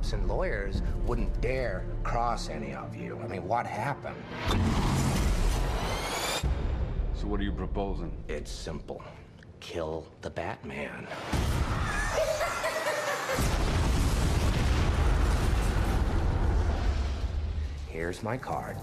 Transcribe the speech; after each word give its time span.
cops 0.00 0.14
and 0.14 0.26
lawyers 0.26 0.80
wouldn't 1.04 1.40
dare 1.42 1.84
cross 2.04 2.48
any 2.48 2.72
of 2.72 2.96
you. 2.96 3.20
I 3.22 3.26
mean, 3.26 3.46
what 3.46 3.66
happened? 3.66 4.16
So 7.14 7.26
what 7.26 7.38
are 7.38 7.42
you 7.42 7.52
proposing? 7.52 8.10
It's 8.26 8.50
simple 8.50 9.02
kill 9.60 10.06
the 10.22 10.30
Batman. 10.30 11.06
Here's 17.88 18.22
my 18.22 18.38
card. 18.38 18.78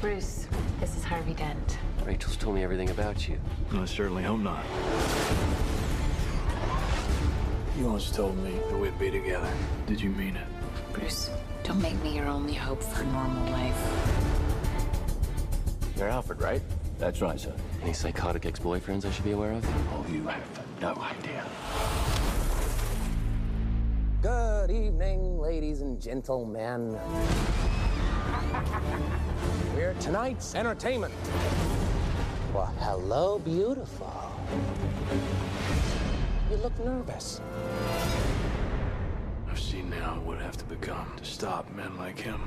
Bruce, 0.00 0.46
this 0.80 0.96
is 0.96 1.04
Harvey 1.04 1.34
Dent. 1.34 1.76
Rachel's 2.06 2.38
told 2.38 2.54
me 2.54 2.64
everything 2.64 2.88
about 2.88 3.28
you. 3.28 3.38
I 3.74 3.84
certainly 3.84 4.22
hope 4.22 4.40
not. 4.40 4.64
You 7.80 7.86
once 7.86 8.10
told 8.10 8.36
me 8.44 8.50
that 8.68 8.78
we'd 8.78 8.98
be 8.98 9.10
together. 9.10 9.50
Did 9.86 10.02
you 10.02 10.10
mean 10.10 10.36
it? 10.36 10.46
Bruce, 10.92 11.30
don't 11.64 11.80
make 11.80 11.98
me 12.02 12.14
your 12.14 12.26
only 12.26 12.52
hope 12.52 12.82
for 12.82 13.00
a 13.00 13.06
normal 13.06 13.50
life. 13.52 13.74
You're 15.96 16.10
Alfred, 16.10 16.42
right? 16.42 16.60
That's 16.98 17.22
right, 17.22 17.40
sir. 17.40 17.54
Any 17.82 17.94
psychotic 17.94 18.44
ex-boyfriends 18.44 19.06
I 19.06 19.10
should 19.10 19.24
be 19.24 19.30
aware 19.30 19.52
of? 19.52 19.64
Oh, 19.94 20.04
you 20.12 20.24
have 20.24 20.42
no 20.82 20.94
idea. 20.96 21.42
Good 24.20 24.70
evening, 24.70 25.40
ladies 25.40 25.80
and 25.80 25.98
gentlemen. 25.98 26.98
We're 29.74 29.94
tonight's 30.00 30.54
entertainment. 30.54 31.14
Well, 32.52 32.74
hello, 32.78 33.38
beautiful. 33.38 34.12
You 36.50 36.56
look 36.56 36.76
nervous. 36.80 37.40
I've 39.48 39.60
seen 39.60 39.88
now 39.88 40.14
what 40.16 40.26
would 40.26 40.40
have 40.40 40.56
to 40.56 40.64
become 40.64 41.12
to 41.16 41.24
stop 41.24 41.70
men 41.76 41.96
like 41.96 42.18
him. 42.18 42.40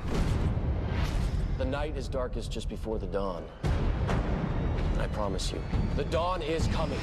The 1.58 1.64
night 1.64 1.96
is 1.96 2.10
darkest 2.10 2.52
just 2.52 2.68
before 2.68 3.00
the 3.00 3.08
dawn. 3.08 3.46
I 5.00 5.08
promise 5.08 5.54
you, 5.54 5.64
the 5.96 6.04
dawn 6.06 6.42
is 6.42 6.68
coming. 6.68 7.00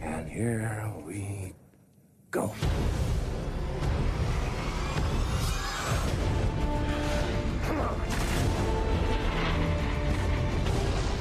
And 0.00 0.28
here 0.28 0.92
we 1.06 1.54
go. 2.30 2.52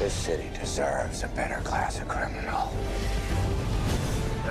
This 0.04 0.14
city 0.14 0.50
deserves 0.60 1.24
a 1.24 1.30
better 1.30 1.62
class 1.62 2.02
of 2.02 2.10
criminal. 2.10 2.74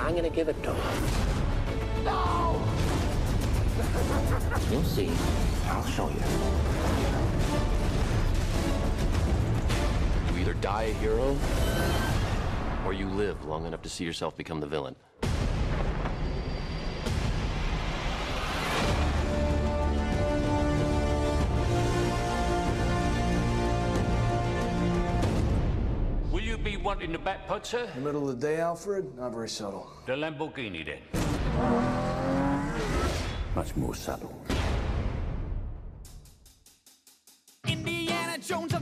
I'm 0.01 0.15
gonna 0.15 0.27
give 0.31 0.49
it 0.49 0.63
to 0.63 0.73
him. 0.73 2.03
No! 2.03 2.59
You'll 4.71 4.83
see. 4.83 5.11
I'll 5.67 5.85
show 5.85 6.09
you. 6.09 6.23
You 10.33 10.41
either 10.41 10.55
die 10.55 10.85
a 10.85 10.93
hero, 10.93 11.37
or 12.83 12.93
you 12.93 13.07
live 13.09 13.45
long 13.45 13.67
enough 13.67 13.83
to 13.83 13.89
see 13.89 14.05
yourself 14.05 14.35
become 14.35 14.59
the 14.59 14.65
villain. 14.65 14.95
You 27.03 27.09
be 27.09 27.17
wanting 27.17 27.25
the 27.25 27.53
Batpod, 27.53 27.65
sir? 27.65 27.83
In 27.83 27.99
the 27.99 28.05
middle 28.05 28.29
of 28.29 28.39
the 28.39 28.47
day, 28.47 28.61
Alfred? 28.61 29.17
Not 29.17 29.33
very 29.33 29.49
subtle. 29.49 29.91
The 30.05 30.13
Lamborghini, 30.13 30.85
then. 30.85 30.99
Much 33.55 33.75
more 33.75 33.93
subtle. 33.93 34.33
Indiana 37.67 38.37
Jones 38.37 38.73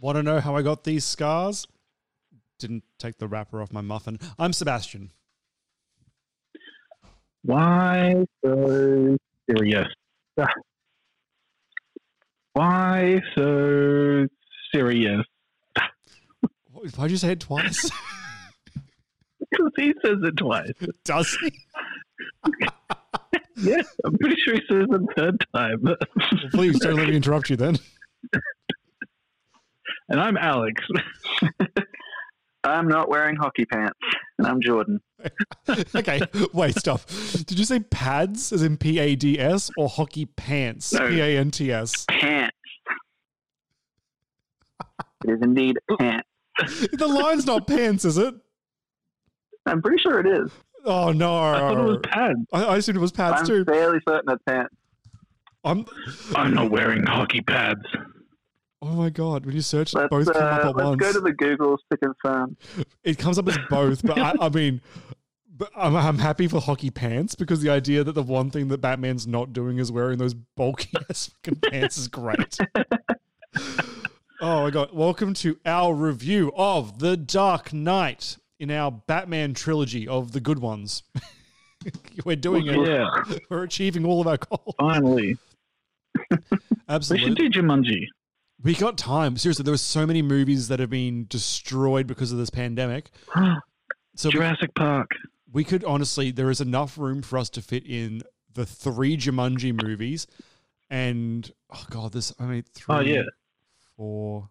Want 0.00 0.16
to 0.16 0.22
know 0.22 0.38
how 0.38 0.54
I 0.54 0.62
got 0.62 0.84
these 0.84 1.04
scars? 1.04 1.66
Didn't 2.58 2.84
take 2.98 3.18
the 3.18 3.26
wrapper 3.26 3.60
off 3.60 3.72
my 3.72 3.80
muffin. 3.80 4.18
I'm 4.38 4.52
Sebastian. 4.52 5.10
Why 7.42 8.24
so 8.44 9.16
serious? 9.48 9.88
Why 12.52 13.20
so 13.34 14.26
serious? 14.72 15.24
Why'd 16.96 17.10
you 17.10 17.16
say 17.16 17.32
it 17.32 17.40
twice? 17.40 17.90
Because 19.50 19.72
he 19.76 19.94
says 20.04 20.18
it 20.22 20.36
twice. 20.36 20.70
Does 21.04 21.36
he? 21.40 21.52
yeah, 23.56 23.82
I'm 24.04 24.16
pretty 24.18 24.36
sure 24.42 24.54
he 24.54 24.60
says 24.68 24.86
it 24.88 25.02
a 25.02 25.14
third 25.16 25.44
time. 25.54 25.96
Please 26.52 26.78
don't 26.78 26.94
let 26.94 27.08
me 27.08 27.16
interrupt 27.16 27.50
you 27.50 27.56
then. 27.56 27.78
And 30.08 30.20
I'm 30.20 30.36
Alex. 30.36 30.82
I'm 32.64 32.88
not 32.88 33.08
wearing 33.08 33.36
hockey 33.36 33.64
pants, 33.64 33.98
and 34.38 34.46
I'm 34.46 34.60
Jordan. 34.60 35.00
okay, 35.94 36.20
wait, 36.52 36.76
stop. 36.76 37.00
Did 37.46 37.58
you 37.58 37.64
say 37.64 37.80
pads 37.80 38.52
as 38.52 38.62
in 38.62 38.76
P 38.76 38.98
A 38.98 39.14
D 39.14 39.38
S 39.38 39.70
or 39.76 39.88
hockey 39.88 40.26
pants? 40.26 40.92
No. 40.92 41.08
P 41.08 41.20
A 41.20 41.38
N 41.38 41.50
T 41.50 41.72
S. 41.72 42.04
Pants. 42.08 42.56
It 45.24 45.30
is 45.30 45.40
indeed 45.42 45.78
pants. 45.98 46.28
The 46.92 47.06
line's 47.06 47.46
not 47.46 47.66
pants, 47.66 48.04
is 48.04 48.18
it? 48.18 48.34
I'm 49.66 49.82
pretty 49.82 49.98
sure 50.02 50.20
it 50.20 50.26
is. 50.26 50.50
Oh 50.84 51.12
no! 51.12 51.36
I 51.36 51.58
thought 51.58 51.78
it 51.78 51.82
was 51.82 51.98
pads. 52.04 52.38
I, 52.52 52.64
I 52.64 52.76
assumed 52.76 52.98
it 52.98 53.00
was 53.00 53.12
pads 53.12 53.40
I'm 53.40 53.46
too. 53.46 53.64
fairly 53.64 53.98
certain 54.08 54.32
it's 54.32 54.42
pants. 54.44 54.74
I'm. 55.64 55.86
I'm 56.34 56.54
not 56.54 56.70
wearing 56.70 57.04
hockey 57.04 57.40
pads. 57.40 57.82
Oh 58.80 58.92
my 58.92 59.10
god! 59.10 59.44
When 59.44 59.54
you 59.56 59.60
search, 59.60 59.92
Let's, 59.92 60.08
both 60.08 60.32
come 60.32 60.42
up 60.42 60.64
uh, 60.64 60.68
at 60.68 60.76
let's 60.76 60.86
once. 60.86 61.00
go 61.00 61.12
to 61.12 61.20
the 61.20 61.32
Googles 61.32 61.78
to 61.90 61.96
confirm. 61.98 62.56
It 63.02 63.18
comes 63.18 63.38
up 63.38 63.48
as 63.48 63.58
both, 63.68 64.02
but 64.04 64.18
I, 64.18 64.34
I 64.40 64.48
mean, 64.54 64.80
But 65.56 65.70
I'm, 65.76 65.96
I'm 65.96 66.18
happy 66.18 66.46
for 66.46 66.60
hockey 66.60 66.90
pants 66.90 67.34
because 67.34 67.60
the 67.60 67.70
idea 67.70 68.04
that 68.04 68.12
the 68.12 68.22
one 68.22 68.50
thing 68.50 68.68
that 68.68 68.80
Batman's 68.80 69.26
not 69.26 69.52
doing 69.52 69.78
is 69.78 69.90
wearing 69.90 70.18
those 70.18 70.34
bulky 70.34 70.90
ass 71.10 71.30
fucking 71.44 71.60
pants 71.60 71.98
is 71.98 72.06
great. 72.06 72.56
oh 74.40 74.62
my 74.62 74.70
god! 74.70 74.90
Welcome 74.92 75.34
to 75.34 75.58
our 75.66 75.92
review 75.92 76.52
of 76.56 77.00
The 77.00 77.16
Dark 77.16 77.72
Knight 77.72 78.36
in 78.60 78.70
our 78.70 78.92
Batman 78.92 79.54
trilogy 79.54 80.06
of 80.06 80.30
the 80.30 80.40
good 80.40 80.60
ones. 80.60 81.02
We're 82.24 82.36
doing 82.36 82.66
it. 82.68 82.88
Yeah. 82.88 83.08
We're 83.50 83.64
achieving 83.64 84.04
all 84.04 84.20
of 84.20 84.26
our 84.28 84.36
goals. 84.36 84.74
Finally. 84.78 85.36
Absolutely. 86.88 87.30
We 87.30 87.36
should 87.36 87.52
do 87.52 87.60
Jumanji. 87.62 88.06
We 88.62 88.74
got 88.74 88.98
time. 88.98 89.36
Seriously, 89.36 89.62
there 89.62 89.72
were 89.72 89.78
so 89.78 90.04
many 90.06 90.20
movies 90.22 90.68
that 90.68 90.80
have 90.80 90.90
been 90.90 91.26
destroyed 91.28 92.06
because 92.06 92.32
of 92.32 92.38
this 92.38 92.50
pandemic. 92.50 93.10
So 94.16 94.30
we- 94.30 94.32
Jurassic 94.32 94.74
Park. 94.74 95.10
we 95.52 95.62
could 95.62 95.84
honestly, 95.84 96.32
there 96.32 96.50
is 96.50 96.60
enough 96.60 96.98
room 96.98 97.22
for 97.22 97.38
us 97.38 97.48
to 97.50 97.62
fit 97.62 97.86
in 97.86 98.22
the 98.54 98.66
three 98.66 99.16
Jumanji 99.16 99.72
movies, 99.80 100.26
and 100.90 101.48
oh 101.72 101.84
god, 101.88 102.14
there's 102.14 102.34
I 102.40 102.46
mean 102.46 102.64
three, 102.74 102.96
Oh, 102.96 102.98
yeah. 102.98 103.22
four. 103.96 104.48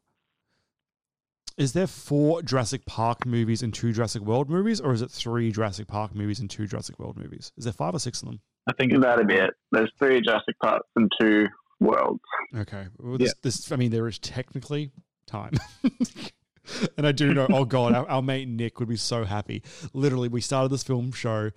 Is 1.57 1.74
there 1.74 1.86
four 1.86 2.42
Jurassic 2.44 2.86
Park 2.86 3.25
movies 3.25 3.62
and 3.62 3.74
two 3.74 3.92
Jurassic 3.92 4.21
World 4.21 4.50
movies, 4.50 4.80
or 4.80 4.94
is 4.94 5.01
it 5.01 5.12
three 5.12 5.51
Jurassic 5.51 5.88
Park 5.89 6.15
movies 6.15 6.39
and 6.39 6.50
two 6.50 6.65
Jurassic 6.65 6.98
World 6.98 7.18
movies? 7.18 7.51
Is 7.57 7.65
there 7.65 7.74
five 7.74 7.94
or 7.94 8.00
six 8.00 8.21
of 8.21 8.30
them? 8.30 8.39
I 8.69 8.74
think 8.74 8.98
That'd 8.98 9.27
be 9.27 9.33
it. 9.36 9.53
There's 9.74 9.92
three 10.00 10.21
Jurassic 10.21 10.56
Parks 10.63 10.88
and 10.95 11.12
two 11.19 11.48
worlds. 11.79 12.21
Okay. 12.56 12.88
Well, 12.97 13.18
this, 13.18 13.33
this, 13.44 13.71
I 13.71 13.75
mean, 13.75 13.91
there 13.91 14.07
is 14.07 14.19
technically 14.19 14.91
time. 15.27 15.53
and 16.97 17.06
I 17.07 17.12
do 17.12 17.33
know, 17.33 17.47
oh 17.50 17.65
God, 17.65 17.94
our, 17.94 18.07
our 18.09 18.21
mate 18.21 18.47
Nick 18.47 18.79
would 18.79 18.89
be 18.89 18.95
so 18.97 19.24
happy. 19.24 19.63
Literally, 19.94 20.27
we 20.29 20.41
started 20.41 20.71
this 20.71 20.83
film 20.83 21.12
show, 21.12 21.51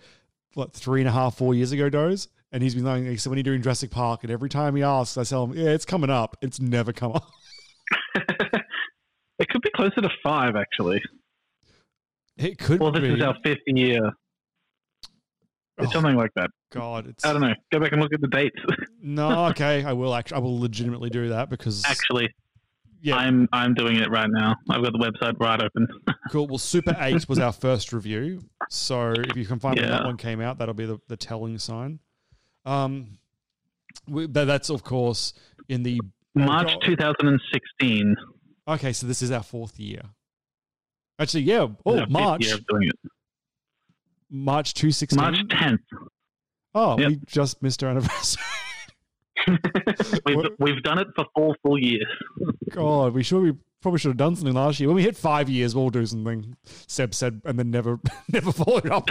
what, 0.55 0.73
three 0.73 1.01
and 1.01 1.09
a 1.09 1.13
half, 1.13 1.37
four 1.37 1.55
years 1.55 1.73
ago, 1.73 1.89
Doze? 1.89 2.29
And 2.53 2.63
he's 2.63 2.75
been 2.75 2.85
like, 2.85 3.05
he 3.05 3.17
said, 3.17 3.31
when 3.31 3.37
are 3.37 3.41
you 3.41 3.45
doing 3.45 3.63
Jurassic 3.63 3.91
Park? 3.91 4.25
And 4.25 4.33
every 4.33 4.49
time 4.49 4.75
he 4.75 4.83
asks, 4.83 5.17
I 5.17 5.23
tell 5.25 5.45
him, 5.45 5.53
yeah, 5.57 5.71
it's 5.71 5.85
coming 5.85 6.11
up. 6.11 6.37
It's 6.43 6.61
never 6.61 6.93
come 6.93 7.13
up. 7.13 7.29
It 9.41 9.49
could 9.49 9.63
be 9.63 9.71
closer 9.75 10.03
to 10.03 10.11
five, 10.23 10.55
actually. 10.55 11.03
It 12.37 12.59
could 12.59 12.79
Well, 12.79 12.93
this 12.93 13.01
be. 13.01 13.15
is 13.15 13.23
our 13.23 13.35
fifth 13.43 13.61
year. 13.67 14.13
It's 15.83 15.89
Oh, 15.89 15.93
something 15.93 16.17
like 16.17 16.31
that. 16.37 16.51
God, 16.73 17.07
it's. 17.09 17.25
I 17.25 17.33
don't 17.33 17.43
know. 17.43 17.55
Go 17.73 17.81
back 17.81 17.93
and 17.93 18.01
look 18.01 18.13
at 18.13 18.21
the 18.21 18.29
dates. 18.29 18.57
No, 19.03 19.47
okay. 19.47 19.83
I 19.83 19.95
will 19.95 20.15
actually, 20.15 20.37
I 20.37 20.41
will 20.41 20.61
legitimately 20.61 21.09
do 21.09 21.31
that 21.31 21.49
because. 21.49 21.83
actually, 21.87 22.29
yeah. 23.01 23.17
I'm 23.17 23.49
I'm 23.51 23.73
doing 23.73 23.97
it 23.97 24.11
right 24.11 24.29
now. 24.31 24.55
I've 24.69 24.83
got 24.83 24.93
the 24.93 24.99
website 24.99 25.41
right 25.41 25.63
open. 25.63 25.89
Cool. 26.31 26.47
Well, 26.47 26.59
Super 26.59 26.95
8 27.01 27.29
was 27.29 27.39
our 27.41 27.51
first 27.51 27.93
review. 27.93 28.43
So 28.69 29.15
if 29.17 29.37
you 29.37 29.47
can 29.47 29.59
find 29.59 29.81
when 29.81 29.89
that 29.89 30.05
one 30.05 30.17
came 30.17 30.41
out, 30.41 30.59
that'll 30.59 30.75
be 30.75 30.87
the, 30.87 31.01
the 31.09 31.17
telling 31.17 31.59
sign. 31.59 31.99
Um, 32.65 33.19
we, 34.07 34.27
but 34.27 34.45
that's, 34.45 34.69
of 34.71 34.85
course, 34.85 35.33
in 35.69 35.83
the. 35.83 35.99
March 36.37 36.69
God. 36.69 36.83
2016. 36.85 38.15
Okay, 38.69 38.93
so 38.93 39.07
this 39.09 39.23
is 39.23 39.33
our 39.33 39.43
fourth 39.43 39.81
year. 39.81 40.03
Actually, 41.19 41.45
yeah. 41.45 41.67
Oh, 41.85 41.99
fifth 41.99 42.11
March. 42.11 42.45
year 42.45 42.55
of 42.55 42.67
doing 42.67 42.89
it. 42.89 43.11
March 44.31 44.75
216. 44.75 45.17
March 45.17 45.37
10th. 45.49 45.79
Oh, 46.75 46.99
Yep. 46.99 47.09
we 47.09 47.21
just 47.27 47.63
missed 47.63 47.83
our 47.83 47.91
anniversary. 47.91 48.43
We've, 50.27 50.37
we've 50.59 50.83
done 50.83 50.99
it 50.99 51.07
for 51.17 51.25
four 51.35 51.57
full 51.63 51.79
years. 51.79 52.07
God, 52.71 53.15
we 53.15 53.23
should 53.23 53.41
we 53.43 53.53
probably 53.81 53.99
should 53.99 54.09
have 54.11 54.19
done 54.19 54.37
something 54.37 54.53
last 54.55 54.79
year. 54.79 54.89
When 54.89 54.97
we 54.97 55.03
hit 55.03 55.17
five 55.17 55.49
years, 55.49 55.75
we'll 55.75 55.89
do 55.89 56.05
something. 56.05 56.57
Seb 56.65 57.15
said, 57.15 57.41
and 57.47 57.59
then 57.59 57.71
never 57.71 57.99
never 58.33 58.53
followed 58.53 58.91
up. 58.91 59.09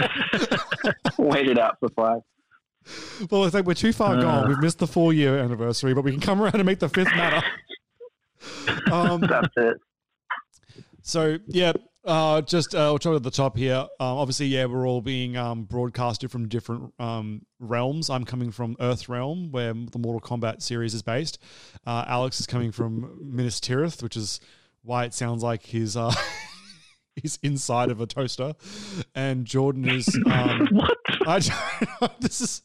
Waited 1.18 1.58
out 1.58 1.78
for 1.80 1.88
five. 1.90 2.20
well, 3.30 3.44
it's 3.44 3.54
like 3.54 3.64
we're 3.66 3.74
too 3.74 3.92
far 3.92 4.16
Uh. 4.16 4.20
gone. 4.22 4.48
We've 4.48 4.60
missed 4.60 4.78
the 4.78 4.86
four 4.86 5.12
year 5.12 5.36
anniversary, 5.38 5.94
but 5.94 6.04
we 6.04 6.12
can 6.12 6.20
come 6.20 6.40
around 6.40 6.54
and 6.54 6.64
make 6.64 6.78
the 6.78 6.88
fifth 6.88 7.08
matter. 7.16 7.44
Um, 8.92 9.20
That's 9.22 9.48
it. 9.56 9.76
So 11.02 11.38
yeah, 11.48 11.72
uh, 12.04 12.40
just 12.42 12.74
uh, 12.74 12.88
we'll 12.90 12.98
talk 12.98 13.16
at 13.16 13.22
the 13.22 13.30
top 13.30 13.56
here. 13.56 13.76
Um, 13.76 13.88
obviously, 14.00 14.46
yeah, 14.46 14.64
we're 14.64 14.88
all 14.88 15.02
being 15.02 15.36
um, 15.36 15.64
broadcasted 15.64 16.30
from 16.30 16.48
different 16.48 16.94
um, 16.98 17.42
realms. 17.58 18.08
I'm 18.08 18.24
coming 18.24 18.50
from 18.50 18.76
Earth 18.80 19.08
realm, 19.08 19.50
where 19.52 19.74
the 19.74 19.98
Mortal 19.98 20.20
Kombat 20.20 20.62
series 20.62 20.94
is 20.94 21.02
based. 21.02 21.38
Uh, 21.86 22.04
Alex 22.06 22.40
is 22.40 22.46
coming 22.46 22.72
from 22.72 23.18
Minas 23.22 23.60
Tirith, 23.60 24.02
which 24.02 24.16
is 24.16 24.40
why 24.82 25.04
it 25.04 25.12
sounds 25.12 25.42
like 25.42 25.62
he's 25.62 25.96
uh, 25.96 26.14
he's 27.16 27.38
inside 27.42 27.90
of 27.90 28.00
a 28.00 28.06
toaster. 28.06 28.54
And 29.14 29.44
Jordan 29.44 29.88
is 29.88 30.08
um, 30.26 30.68
what? 30.72 30.96
I 31.26 31.40
this 32.20 32.40
is. 32.40 32.62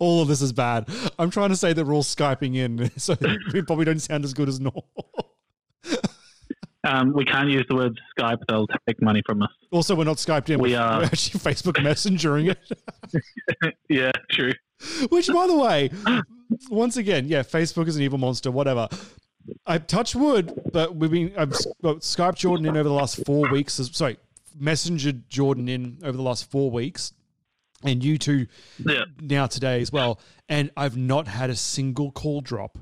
All 0.00 0.20
of 0.20 0.26
this 0.26 0.42
is 0.42 0.52
bad. 0.52 0.88
I'm 1.20 1.30
trying 1.30 1.50
to 1.50 1.56
say 1.56 1.72
that 1.72 1.86
we're 1.86 1.94
all 1.94 2.02
skyping 2.02 2.56
in, 2.56 2.90
so 2.98 3.14
we 3.52 3.62
probably 3.62 3.84
don't 3.84 4.00
sound 4.00 4.24
as 4.24 4.34
good 4.34 4.48
as 4.48 4.58
normal. 4.58 4.88
Um, 6.88 7.12
we 7.12 7.24
can't 7.24 7.50
use 7.50 7.66
the 7.68 7.74
word 7.74 8.00
Skype; 8.18 8.38
they'll 8.48 8.66
take 8.86 9.00
money 9.02 9.22
from 9.26 9.42
us. 9.42 9.50
Also, 9.70 9.94
we're 9.94 10.04
not 10.04 10.16
Skyped 10.16 10.48
in. 10.50 10.58
We 10.58 10.70
we're, 10.72 10.78
are- 10.80 10.98
we're 11.00 11.04
actually 11.12 11.40
Facebook 11.40 11.82
Messengering 11.82 12.46
it. 12.46 13.74
yeah, 13.88 14.10
true. 14.30 14.52
Which, 15.10 15.26
by 15.28 15.46
the 15.46 15.56
way, 15.56 15.90
once 16.70 16.96
again, 16.96 17.26
yeah, 17.28 17.42
Facebook 17.42 17.88
is 17.88 17.96
an 17.96 18.02
evil 18.02 18.18
monster. 18.18 18.50
Whatever. 18.50 18.88
I 19.66 19.78
touch 19.78 20.14
wood, 20.14 20.52
but 20.72 20.94
we've 20.96 21.10
been 21.10 21.32
I've 21.36 21.50
Skyped 21.50 22.36
Jordan 22.36 22.66
in 22.66 22.76
over 22.76 22.88
the 22.88 22.94
last 22.94 23.24
four 23.26 23.50
weeks. 23.50 23.74
Sorry, 23.92 24.16
messengered 24.60 25.28
Jordan 25.28 25.68
in 25.68 25.98
over 26.02 26.16
the 26.16 26.22
last 26.22 26.50
four 26.50 26.70
weeks, 26.70 27.12
and 27.82 28.02
you 28.04 28.18
two 28.18 28.46
Yeah. 28.84 29.04
now 29.20 29.46
today 29.46 29.80
as 29.80 29.90
well. 29.92 30.20
And 30.48 30.70
I've 30.76 30.96
not 30.96 31.28
had 31.28 31.50
a 31.50 31.56
single 31.56 32.10
call 32.12 32.40
drop, 32.40 32.78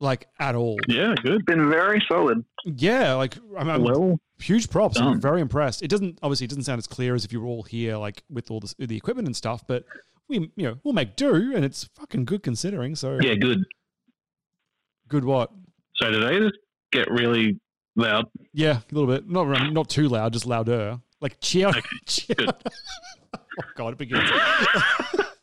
like 0.00 0.28
at 0.38 0.54
all. 0.54 0.78
Yeah, 0.88 1.14
good. 1.22 1.44
Been 1.46 1.68
very 1.68 2.02
solid. 2.08 2.44
Yeah, 2.64 3.14
like 3.14 3.36
I'm, 3.56 3.68
I'm 3.68 3.82
Well 3.82 4.18
huge 4.40 4.70
props. 4.70 4.98
I'm 4.98 5.20
very 5.20 5.40
impressed. 5.40 5.82
It 5.82 5.88
doesn't 5.88 6.18
obviously 6.22 6.44
it 6.44 6.48
doesn't 6.48 6.64
sound 6.64 6.78
as 6.78 6.86
clear 6.86 7.14
as 7.14 7.24
if 7.24 7.32
you 7.32 7.40
were 7.40 7.46
all 7.46 7.62
here 7.62 7.96
like 7.96 8.22
with 8.30 8.50
all 8.50 8.60
this, 8.60 8.74
the 8.78 8.96
equipment 8.96 9.26
and 9.26 9.36
stuff, 9.36 9.64
but 9.66 9.84
we 10.28 10.50
you 10.56 10.66
know 10.66 10.78
we'll 10.84 10.94
make 10.94 11.16
do, 11.16 11.54
and 11.54 11.64
it's 11.64 11.84
fucking 11.94 12.24
good 12.24 12.42
considering. 12.42 12.94
So 12.94 13.18
Yeah, 13.20 13.34
good. 13.34 13.64
good 15.08 15.24
what? 15.24 15.50
So 15.96 16.10
did 16.10 16.24
I 16.24 16.38
just 16.38 16.58
get 16.92 17.10
really 17.10 17.58
loud? 17.96 18.26
Yeah, 18.52 18.80
a 18.90 18.94
little 18.94 19.12
bit. 19.12 19.28
Not 19.28 19.72
not 19.72 19.88
too 19.88 20.08
loud, 20.08 20.32
just 20.32 20.46
louder. 20.46 21.00
Like 21.20 21.40
cheer. 21.40 21.72
cheer. 22.06 22.36
oh 23.34 23.64
god, 23.74 23.94
it 23.94 23.98
begins. 23.98 24.30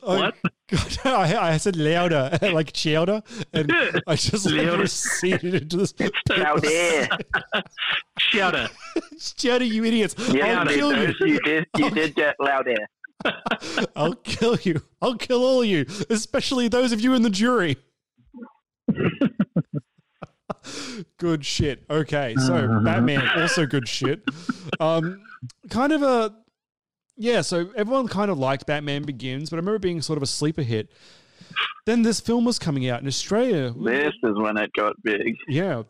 What? 0.00 0.34
God, 0.68 0.98
I, 1.04 1.52
I 1.52 1.56
said 1.58 1.76
louder, 1.76 2.38
like 2.42 2.72
chowder, 2.72 3.22
and 3.52 3.72
I 4.06 4.16
just 4.16 4.46
like 4.50 4.78
receded 4.78 5.54
into 5.54 5.76
this. 5.76 5.94
Louder. 6.28 7.08
Shouter. 8.18 8.68
chowder, 9.36 9.64
you 9.64 9.84
idiots! 9.84 10.16
Yeah, 10.32 10.60
I'll 10.60 10.66
kill 10.66 10.96
you. 10.96 11.06
did. 11.06 11.16
You 11.20 11.40
did. 11.40 11.66
You 11.76 11.90
did 11.90 12.14
get 12.14 12.36
louder. 12.40 12.76
I'll 13.94 14.14
kill 14.14 14.58
you. 14.62 14.82
I'll 15.00 15.16
kill 15.16 15.44
all 15.44 15.62
of 15.62 15.66
you, 15.66 15.86
especially 16.10 16.68
those 16.68 16.92
of 16.92 17.00
you 17.00 17.14
in 17.14 17.22
the 17.22 17.30
jury. 17.30 17.76
good 21.18 21.44
shit. 21.44 21.84
Okay, 21.88 22.34
so 22.38 22.80
Batman 22.82 23.28
also 23.36 23.66
good 23.66 23.88
shit. 23.88 24.22
Um, 24.80 25.22
kind 25.70 25.92
of 25.92 26.02
a 26.02 26.34
yeah. 27.16 27.40
So 27.42 27.70
everyone 27.76 28.08
kind 28.08 28.30
of 28.30 28.38
liked 28.38 28.66
Batman 28.66 29.02
Begins, 29.02 29.50
but 29.50 29.56
I 29.56 29.58
remember 29.58 29.78
being 29.78 30.02
sort 30.02 30.16
of 30.16 30.22
a 30.22 30.26
sleeper 30.26 30.62
hit. 30.62 30.90
Then 31.86 32.02
this 32.02 32.20
film 32.20 32.44
was 32.44 32.58
coming 32.58 32.88
out 32.88 33.00
in 33.00 33.06
Australia. 33.06 33.72
This 33.72 34.12
is 34.22 34.34
when 34.36 34.56
it 34.56 34.72
got 34.72 34.94
big. 35.02 35.36
Yeah, 35.48 35.82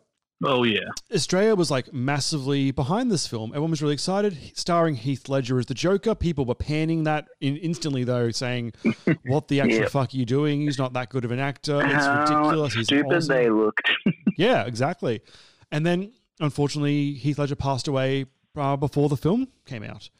Oh 0.43 0.61
yeah. 0.63 0.81
Australia 1.11 1.55
was 1.55 1.71
like 1.71 1.91
massively 1.91 2.69
behind 2.69 3.09
this 3.11 3.25
film. 3.25 3.49
Everyone 3.53 3.71
was 3.71 3.81
really 3.81 3.95
excited. 3.95 4.37
Starring 4.53 4.93
Heath 4.93 5.27
Ledger 5.29 5.57
as 5.57 5.65
the 5.65 5.73
Joker. 5.73 6.13
People 6.13 6.45
were 6.45 6.53
panning 6.53 7.05
that 7.05 7.27
in 7.41 7.57
instantly, 7.57 8.03
though, 8.03 8.29
saying, 8.29 8.73
"What 9.25 9.47
the 9.47 9.61
actual 9.61 9.79
Yep. 9.79 9.89
fuck 9.89 10.13
are 10.13 10.17
you 10.17 10.25
doing? 10.27 10.61
He's 10.61 10.77
not 10.77 10.93
that 10.93 11.09
good 11.09 11.25
of 11.25 11.31
an 11.31 11.39
actor. 11.39 11.81
It's 11.83 12.05
How 12.05 12.21
ridiculous. 12.21 12.73
He's 12.75 12.85
stupid 12.85 13.15
awesome." 13.15 13.35
they 13.35 13.49
looked. 13.49 13.89
Yeah, 14.37 14.65
exactly. 14.65 15.21
And 15.71 15.83
then, 15.83 16.11
unfortunately, 16.39 17.13
Heath 17.13 17.39
Ledger 17.39 17.55
passed 17.55 17.87
away 17.87 18.27
uh, 18.55 18.75
before 18.77 19.09
the 19.09 19.17
film 19.17 19.47
came 19.65 19.83
out. 19.83 20.11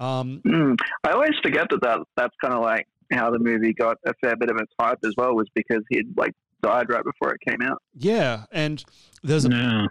Um, 0.00 0.40
Mm. 0.46 0.76
I 1.04 1.10
always 1.12 1.34
forget 1.42 1.66
that, 1.70 1.80
that 1.82 2.00
that's 2.16 2.34
kind 2.40 2.54
of 2.54 2.60
like 2.62 2.86
how 3.12 3.30
the 3.30 3.38
movie 3.38 3.72
got 3.72 3.96
a 4.06 4.12
fair 4.22 4.36
bit 4.36 4.50
of 4.50 4.56
its 4.58 4.72
hype 4.80 4.98
as 5.04 5.14
well, 5.16 5.34
was 5.34 5.48
because 5.54 5.82
he'd 5.90 6.16
like 6.16 6.32
died 6.62 6.88
right 6.90 7.04
before 7.04 7.32
it 7.34 7.40
came 7.48 7.62
out. 7.62 7.82
yeah, 7.94 8.44
and 8.52 8.84
there's 9.22 9.44
a 9.44 9.48
Yeah. 9.50 9.86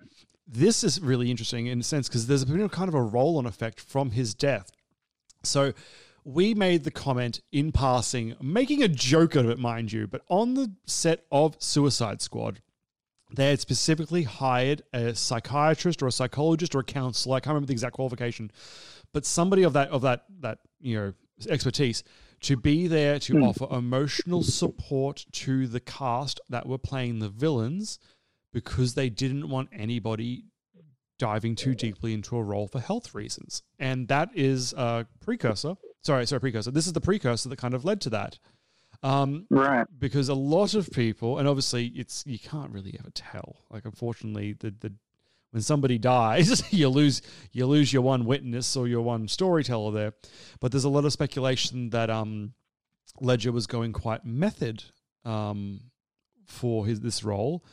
this 0.48 0.84
is 0.84 1.00
really 1.02 1.32
interesting 1.32 1.68
in 1.68 1.80
a 1.80 1.84
sense 1.84 2.08
because 2.08 2.28
there's 2.28 2.46
been 2.46 2.62
a 2.62 2.70
kind 2.70 2.90
of 2.90 2.96
a 2.96 3.02
roll 3.02 3.38
on 3.38 3.46
effect 3.46 3.80
from 3.80 4.12
his 4.12 4.34
death. 4.34 4.70
So 5.44 5.74
we 6.24 6.54
made 6.54 6.84
the 6.84 6.92
comment 6.92 7.40
in 7.54 7.72
passing, 7.72 8.36
making 8.42 8.84
a 8.84 8.88
joke 8.90 9.36
out 9.38 9.46
of 9.46 9.50
it, 9.52 9.60
mind 9.60 9.94
you, 9.94 10.08
but 10.08 10.22
on 10.30 10.56
the 10.56 10.72
set 10.86 11.26
of 11.32 11.56
Suicide 11.60 12.22
Squad, 12.22 12.62
they 13.34 13.50
had 13.50 13.60
specifically 13.62 14.24
hired 14.24 14.84
a 14.94 15.16
psychiatrist 15.16 16.02
or 16.02 16.08
a 16.08 16.12
psychologist 16.12 16.76
or 16.76 16.80
a 16.80 16.84
counselor. 16.84 17.38
I 17.38 17.40
can't 17.40 17.52
remember 17.54 17.68
the 17.68 17.74
exact 17.74 17.94
qualification, 17.96 18.52
but 19.18 19.26
somebody 19.26 19.64
of 19.64 19.74
that 19.74 19.90
of 19.90 20.04
that 20.04 20.26
that 20.42 20.60
you 20.80 20.96
know 20.96 21.12
expertise 21.50 22.04
to 22.40 22.56
be 22.56 22.86
there 22.88 23.18
to 23.18 23.34
Hmm. 23.34 23.44
offer 23.46 23.68
emotional 23.72 24.44
support 24.44 25.26
to 25.32 25.66
the 25.66 25.80
cast 25.80 26.40
that 26.50 26.68
were 26.68 26.78
playing 26.78 27.18
the 27.18 27.30
villains 27.30 27.98
because 28.54 28.94
they 28.94 29.10
didn't 29.10 29.50
want 29.50 29.70
anybody 29.72 30.44
diving 31.18 31.56
too 31.56 31.74
deeply 31.74 32.14
into 32.14 32.38
a 32.38 32.44
role 32.44 32.68
for 32.68 32.80
health 32.80 33.16
reasons. 33.16 33.64
And 33.80 34.08
that 34.10 34.30
is 34.36 34.74
a 34.74 35.08
precursor. 35.20 35.74
Sorry, 36.04 36.28
sorry, 36.28 36.42
precursor. 36.42 36.70
This 36.70 36.86
is 36.86 36.94
the 36.94 37.02
precursor 37.02 37.50
that 37.50 37.58
kind 37.58 37.74
of 37.74 37.84
led 37.84 38.02
to 38.02 38.12
that. 38.12 38.38
Um, 39.02 39.48
right. 39.50 39.88
Because 39.98 40.30
a 40.30 40.36
lot 40.36 40.76
of 40.76 40.92
people, 40.92 41.40
and 41.40 41.48
obviously 41.48 41.88
it's 41.88 42.24
you 42.28 42.38
can't 42.38 42.72
really 42.72 42.96
ever 43.00 43.10
tell. 43.10 43.64
Like 43.72 43.86
unfortunately, 43.86 44.54
the 44.54 44.70
the 44.80 44.94
when 45.52 45.62
somebody 45.62 45.98
dies, 45.98 46.64
you 46.74 46.90
lose 46.90 47.22
you 47.52 47.66
lose 47.66 47.92
your 47.92 48.02
one 48.02 48.26
witness 48.26 48.76
or 48.76 48.88
your 48.88 49.02
one 49.02 49.28
storyteller 49.28 49.92
there. 49.92 50.14
But 50.60 50.72
there's 50.72 50.84
a 50.84 50.90
lot 50.90 51.06
of 51.06 51.14
speculation 51.14 51.90
that 51.92 52.10
um, 52.10 52.54
Ledger 53.20 53.52
was 53.52 53.68
going 53.68 53.94
quite 53.94 54.26
method 54.26 54.84
um, 55.26 55.82
for 56.46 56.86
his 56.86 57.00
this 57.00 57.24
role, 57.24 57.66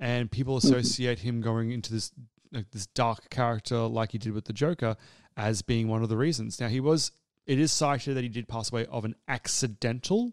and 0.00 0.30
people 0.30 0.56
associate 0.56 1.20
him 1.20 1.40
going 1.40 1.70
into 1.70 1.92
this 1.92 2.12
like 2.52 2.70
this 2.70 2.86
dark 2.86 3.30
character 3.30 3.78
like 3.78 4.12
he 4.12 4.18
did 4.18 4.32
with 4.32 4.44
the 4.44 4.52
Joker 4.52 4.96
as 5.36 5.62
being 5.62 5.88
one 5.88 6.02
of 6.02 6.08
the 6.08 6.16
reasons. 6.16 6.60
Now 6.60 6.68
he 6.68 6.80
was 6.80 7.12
it 7.46 7.58
is 7.58 7.72
cited 7.72 8.16
that 8.16 8.22
he 8.22 8.28
did 8.28 8.48
pass 8.48 8.70
away 8.70 8.86
of 8.86 9.04
an 9.04 9.14
accidental 9.26 10.32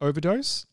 overdose. 0.00 0.66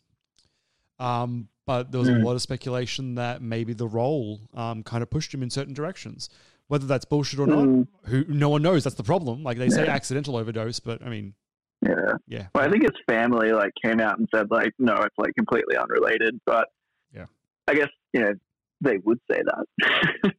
Um, 1.00 1.50
but 1.66 1.92
there 1.92 2.00
was 2.00 2.10
Mm. 2.10 2.22
a 2.22 2.26
lot 2.26 2.34
of 2.36 2.42
speculation 2.42 3.16
that 3.16 3.42
maybe 3.42 3.74
the 3.74 3.88
role 3.88 4.42
um, 4.54 4.84
kind 4.84 5.02
of 5.04 5.10
pushed 5.10 5.34
him 5.34 5.42
in 5.44 5.50
certain 5.50 5.74
directions. 5.74 6.30
Whether 6.68 6.88
that's 6.88 7.06
bullshit 7.06 7.40
or 7.40 7.48
not, 7.48 7.66
Mm. 7.66 7.88
who 8.06 8.24
no 8.28 8.50
one 8.50 8.62
knows. 8.62 8.84
That's 8.84 8.96
the 8.96 9.04
problem. 9.04 9.44
Like 9.44 9.58
they 9.58 9.70
say, 9.70 9.86
Yeah. 9.86 9.94
accidental 9.94 10.38
overdose, 10.38 10.80
but 10.80 11.02
I 11.06 11.10
mean, 11.10 11.34
Yeah. 11.82 12.14
yeah, 12.28 12.48
Well, 12.56 12.66
I 12.66 12.72
think 12.72 12.84
his 12.84 12.98
family 13.08 13.52
like 13.52 13.74
came 13.84 14.00
out 14.00 14.18
and 14.18 14.28
said 14.34 14.50
like, 14.50 14.74
no, 14.80 14.96
it's 14.96 15.18
like 15.18 15.36
completely 15.36 15.76
unrelated. 15.76 16.40
But 16.46 16.70
Yeah. 17.14 17.26
I 17.68 17.76
guess 17.76 17.90
you 18.14 18.22
know 18.22 18.34
they 18.82 18.98
would 19.00 19.20
say 19.30 19.42
that. 19.44 20.34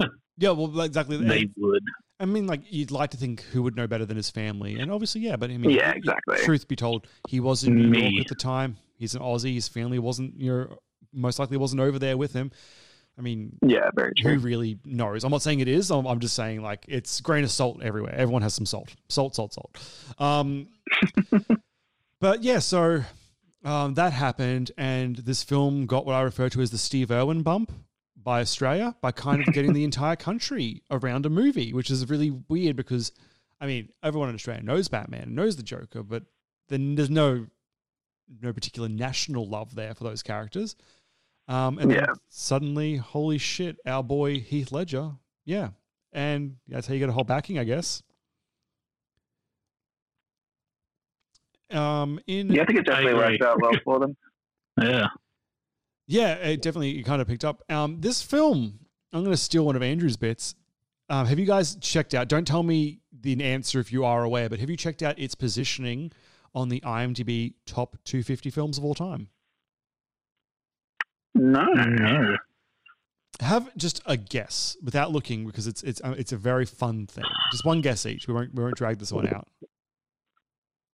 yeah. 0.38 0.50
Well, 0.50 0.80
exactly. 0.82 1.16
They 1.16 1.40
And- 1.42 1.50
would. 1.56 1.82
I 2.20 2.26
mean, 2.26 2.46
like 2.46 2.60
you'd 2.70 2.92
like 2.92 3.10
to 3.10 3.16
think 3.16 3.40
who 3.42 3.62
would 3.64 3.74
know 3.76 3.86
better 3.88 4.06
than 4.06 4.16
his 4.16 4.30
family, 4.30 4.78
and 4.78 4.90
obviously, 4.92 5.22
yeah. 5.22 5.34
But 5.36 5.50
I 5.50 5.56
mean, 5.58 5.70
Yeah, 5.70 5.90
exactly. 5.90 6.36
Truth 6.38 6.68
be 6.68 6.76
told, 6.76 7.08
he 7.28 7.40
was 7.40 7.64
in 7.64 7.74
New 7.74 7.88
Me. 7.88 8.08
York 8.10 8.26
at 8.26 8.28
the 8.28 8.34
time. 8.36 8.76
He's 8.96 9.14
an 9.14 9.22
Aussie. 9.22 9.54
His 9.54 9.68
family 9.68 9.98
wasn't, 9.98 10.38
you 10.40 10.52
know, 10.52 10.78
most 11.12 11.38
likely 11.38 11.56
wasn't 11.56 11.80
over 11.80 11.98
there 11.98 12.16
with 12.16 12.32
him. 12.32 12.50
I 13.16 13.22
mean, 13.22 13.56
Yeah, 13.64 13.90
very 13.94 14.12
true. 14.14 14.34
Who 14.34 14.38
really 14.40 14.78
knows? 14.84 15.24
I'm 15.24 15.30
not 15.30 15.42
saying 15.42 15.60
it 15.60 15.68
is. 15.68 15.90
I'm, 15.90 16.06
I'm 16.06 16.18
just 16.18 16.34
saying 16.34 16.62
like 16.62 16.84
it's 16.88 17.20
grain 17.20 17.44
of 17.44 17.50
salt 17.50 17.82
everywhere. 17.82 18.14
Everyone 18.14 18.42
has 18.42 18.54
some 18.54 18.66
salt, 18.66 18.94
salt, 19.08 19.34
salt, 19.36 19.54
salt. 19.54 19.78
Um, 20.18 20.68
but 22.20 22.42
yeah, 22.42 22.58
so 22.58 23.02
um, 23.64 23.94
that 23.94 24.12
happened, 24.12 24.72
and 24.76 25.16
this 25.16 25.42
film 25.44 25.86
got 25.86 26.06
what 26.06 26.14
I 26.14 26.22
refer 26.22 26.48
to 26.50 26.60
as 26.60 26.70
the 26.70 26.78
Steve 26.78 27.10
Irwin 27.10 27.42
bump 27.42 27.72
by 28.16 28.40
Australia 28.40 28.96
by 29.00 29.12
kind 29.12 29.46
of 29.46 29.54
getting 29.54 29.74
the 29.74 29.84
entire 29.90 30.16
country 30.16 30.82
around 30.90 31.24
a 31.26 31.30
movie, 31.30 31.72
which 31.72 31.90
is 31.90 32.08
really 32.10 32.30
weird 32.48 32.74
because 32.74 33.12
I 33.60 33.66
mean 33.66 33.90
everyone 34.02 34.28
in 34.28 34.34
Australia 34.34 34.62
knows 34.62 34.88
Batman, 34.88 35.34
knows 35.34 35.56
the 35.56 35.62
Joker, 35.62 36.02
but 36.02 36.24
then 36.68 36.96
there's 36.96 37.10
no 37.10 37.46
no 38.40 38.52
particular 38.52 38.88
national 38.88 39.48
love 39.48 39.74
there 39.74 39.94
for 39.94 40.04
those 40.04 40.22
characters. 40.22 40.76
Um, 41.48 41.78
and 41.78 41.90
then 41.90 41.98
Yeah. 41.98 42.14
suddenly, 42.28 42.96
holy 42.96 43.38
shit, 43.38 43.76
our 43.86 44.02
boy 44.02 44.40
Heath 44.40 44.72
Ledger, 44.72 45.12
yeah, 45.44 45.70
and 46.12 46.56
that's 46.68 46.86
how 46.86 46.94
you 46.94 47.00
get 47.00 47.08
a 47.10 47.12
whole 47.12 47.24
backing, 47.24 47.58
I 47.58 47.64
guess. 47.64 48.02
Um, 51.70 52.20
in 52.26 52.50
Yeah, 52.52 52.62
I 52.62 52.66
think 52.66 52.78
it 52.78 52.86
definitely 52.86 53.14
worked 53.14 53.42
out 53.42 53.60
well 53.60 53.72
for 53.84 53.98
them. 54.00 54.16
Yeah. 54.82 55.06
Yeah, 56.08 56.34
it 56.34 56.62
definitely 56.62 57.02
kind 57.04 57.22
of 57.22 57.28
picked 57.28 57.44
up. 57.44 57.62
Um, 57.70 58.00
this 58.00 58.20
film, 58.22 58.80
I'm 59.12 59.20
going 59.22 59.30
to 59.32 59.36
steal 59.36 59.64
one 59.64 59.76
of 59.76 59.82
Andrew's 59.82 60.16
bits. 60.16 60.56
Um, 61.08 61.26
have 61.26 61.38
you 61.38 61.46
guys 61.46 61.76
checked 61.76 62.12
out? 62.12 62.28
Don't 62.28 62.44
tell 62.46 62.62
me 62.64 62.98
the 63.20 63.40
answer 63.42 63.78
if 63.78 63.92
you 63.92 64.04
are 64.04 64.24
aware, 64.24 64.48
but 64.48 64.58
have 64.58 64.68
you 64.68 64.76
checked 64.76 65.02
out 65.02 65.16
its 65.18 65.34
positioning 65.36 66.10
on 66.54 66.68
the 66.68 66.80
IMDb 66.80 67.54
top 67.66 67.96
250 68.04 68.50
films 68.50 68.78
of 68.78 68.84
all 68.84 68.94
time? 68.94 69.28
No. 71.34 71.64
No. 71.64 72.36
Have 73.40 73.76
just 73.76 74.00
a 74.06 74.16
guess 74.16 74.76
without 74.82 75.10
looking 75.10 75.44
because 75.44 75.66
it's 75.66 75.82
it's 75.82 76.00
uh, 76.04 76.14
it's 76.16 76.32
a 76.32 76.36
very 76.36 76.64
fun 76.64 77.06
thing. 77.06 77.24
Just 77.50 77.64
one 77.64 77.80
guess 77.80 78.06
each. 78.06 78.28
We 78.28 78.34
won't 78.34 78.54
we 78.54 78.62
won't 78.62 78.76
drag 78.76 78.98
this 78.98 79.12
one 79.12 79.26
out. 79.26 79.48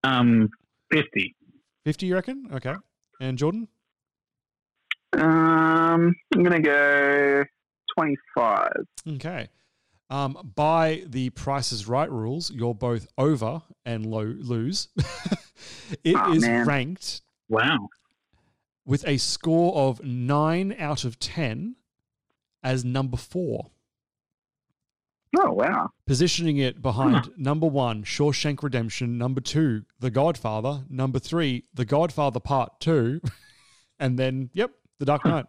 Um, 0.03 0.49
fifty. 0.91 1.37
50, 1.85 2.07
you 2.07 2.15
reckon? 2.15 2.49
Okay. 2.53 2.75
And 3.21 3.39
Jordan? 3.39 3.69
Um, 5.15 6.15
I'm 6.35 6.43
gonna 6.43 6.61
go 6.61 7.45
twenty-five. 7.95 8.87
Okay. 9.17 9.49
Um, 10.11 10.53
by 10.57 11.05
the 11.07 11.31
Price 11.31 11.71
is 11.73 11.87
Right 11.87 12.11
rules, 12.11 12.51
you're 12.51 12.75
both 12.75 13.07
over 13.17 13.63
and 13.87 14.05
low 14.07 14.23
lose. 14.25 14.89
It 16.05 16.11
is 16.35 16.45
Aw, 16.45 16.49
man. 16.49 16.67
ranked 16.67 17.21
Wow. 17.49 17.89
with 18.87 19.07
a 19.07 19.19
score 19.19 19.75
of 19.77 20.03
nine 20.03 20.75
out 20.79 21.05
of 21.05 21.19
ten 21.19 21.77
as 22.63 22.83
number 22.85 23.17
four, 23.19 23.71
Oh 25.39 25.53
wow. 25.53 25.91
positioning 26.07 26.57
it 26.57 26.81
behind 26.81 27.31
number 27.37 27.67
one, 27.67 28.05
Shawshank 28.05 28.63
Redemption, 28.63 29.19
number 29.19 29.41
two, 29.43 29.85
The 30.01 30.11
Godfather, 30.11 30.85
number 30.89 31.19
three, 31.19 31.65
The 31.75 31.85
Godfather 31.85 32.41
Part 32.41 32.81
Two, 32.81 33.21
and 34.01 34.19
then 34.19 34.49
yep, 34.55 34.71
The 34.99 35.05
Dark 35.05 35.25
Knight. 35.27 35.47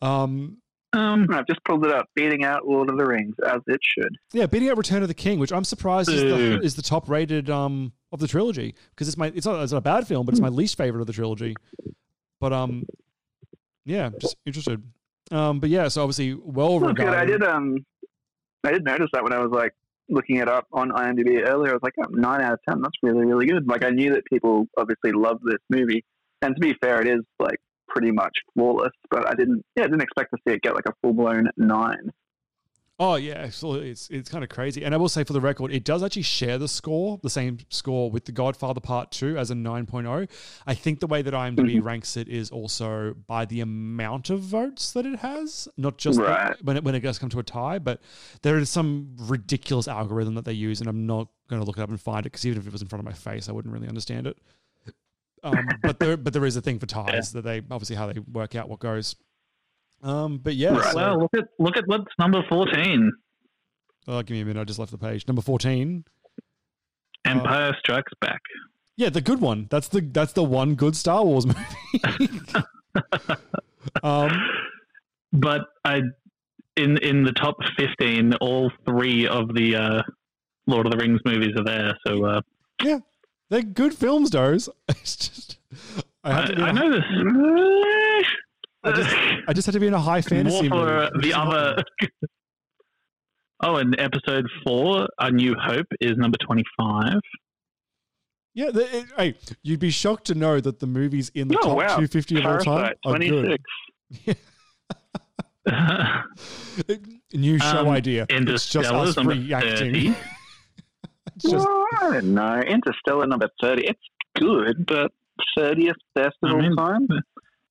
Um, 0.00 0.58
Um, 0.92 1.26
I've 1.32 1.46
just 1.46 1.64
pulled 1.64 1.84
it 1.84 1.92
up, 1.92 2.08
beating 2.14 2.44
out 2.44 2.66
Lord 2.66 2.90
of 2.90 2.98
the 2.98 3.04
Rings 3.04 3.34
as 3.46 3.60
it 3.66 3.80
should. 3.82 4.16
Yeah, 4.32 4.46
beating 4.46 4.68
out 4.68 4.76
Return 4.76 5.02
of 5.02 5.08
the 5.08 5.14
King, 5.14 5.38
which 5.38 5.52
I'm 5.52 5.64
surprised 5.64 6.10
is 6.10 6.20
the, 6.20 6.60
is 6.60 6.76
the 6.76 6.82
top 6.82 7.08
rated 7.08 7.50
um 7.50 7.92
of 8.12 8.20
the 8.20 8.28
trilogy 8.28 8.74
because 8.90 9.08
it's 9.08 9.16
my 9.16 9.32
it's 9.34 9.46
not 9.46 9.62
it's 9.62 9.72
not 9.72 9.78
a 9.78 9.82
bad 9.82 10.06
film, 10.06 10.26
but 10.26 10.34
it's 10.34 10.40
my 10.40 10.48
least 10.48 10.76
favorite 10.76 11.00
of 11.00 11.06
the 11.06 11.12
trilogy. 11.12 11.54
But 12.40 12.52
um, 12.52 12.84
yeah, 13.84 14.10
just 14.18 14.36
interested. 14.44 14.82
Um, 15.30 15.60
but 15.60 15.70
yeah, 15.70 15.88
so 15.88 16.02
obviously 16.02 16.34
well 16.34 16.78
Look 16.80 16.96
good. 16.96 17.08
I 17.08 17.24
did 17.24 17.42
um, 17.42 17.84
I 18.64 18.72
did 18.72 18.84
notice 18.84 19.08
that 19.12 19.22
when 19.22 19.32
I 19.32 19.38
was 19.38 19.50
like 19.50 19.72
looking 20.08 20.36
it 20.36 20.48
up 20.48 20.66
on 20.72 20.90
IMDb 20.90 21.46
earlier. 21.46 21.70
I 21.70 21.74
was 21.74 21.82
like, 21.82 21.94
oh, 21.98 22.08
nine 22.10 22.42
out 22.42 22.54
of 22.54 22.58
ten. 22.68 22.82
That's 22.82 22.96
really 23.02 23.24
really 23.24 23.46
good. 23.46 23.66
Like 23.66 23.84
I 23.84 23.90
knew 23.90 24.12
that 24.14 24.24
people 24.26 24.66
obviously 24.76 25.12
love 25.12 25.38
this 25.42 25.60
movie, 25.70 26.04
and 26.42 26.54
to 26.54 26.60
be 26.60 26.74
fair, 26.74 27.00
it 27.00 27.08
is 27.08 27.22
like 27.38 27.58
pretty 27.92 28.10
much 28.10 28.32
flawless. 28.54 28.92
But 29.10 29.28
I 29.28 29.34
didn't, 29.34 29.64
yeah, 29.76 29.84
I 29.84 29.86
didn't 29.86 30.02
expect 30.02 30.30
to 30.32 30.38
see 30.46 30.54
it 30.54 30.62
get 30.62 30.74
like 30.74 30.86
a 30.86 30.92
full 31.02 31.12
blown 31.12 31.48
nine. 31.56 32.12
Oh 32.98 33.16
yeah, 33.16 33.34
absolutely. 33.38 33.90
It's 33.90 34.08
it's 34.10 34.28
kind 34.30 34.44
of 34.44 34.50
crazy. 34.50 34.84
And 34.84 34.94
I 34.94 34.96
will 34.98 35.08
say 35.08 35.24
for 35.24 35.32
the 35.32 35.40
record, 35.40 35.72
it 35.72 35.82
does 35.82 36.04
actually 36.04 36.22
share 36.22 36.56
the 36.58 36.68
score, 36.68 37.18
the 37.22 37.30
same 37.30 37.58
score 37.68 38.10
with 38.10 38.26
The 38.26 38.32
Godfather 38.32 38.80
Part 38.80 39.10
2 39.10 39.36
as 39.36 39.50
a 39.50 39.54
9.0. 39.54 40.28
I 40.66 40.74
think 40.74 41.00
the 41.00 41.08
way 41.08 41.20
that 41.22 41.34
IMDb 41.34 41.80
Mhm. 41.80 41.84
ranks 41.84 42.16
it 42.16 42.28
is 42.28 42.50
also 42.50 43.14
by 43.26 43.44
the 43.44 43.60
amount 43.60 44.30
of 44.30 44.40
votes 44.40 44.92
that 44.92 45.04
it 45.04 45.18
has, 45.20 45.66
not 45.76 45.98
just 45.98 46.18
the- 46.18 46.56
when 46.62 46.76
it 46.76 46.84
when 46.84 46.94
it 46.94 47.00
does 47.00 47.18
come 47.18 47.30
to 47.30 47.40
a 47.40 47.42
tie, 47.42 47.78
but 47.80 48.00
there 48.42 48.56
is 48.58 48.70
some 48.70 49.16
ridiculous 49.18 49.88
algorithm 49.88 50.34
that 50.34 50.44
they 50.44 50.52
use 50.52 50.78
and 50.80 50.88
I'm 50.88 51.04
not 51.06 51.28
going 51.48 51.60
to 51.60 51.66
look 51.66 51.78
it 51.78 51.82
up 51.82 51.88
and 51.90 52.00
find 52.00 52.20
it 52.20 52.30
because 52.30 52.46
even 52.46 52.58
if 52.60 52.66
it 52.66 52.72
was 52.72 52.82
in 52.82 52.88
front 52.88 53.00
of 53.00 53.06
my 53.06 53.12
face, 53.14 53.48
I 53.48 53.52
wouldn't 53.52 53.72
really 53.74 53.88
understand 53.88 54.26
it. 54.28 54.38
Um, 55.44 55.56
but 55.82 55.98
there 55.98 56.16
but 56.16 56.32
there 56.32 56.44
is 56.44 56.56
a 56.56 56.60
thing 56.60 56.78
for 56.78 56.86
ties 56.86 57.32
that 57.32 57.42
they 57.42 57.58
obviously 57.70 57.96
how 57.96 58.06
they 58.12 58.20
work 58.20 58.54
out 58.54 58.68
what 58.68 58.78
goes. 58.80 59.16
Um, 60.02 60.38
but 60.38 60.54
yeah, 60.54 60.70
Right. 60.76 60.92
so- 60.92 60.96
Well, 60.96 61.18
look 61.20 61.34
at 61.34 61.44
look 61.58 61.76
at 61.76 61.84
what's 61.86 62.04
number 62.18 62.42
fourteen. 62.48 63.10
Oh, 64.08 64.20
give 64.22 64.34
me 64.34 64.40
a 64.40 64.44
minute. 64.44 64.60
I 64.60 64.64
just 64.64 64.78
left 64.78 64.90
the 64.92 64.98
page. 64.98 65.26
Number 65.28 65.42
fourteen. 65.42 66.04
Empire 67.24 67.74
Strikes 67.78 68.12
Back. 68.20 68.40
Yeah, 68.96 69.10
the 69.10 69.20
good 69.20 69.40
one. 69.40 69.68
That's 69.70 69.88
the 69.88 70.00
that's 70.00 70.32
the 70.32 70.42
one 70.44 70.74
good 70.74 70.96
Star 70.96 71.24
Wars 71.24 71.46
movie. 71.46 72.30
um, 74.02 74.30
But 75.32 75.62
I, 75.84 76.02
in 76.76 76.98
in 76.98 77.24
the 77.24 77.32
top 77.32 77.56
fifteen, 77.78 78.34
all 78.34 78.70
three 78.86 79.26
of 79.26 79.54
the 79.54 79.76
uh, 79.76 80.02
Lord 80.66 80.86
of 80.86 80.92
the 80.92 80.98
Rings 80.98 81.20
movies 81.24 81.52
are 81.56 81.64
there. 81.64 81.96
So 82.06 82.24
uh, 82.24 82.40
yeah, 82.82 82.98
they're 83.52 83.62
good 83.62 83.94
films, 83.94 84.30
those. 84.30 84.68
It's 84.88 85.16
just 85.16 85.58
I 86.24 86.32
have 86.34 86.48
to. 86.48 86.56
Be 86.56 86.62
I, 86.62 86.70
in 86.70 86.78
I 86.78 86.84
a- 86.84 86.88
know 86.88 86.90
this. 86.96 88.26
I 88.84 88.92
just 88.92 89.14
I 89.48 89.52
just 89.52 89.66
had 89.66 89.72
to 89.74 89.80
be 89.80 89.86
in 89.86 89.94
a 89.94 90.00
high 90.00 90.22
fantasy 90.22 90.68
More 90.68 90.86
for 90.86 91.10
movie. 91.14 91.28
the 91.30 91.38
other. 91.38 91.82
Oh, 93.64 93.76
and 93.76 93.94
episode 94.00 94.44
four, 94.66 95.06
A 95.20 95.30
New 95.30 95.54
Hope, 95.56 95.86
is 96.00 96.16
number 96.16 96.36
twenty-five. 96.44 97.20
Yeah, 98.54 98.72
the, 98.72 98.96
it, 98.98 99.06
hey, 99.16 99.34
you'd 99.62 99.78
be 99.78 99.90
shocked 99.90 100.24
to 100.26 100.34
know 100.34 100.58
that 100.58 100.80
the 100.80 100.86
movies 100.88 101.30
in 101.32 101.46
the 101.46 101.56
Oh, 101.58 101.68
top 101.68 101.76
wow. 101.76 101.86
250 101.96 102.38
of 102.38 102.46
all 102.46 102.58
time 102.58 102.94
are 103.06 103.18
good. 103.18 103.60
26. 104.26 104.40
New 107.32 107.58
show 107.60 107.78
Um, 107.78 107.88
idea. 107.90 108.26
It's 108.28 108.68
just 108.68 108.90
us 108.90 109.16
reacting. 109.16 110.16
30. 111.42 111.54
It's 111.56 111.64
just- 111.64 111.66
Well, 111.66 111.86
I 112.00 112.12
don't 112.14 112.34
know. 112.34 112.60
Interstellar 112.60 113.26
number 113.26 113.48
30. 113.60 113.86
It's 113.86 114.00
good, 114.36 114.86
but 114.86 115.12
30th 115.58 115.94
best 116.14 116.36
of 116.42 116.50
I 116.50 116.66
all 116.68 116.76
time? 116.76 117.08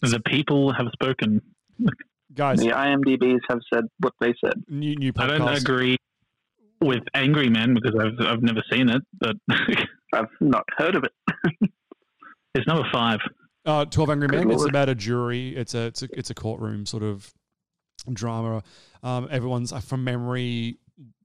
The 0.02 0.20
people 0.28 0.74
have 0.74 0.88
spoken. 0.94 1.42
Guys, 2.34 2.60
The 2.60 2.70
IMDb's 2.70 3.44
have 3.50 3.60
said 3.74 3.86
what 4.00 4.14
they 4.22 4.34
said. 4.44 4.54
new 4.68 4.96
new 4.96 5.12
I 5.18 5.28
don't 5.28 5.48
agree 5.58 5.98
with 6.80 7.04
Angry 7.14 7.50
Men 7.50 7.74
because 7.76 7.94
I've 8.00 8.26
I've 8.26 8.42
never 8.42 8.64
seen 8.72 8.90
it, 8.90 9.02
but 9.20 9.36
I've 10.14 10.30
not 10.40 10.64
heard 10.78 10.96
of 10.96 11.04
it. 11.04 11.70
it's 12.56 12.66
number 12.68 12.88
five. 12.92 13.20
Uh, 13.66 13.86
Twelve 13.86 14.10
Angry 14.10 14.28
Men. 14.30 14.50
It's 14.50 14.66
about 14.66 14.90
a 14.90 14.96
jury. 14.96 15.56
It's 15.56 15.76
a 15.76 15.88
it's 15.88 16.02
a 16.04 16.08
it's 16.14 16.30
a 16.30 16.34
courtroom 16.34 16.86
sort 16.86 17.04
of 17.04 17.32
drama. 18.12 18.64
Um, 19.04 19.28
everyone's 19.30 19.72
uh, 19.74 19.80
from 19.82 20.04
memory 20.04 20.78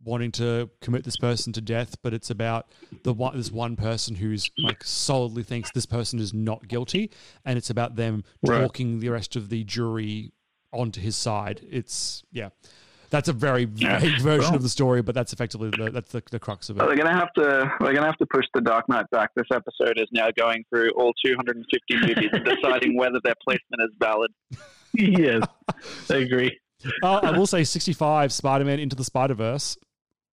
wanting 0.07 0.33
to 0.33 0.71
commit 0.81 1.05
this 1.05 1.17
person 1.19 1.53
to 1.53 1.61
death, 1.61 1.97
but 2.03 2.15
it's 2.15 2.31
about 2.31 2.71
the 3.03 3.13
one 3.13 3.37
this 3.37 3.51
one 3.53 3.77
person 3.77 4.15
who's 4.15 4.49
like 4.57 4.83
solidly 4.85 5.43
thinks 5.43 5.71
this 5.73 5.85
person 5.87 6.19
is 6.19 6.33
not 6.33 6.69
guilty, 6.69 7.11
and 7.45 7.59
it's 7.59 7.69
about 7.69 7.97
them 7.97 8.25
Right. 8.43 8.61
talking 8.63 9.01
the 9.01 9.11
rest 9.11 9.37
of 9.37 9.51
the 9.51 9.65
jury 9.65 10.33
onto 10.73 11.01
his 11.01 11.17
side. 11.17 11.61
It's 11.71 12.23
yeah. 12.33 12.49
That's 13.09 13.29
a 13.29 13.33
very 13.33 13.69
Yeah. 13.77 14.01
vague 14.01 14.21
version 14.21 14.47
Well. 14.51 14.57
of 14.57 14.63
the 14.63 14.69
story, 14.69 15.01
but 15.01 15.15
that's 15.15 15.33
effectively 15.33 15.71
the, 15.71 15.91
that's 15.93 16.11
the, 16.11 16.23
the 16.31 16.41
crux 16.41 16.69
of 16.71 16.77
it. 16.77 16.81
Well, 16.81 16.89
they're 16.89 16.97
gonna 16.97 17.15
have 17.15 17.33
to. 17.35 17.73
We're 17.81 17.93
gonna 17.95 18.07
have 18.07 18.19
to 18.19 18.27
push 18.27 18.45
the 18.55 18.61
Dark 18.61 18.89
Knight 18.89 19.07
back. 19.11 19.31
This 19.37 19.47
episode 19.53 19.99
is 19.99 20.09
now 20.13 20.29
going 20.37 20.65
through 20.71 20.91
all 20.97 21.13
250 21.25 21.97
movies 22.01 22.31
and 22.33 22.45
deciding 22.45 22.97
whether 22.97 23.21
their 23.25 23.35
placement 23.45 23.83
is 23.83 23.91
valid. 24.01 24.31
yes, 24.95 25.43
I 26.11 26.15
agree. 26.17 26.59
Uh, 27.03 27.21
I 27.23 27.31
will 27.37 27.47
say 27.47 27.65
65 27.65 28.31
Spider 28.33 28.65
Man 28.65 28.79
Into 28.79 28.95
the 28.95 29.03
Spider 29.03 29.33
Verse, 29.33 29.79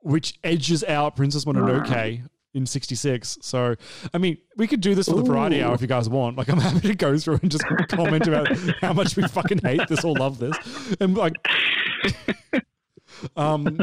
which 0.03 0.37
edges 0.43 0.83
out 0.83 1.15
Princess 1.15 1.45
Mononoke 1.45 2.21
in 2.53 2.65
66. 2.67 3.39
So, 3.41 3.75
I 4.13 4.17
mean, 4.19 4.37
we 4.57 4.67
could 4.67 4.79
do 4.81 4.93
this 4.93 5.09
for 5.09 5.15
the 5.15 5.23
variety 5.23 5.63
hour 5.63 5.73
if 5.73 5.81
you 5.81 5.87
guys 5.87 6.07
want. 6.07 6.37
Like, 6.37 6.49
I'm 6.49 6.59
happy 6.59 6.87
to 6.89 6.95
go 6.95 7.17
through 7.17 7.39
and 7.41 7.49
just 7.49 7.63
comment 7.89 8.27
about 8.27 8.47
how 8.81 8.93
much 8.93 9.15
we 9.15 9.23
fucking 9.27 9.59
hate 9.59 9.87
this 9.87 10.03
or 10.03 10.13
love 10.15 10.37
this. 10.37 10.55
And, 10.99 11.17
like, 11.17 11.33
um, 13.35 13.77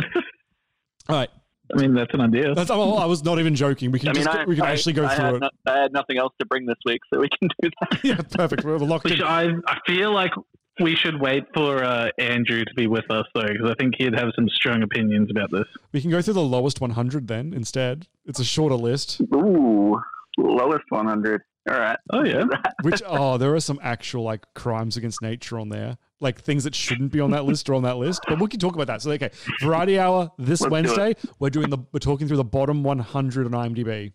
all 1.08 1.16
right. 1.16 1.30
I 1.72 1.80
mean, 1.80 1.94
that's 1.94 2.12
an 2.14 2.20
idea. 2.20 2.52
That's, 2.54 2.70
oh, 2.70 2.96
I 2.96 3.06
was 3.06 3.22
not 3.24 3.38
even 3.38 3.54
joking. 3.54 3.92
We 3.92 4.00
can 4.00 4.08
I 4.08 4.12
mean, 4.12 4.24
just 4.24 4.36
I, 4.36 4.44
we 4.44 4.56
can 4.56 4.64
I- 4.64 4.72
actually 4.72 4.92
go 4.92 5.08
through 5.08 5.36
it. 5.36 5.40
no- 5.40 5.50
I 5.66 5.78
had 5.82 5.92
nothing 5.92 6.18
else 6.18 6.32
to 6.40 6.46
bring 6.46 6.66
this 6.66 6.78
week, 6.84 7.00
so 7.12 7.20
we 7.20 7.28
can 7.28 7.48
do 7.62 7.70
that. 7.80 8.00
yeah, 8.04 8.16
perfect. 8.16 8.64
We're 8.64 8.78
locked 8.78 9.04
We 9.04 9.14
in. 9.14 9.22
I 9.22 9.50
I 9.68 9.78
feel 9.86 10.12
like 10.12 10.32
we 10.80 10.94
should 10.94 11.20
wait 11.20 11.44
for 11.54 11.84
uh, 11.84 12.08
Andrew 12.18 12.64
to 12.64 12.75
be 12.75 12.87
with 12.87 13.10
us 13.10 13.26
though, 13.34 13.46
because 13.46 13.70
I 13.70 13.75
think 13.75 13.94
he'd 13.99 14.14
have 14.14 14.30
some 14.34 14.49
strong 14.49 14.82
opinions 14.82 15.30
about 15.30 15.50
this. 15.50 15.66
We 15.92 16.00
can 16.00 16.10
go 16.10 16.22
through 16.22 16.34
the 16.34 16.42
lowest 16.42 16.80
100 16.80 17.28
then 17.28 17.52
instead. 17.52 18.06
It's 18.25 18.40
a 18.40 18.44
shorter 18.44 18.75
list. 18.75 19.20
Ooh, 19.34 20.00
lowest 20.38 20.84
100. 20.88 21.42
All 21.68 21.78
right. 21.78 21.99
Oh 22.10 22.25
yeah. 22.25 22.44
Which 22.82 23.02
oh, 23.06 23.37
there 23.37 23.54
are 23.54 23.60
some 23.60 23.78
actual 23.82 24.25
like 24.25 24.44
crimes 24.54 24.96
against 24.96 25.20
nature 25.20 25.58
on 25.58 25.68
there, 25.68 25.99
like 26.20 26.40
things 26.40 26.64
that 26.64 26.75
shouldn't 26.75 27.12
be 27.12 27.20
on 27.20 27.30
that 27.32 27.44
list 27.44 27.68
or 27.68 27.75
on 27.75 27.82
that 27.82 27.99
list. 27.99 28.20
But 28.26 28.40
we 28.40 28.49
can 28.49 28.58
talk 28.58 28.75
about 28.75 28.87
that. 28.87 29.02
So 29.02 29.10
okay, 29.12 29.30
Variety 29.60 29.99
Hour 29.99 30.30
this 30.38 30.60
Let's 30.60 30.64
do 30.64 30.70
Wednesday. 30.70 31.14
We're 31.38 31.50
doing 31.50 31.68
the 31.68 31.78
we're 31.92 32.00
talking 32.00 32.28
through 32.28 32.38
the 32.38 32.44
bottom 32.44 32.82
100 32.82 33.54
on 33.54 33.75
IMDb. 33.75 34.12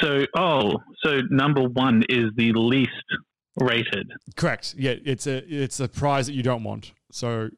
So 0.00 0.26
oh, 0.34 0.78
so 1.04 1.20
number 1.30 1.62
one 1.62 2.02
is 2.08 2.30
the 2.36 2.52
least 2.54 2.90
rated. 3.56 4.10
Correct. 4.36 4.74
Yeah, 4.76 4.94
it's 5.04 5.26
a 5.26 5.42
it's 5.52 5.80
a 5.80 5.88
prize 5.88 6.26
that 6.26 6.34
you 6.34 6.42
don't 6.42 6.64
want. 6.64 6.92
So, 7.10 7.50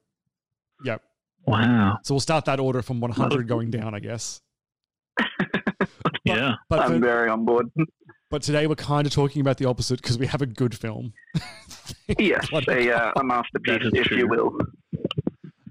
yep. 0.85 1.03
Wow. 1.47 1.99
So 2.03 2.15
we'll 2.15 2.21
start 2.21 2.47
that 2.47 2.59
order 2.59 2.83
from 2.83 3.01
100 3.01 3.47
going 3.47 3.71
down, 3.71 3.95
I 3.95 4.01
guess. 4.01 4.41
yeah. 6.25 6.55
But 6.69 6.81
I'm 6.81 6.93
for- 6.93 6.99
very 6.99 7.29
on 7.29 7.45
board. 7.45 7.71
But 8.31 8.43
today 8.43 8.67
we're 8.67 8.75
kind 8.75 9.07
of 9.07 9.13
talking 9.13 9.41
about 9.41 9.59
the 9.59 9.67
opposite 9.67 10.03
because 10.03 10.19
we 10.19 10.27
have 10.27 10.43
a 10.43 10.47
good 10.47 10.77
film. 10.77 11.13
yes, 12.19 12.49
a, 12.53 12.91
uh, 12.91 13.13
a 13.17 13.23
masterpiece, 13.23 13.75
That 13.75 13.83
is 13.87 13.93
if 13.95 14.11
you 14.11 14.27
will. 14.27 14.59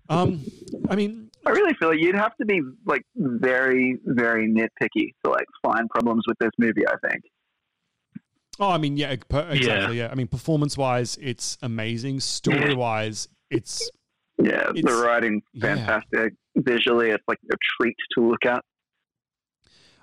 Um, 0.09 0.45
I 0.89 0.95
mean, 0.95 1.29
I 1.45 1.49
really 1.49 1.73
feel 1.73 1.89
like 1.89 1.99
you'd 1.99 2.15
have 2.15 2.35
to 2.37 2.45
be 2.45 2.61
like 2.85 3.01
very, 3.15 3.97
very 4.05 4.47
nitpicky 4.47 5.13
to 5.25 5.31
like 5.31 5.47
find 5.61 5.89
problems 5.89 6.23
with 6.27 6.37
this 6.39 6.51
movie. 6.57 6.87
I 6.87 6.95
think. 7.07 7.23
Oh, 8.59 8.69
I 8.69 8.77
mean, 8.77 8.97
yeah, 8.97 9.15
per- 9.29 9.49
exactly. 9.49 9.97
Yeah. 9.97 10.09
I 10.11 10.15
mean, 10.15 10.27
performance 10.27 10.77
wise, 10.77 11.17
it's 11.21 11.57
amazing. 11.61 12.19
Story 12.19 12.75
wise, 12.75 13.27
it's 13.49 13.89
Yeah, 14.41 14.71
the 14.71 14.79
It's- 14.79 14.99
writing 15.01 15.41
yeah. 15.53 15.75
fantastic. 15.75 16.33
Visually, 16.55 17.09
it's 17.09 17.23
like 17.27 17.39
a 17.51 17.55
treat 17.79 17.95
to 18.17 18.27
look 18.27 18.45
at. 18.45 18.63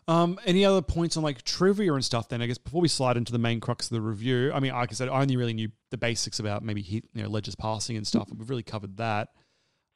Um, 0.08 0.40
any 0.44 0.64
other 0.64 0.82
points 0.82 1.16
on 1.16 1.22
like 1.22 1.42
trivia 1.42 1.92
and 1.94 2.04
stuff? 2.04 2.28
Then 2.28 2.42
I 2.42 2.46
guess 2.46 2.58
before 2.58 2.80
we 2.80 2.88
slide 2.88 3.16
into 3.16 3.30
the 3.32 3.38
main 3.38 3.60
crux 3.60 3.86
of 3.90 3.94
the 3.94 4.00
review, 4.00 4.50
I 4.52 4.58
mean, 4.58 4.72
like 4.72 4.90
I 4.90 4.94
said, 4.94 5.08
I 5.08 5.20
only 5.20 5.36
really 5.36 5.52
knew 5.52 5.68
the 5.90 5.98
basics 5.98 6.40
about 6.40 6.64
maybe 6.64 6.82
he, 6.82 7.02
you 7.14 7.22
know 7.22 7.28
Ledger's 7.28 7.54
passing 7.54 7.96
and 7.96 8.04
stuff. 8.06 8.28
We've 8.36 8.50
really 8.50 8.64
covered 8.64 8.96
that. 8.96 9.28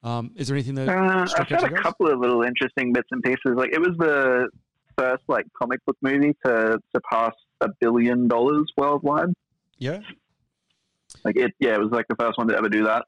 Um, 0.05 0.33
is 0.37 0.47
there 0.49 0.57
anything 0.57 0.75
that 0.77 0.89
Uh, 0.89 1.27
struck 1.27 1.51
I've 1.51 1.57
out 1.57 1.63
had 1.63 1.71
a 1.73 1.75
guys? 1.75 1.83
couple 1.83 2.09
of 2.13 2.21
little 2.21 2.43
interesting 2.43 2.93
bits 2.93 3.09
and 3.11 3.23
pieces. 3.25 3.55
Like 3.57 3.71
it 3.73 3.81
was 3.81 3.97
the 3.99 4.49
first 4.97 5.25
like 5.27 5.47
comic 5.61 5.81
book 5.87 5.97
movie 6.03 6.35
to 6.45 6.79
surpass 6.95 7.33
a 7.61 7.69
billion 7.81 8.29
dollars 8.29 8.71
worldwide. 8.77 9.29
Yeah, 9.79 10.01
Like 11.25 11.37
it, 11.37 11.53
yeah, 11.59 11.75
it 11.75 11.81
was 11.81 11.91
like 11.91 12.07
the 12.09 12.17
first 12.17 12.39
one 12.39 12.49
to 12.49 12.57
ever 12.57 12.69
do 12.69 12.85
that. 12.85 13.05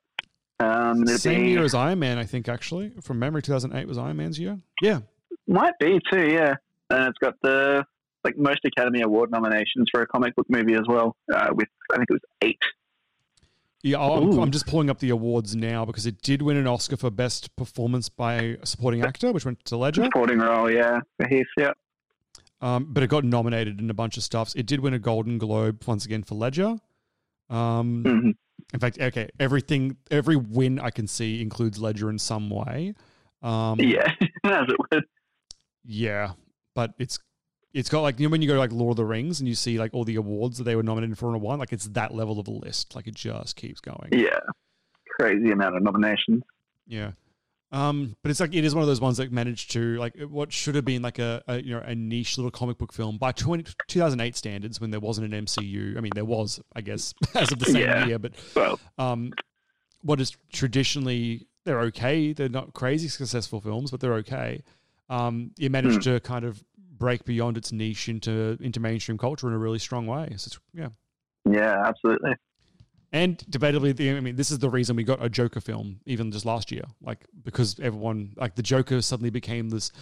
Um, 0.58 1.06
same 1.06 1.44
be- 1.44 1.50
year 1.50 1.62
as 1.64 1.74
Iron 1.74 1.98
Man, 1.98 2.18
I 2.18 2.24
think. 2.24 2.48
Actually, 2.48 2.92
from 3.02 3.18
memory, 3.18 3.42
two 3.42 3.52
thousand 3.52 3.74
eight 3.74 3.86
was 3.86 3.98
Iron 3.98 4.16
Man's 4.16 4.38
year. 4.38 4.58
Yeah, 4.82 5.00
Might 5.46 5.78
be 5.78 6.00
too, 6.10 6.28
yeah. 6.28 6.54
And 6.90 7.08
it's 7.08 7.18
got 7.18 7.34
the 7.42 7.84
like 8.24 8.36
most 8.36 8.60
Academy 8.64 9.02
Award 9.02 9.30
nominations 9.30 9.86
for 9.92 10.02
a 10.02 10.06
comic 10.06 10.34
book 10.34 10.46
movie 10.48 10.74
as 10.74 10.82
well, 10.88 11.16
uh, 11.32 11.48
with 11.52 11.68
I 11.92 11.96
think 11.96 12.10
it 12.10 12.14
was 12.14 12.22
eight. 12.42 12.58
yeah. 13.82 14.00
I'm, 14.00 14.38
I'm 14.38 14.50
just 14.50 14.66
pulling 14.66 14.90
up 14.90 14.98
the 14.98 15.10
awards 15.10 15.54
now 15.54 15.84
because 15.84 16.06
it 16.06 16.20
did 16.22 16.42
win 16.42 16.56
an 16.56 16.66
Oscar 16.66 16.96
for 16.96 17.10
best 17.10 17.54
performance 17.56 18.08
by 18.08 18.34
a 18.34 18.66
supporting 18.66 19.02
actor, 19.04 19.30
which 19.32 19.44
went 19.44 19.64
to 19.66 19.76
Ledger. 19.76 20.04
Supporting 20.04 20.38
role, 20.38 20.70
yeah, 20.70 21.00
for 21.18 21.28
Heath, 21.28 21.46
yeah. 21.56 21.72
Um, 22.60 22.86
but 22.90 23.02
it 23.02 23.08
got 23.08 23.24
nominated 23.24 23.80
in 23.80 23.90
a 23.90 23.94
bunch 23.94 24.16
of 24.16 24.22
stuffs. 24.22 24.54
It 24.54 24.66
did 24.66 24.80
win 24.80 24.94
a 24.94 24.98
Golden 24.98 25.36
Globe 25.38 25.82
once 25.86 26.04
again 26.06 26.22
for 26.22 26.34
Ledger. 26.36 26.76
Um, 27.50 28.02
Mhm. 28.04 28.34
In 28.72 28.80
fact, 28.80 28.98
okay, 29.00 29.28
everything, 29.38 29.96
every 30.10 30.36
win 30.36 30.80
I 30.80 30.90
can 30.90 31.06
see 31.06 31.40
includes 31.42 31.78
Ledger 31.78 32.08
in 32.10 32.18
some 32.18 32.48
way. 32.50 32.94
Um, 33.42 33.78
Yeah, 33.78 34.10
as 34.44 34.66
it 34.68 34.76
would. 34.90 35.04
yeah, 35.84 36.32
but 36.74 36.94
it's 36.98 37.18
it's 37.74 37.90
got 37.90 38.00
like 38.00 38.18
you 38.18 38.26
know 38.26 38.30
when 38.30 38.40
you 38.40 38.48
go 38.48 38.54
to 38.54 38.58
like 38.58 38.72
Lord 38.72 38.92
of 38.92 38.96
the 38.96 39.04
Rings 39.04 39.38
and 39.38 39.46
you 39.46 39.54
see 39.54 39.78
like 39.78 39.92
all 39.92 40.04
the 40.04 40.16
awards 40.16 40.56
that 40.56 40.64
they 40.64 40.74
were 40.74 40.82
nominated 40.82 41.18
for 41.18 41.28
in 41.28 41.34
a 41.34 41.38
one, 41.38 41.58
like 41.58 41.72
it's 41.74 41.86
that 41.88 42.14
level 42.14 42.40
of 42.40 42.48
a 42.48 42.50
list. 42.50 42.96
Like 42.96 43.06
it 43.06 43.14
just 43.14 43.54
keeps 43.56 43.80
going. 43.80 44.08
Yeah, 44.12 44.38
crazy 45.20 45.50
amount 45.52 45.76
of 45.76 45.82
nominations. 45.82 46.42
Yeah. 46.86 47.12
Um, 47.72 48.16
but 48.22 48.30
it's 48.30 48.38
like 48.40 48.54
it 48.54 48.64
is 48.64 48.74
one 48.74 48.82
of 48.82 48.88
those 48.88 49.00
ones 49.00 49.16
that 49.16 49.32
managed 49.32 49.72
to 49.72 49.96
like 49.96 50.16
what 50.28 50.52
should 50.52 50.76
have 50.76 50.84
been 50.84 51.02
like 51.02 51.18
a, 51.18 51.42
a 51.48 51.60
you 51.60 51.74
know 51.74 51.82
a 51.84 51.94
niche 51.96 52.38
little 52.38 52.50
comic 52.50 52.78
book 52.78 52.92
film 52.92 53.18
by 53.18 53.32
20, 53.32 53.64
2008 53.88 54.36
standards 54.36 54.80
when 54.80 54.90
there 54.92 55.00
wasn't 55.00 55.32
an 55.32 55.44
MCU. 55.44 55.96
I 55.96 56.00
mean, 56.00 56.14
there 56.14 56.24
was, 56.24 56.60
I 56.76 56.80
guess, 56.80 57.12
as 57.34 57.50
of 57.50 57.58
the 57.58 57.64
same 57.66 57.82
Yeah. 57.82 58.06
year, 58.06 58.18
but 58.18 58.32
Well, 58.54 58.78
um, 58.98 59.32
what 60.02 60.20
is 60.20 60.36
traditionally 60.52 61.48
they're 61.64 61.80
okay. 61.80 62.32
They're 62.32 62.48
not 62.48 62.72
crazy 62.74 63.08
successful 63.08 63.60
films, 63.60 63.90
but 63.90 63.98
they're 63.98 64.14
okay. 64.14 64.62
Um, 65.08 65.50
it 65.58 65.72
managed 65.72 66.04
Hmm. 66.04 66.12
to 66.14 66.20
kind 66.20 66.44
of 66.44 66.62
break 66.98 67.24
beyond 67.24 67.56
its 67.56 67.72
niche 67.72 68.08
into 68.08 68.56
into 68.60 68.78
mainstream 68.78 69.18
culture 69.18 69.48
in 69.48 69.54
a 69.54 69.58
really 69.58 69.80
strong 69.80 70.06
way. 70.06 70.28
So 70.36 70.48
it's, 70.48 70.58
yeah. 70.72 70.88
yeah, 71.44 71.82
absolutely. 71.84 72.34
And 73.12 73.38
debatably, 73.50 73.96
the, 73.96 74.10
I 74.10 74.20
mean, 74.20 74.36
this 74.36 74.50
is 74.50 74.58
the 74.58 74.68
reason 74.68 74.96
we 74.96 75.04
got 75.04 75.24
a 75.24 75.28
Joker 75.28 75.60
film 75.60 76.00
even 76.06 76.32
just 76.32 76.44
last 76.44 76.72
year, 76.72 76.82
like 77.00 77.24
because 77.44 77.78
everyone, 77.80 78.32
like 78.36 78.56
the 78.56 78.62
Joker 78.62 79.00
suddenly 79.00 79.30
became 79.30 79.70
this 79.70 79.92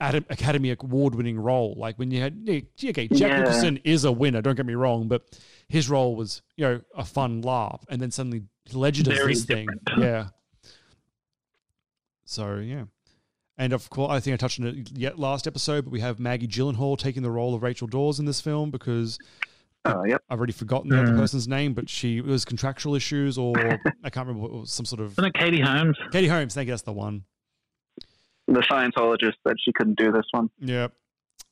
Adam, 0.00 0.24
Academy 0.30 0.70
Award-winning 0.70 1.38
role. 1.38 1.74
Like 1.76 1.98
when 1.98 2.10
you 2.10 2.20
had, 2.20 2.48
okay, 2.48 3.08
Jack 3.08 3.30
Yeah. 3.30 3.40
Nicholson 3.40 3.80
is 3.84 4.04
a 4.04 4.12
winner. 4.12 4.40
Don't 4.42 4.54
get 4.54 4.64
me 4.64 4.74
wrong, 4.74 5.08
but 5.08 5.38
his 5.68 5.90
role 5.90 6.14
was, 6.16 6.42
you 6.56 6.64
know, 6.64 6.80
a 6.96 7.04
fun 7.04 7.42
laugh, 7.42 7.84
and 7.88 8.00
then 8.00 8.10
suddenly 8.10 8.42
Ledger 8.72 9.02
does 9.02 9.18
Very 9.18 9.34
this 9.34 9.44
thing, 9.44 9.68
yeah. 9.98 10.28
So 12.24 12.56
yeah, 12.56 12.84
and 13.58 13.72
of 13.72 13.90
course, 13.90 14.10
I 14.12 14.20
think 14.20 14.34
I 14.34 14.36
touched 14.36 14.60
on 14.60 14.66
it 14.66 14.92
yet 14.96 15.18
last 15.18 15.46
episode, 15.46 15.84
but 15.84 15.90
we 15.90 16.00
have 16.00 16.20
Maggie 16.20 16.46
Gyllenhaal 16.46 16.96
taking 16.96 17.22
the 17.22 17.30
role 17.30 17.54
of 17.54 17.62
Rachel 17.62 17.88
Dawes 17.88 18.18
in 18.20 18.24
this 18.24 18.40
film 18.40 18.70
because 18.70 19.18
Oh, 19.84 20.04
yep. 20.04 20.22
I've 20.30 20.38
already 20.38 20.52
forgotten 20.52 20.90
the 20.90 21.00
other 21.00 21.12
Mm. 21.12 21.16
person's 21.18 21.48
name, 21.48 21.74
but 21.74 21.88
she 21.88 22.18
it 22.18 22.24
was 22.24 22.44
contractual 22.44 22.94
issues 22.94 23.36
or 23.36 23.52
I 24.04 24.10
can't 24.10 24.26
remember 24.28 24.42
what 24.42 24.52
was, 24.52 24.72
some 24.72 24.84
sort 24.86 25.00
of 25.00 25.12
Isn't 25.12 25.24
it 25.24 25.34
Katie 25.34 25.60
Holmes? 25.60 25.96
Katie 26.12 26.28
Holmes. 26.28 26.54
Thank 26.54 26.68
you, 26.68 26.72
that's 26.72 26.82
the 26.82 26.92
one. 26.92 27.24
The 28.46 28.60
Scientologist 28.60 29.34
said 29.46 29.56
she 29.64 29.72
couldn't 29.72 29.98
do 29.98 30.12
this 30.12 30.24
one. 30.30 30.50
Yeah. 30.58 30.88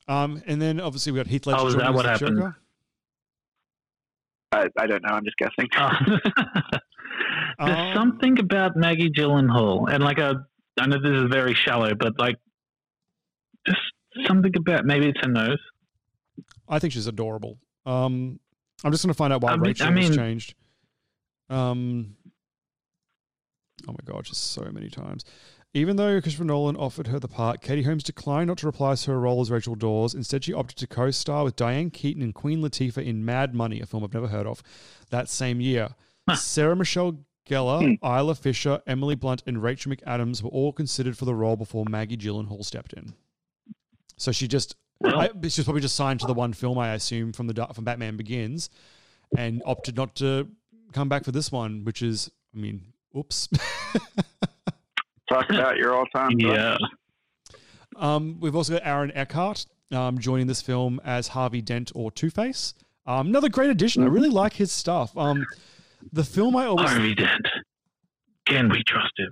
Um, 0.07 0.43
and 0.47 0.61
then 0.63 0.81
obviously 0.81 1.13
we 1.13 1.17
got 1.19 1.27
Heath 1.27 1.47
Ledger. 1.47 1.61
Oh, 1.61 1.67
is 1.67 1.77
that 1.77 1.93
what 1.93 2.05
happened? 2.07 2.39
Joker. 2.39 2.57
I, 4.53 4.67
I 4.79 4.87
don't 4.87 5.03
know. 5.03 5.11
I'm 5.15 5.25
just 5.25 5.37
guessing. 5.37 5.69
Oh. 5.77 5.91
There's 7.67 7.79
Um, 7.79 7.95
something 7.95 8.39
about 8.39 8.77
Maggie 8.77 9.11
Gyllenhaal, 9.11 9.93
and 9.93 10.03
like 10.03 10.19
a, 10.19 10.47
I 10.81 10.87
know 10.87 10.97
this 11.03 11.13
is 11.13 11.25
very 11.31 11.55
shallow, 11.55 11.95
but 11.95 12.19
like, 12.19 12.37
just 13.67 13.79
something 14.27 14.53
about 14.57 14.85
maybe 14.87 15.09
it's 15.09 15.21
her 15.21 15.29
nose. 15.31 15.59
I 16.69 16.79
think 16.79 16.93
she's 16.95 17.07
adorable. 17.07 17.59
Um, 17.87 18.41
I'm 18.85 18.93
just 18.93 19.05
going 19.05 19.13
to 19.13 19.17
find 19.17 19.33
out 19.33 19.43
why 19.43 19.53
I 19.53 19.57
mean- 19.57 19.63
Rachel 19.63 19.89
I 19.89 20.01
has 20.01 20.17
changed. 20.17 20.55
Um, 21.49 22.17
oh 23.89 23.93
my 23.93 23.99
god, 24.05 24.25
just 24.25 24.53
so 24.53 24.63
many 24.73 24.89
times. 24.89 25.25
Even 25.73 25.95
though 25.97 26.21
Christopher 26.21 26.45
Nolan 26.45 26.77
offered 26.77 27.07
her 27.09 27.21
the 27.21 27.29
part, 27.29 27.61
Katie 27.61 27.83
Holmes 27.85 28.03
declined 28.03 28.49
not 28.49 28.59
to 28.59 28.67
reprise 28.67 29.05
her 29.05 29.21
role 29.21 29.41
as 29.41 29.53
Rachel 29.53 29.77
Dawes. 29.77 30.15
Instead, 30.15 30.43
she 30.43 30.53
opted 30.53 30.77
to 30.79 30.87
co-star 30.89 31.45
with 31.45 31.55
Diane 31.55 31.91
Keaton 31.91 32.23
and 32.23 32.35
Queen 32.35 32.61
Latifah 32.61 33.05
in 33.05 33.25
Mad 33.25 33.55
Money, 33.55 33.81
a 33.81 33.87
film 33.87 34.03
I've 34.03 34.13
never 34.13 34.27
heard 34.27 34.49
of, 34.49 34.65
that 35.11 35.29
same 35.29 35.61
year. 35.61 35.91
Sarah 36.35 36.75
Michelle 36.75 37.21
Gellar, 37.49 37.99
Isla 38.03 38.35
Fisher, 38.35 38.83
Emily 38.87 39.15
Blunt, 39.15 39.45
and 39.47 39.63
Rachel 39.63 39.93
McAdams 39.93 40.43
were 40.43 40.51
all 40.51 40.73
considered 40.73 41.17
for 41.17 41.25
the 41.25 41.35
role 41.37 41.57
before 41.57 41.85
Maggie 41.89 42.17
Gyllenhaal 42.17 42.65
stepped 42.65 42.93
in. 42.93 43.15
So 44.17 44.33
she 44.33 44.49
just, 44.49 44.75
I, 45.05 45.31
she's 45.45 45.65
probably 45.65 45.83
just 45.83 45.97
signed 45.97 46.21
to 46.21 46.27
the 46.27 46.35
one 46.35 46.53
film, 46.53 46.79
I 46.79 46.95
assume, 46.95 47.33
from 47.33 47.47
the 47.47 47.67
from 47.75 47.85
Batman 47.85 48.17
Begins, 48.17 48.71
and 49.37 49.63
opted 49.65 49.97
not 49.97 50.15
to 50.17 50.49
come 50.93 51.09
back 51.09 51.25
for 51.25 51.33
this 51.33 51.51
one, 51.51 51.85
which 51.85 52.03
is, 52.03 52.31
I 52.55 52.59
mean, 52.59 52.83
oops. 53.17 53.49
Talk 55.29 55.49
about 55.51 55.77
your 55.77 55.95
all-time. 55.95 56.39
Yeah. 56.39 56.77
Um, 57.97 58.39
we've 58.41 58.57
also 58.57 58.75
got 58.75 58.83
Aaron 58.85 59.13
Eckhart 59.15 59.67
um, 59.93 60.19
joining 60.19 60.47
this 60.47 60.63
film 60.63 61.01
as 61.05 61.29
Harvey 61.29 61.63
Dent 61.63 61.93
or 61.95 62.11
Two 62.11 62.31
Face. 62.31 62.75
Um, 63.07 63.29
another 63.29 63.49
great 63.49 63.71
addition. 63.71 64.03
I 64.03 64.07
really 64.07 64.29
like 64.29 64.55
his 64.55 64.73
stuff. 64.73 65.17
Um, 65.17 65.47
the 66.13 66.25
film 66.25 66.57
I 66.57 66.67
always 66.67 66.91
Harvey 66.91 67.15
Dent. 67.15 67.47
Can 68.47 68.69
we 68.69 68.83
trust 68.85 69.13
him? 69.17 69.31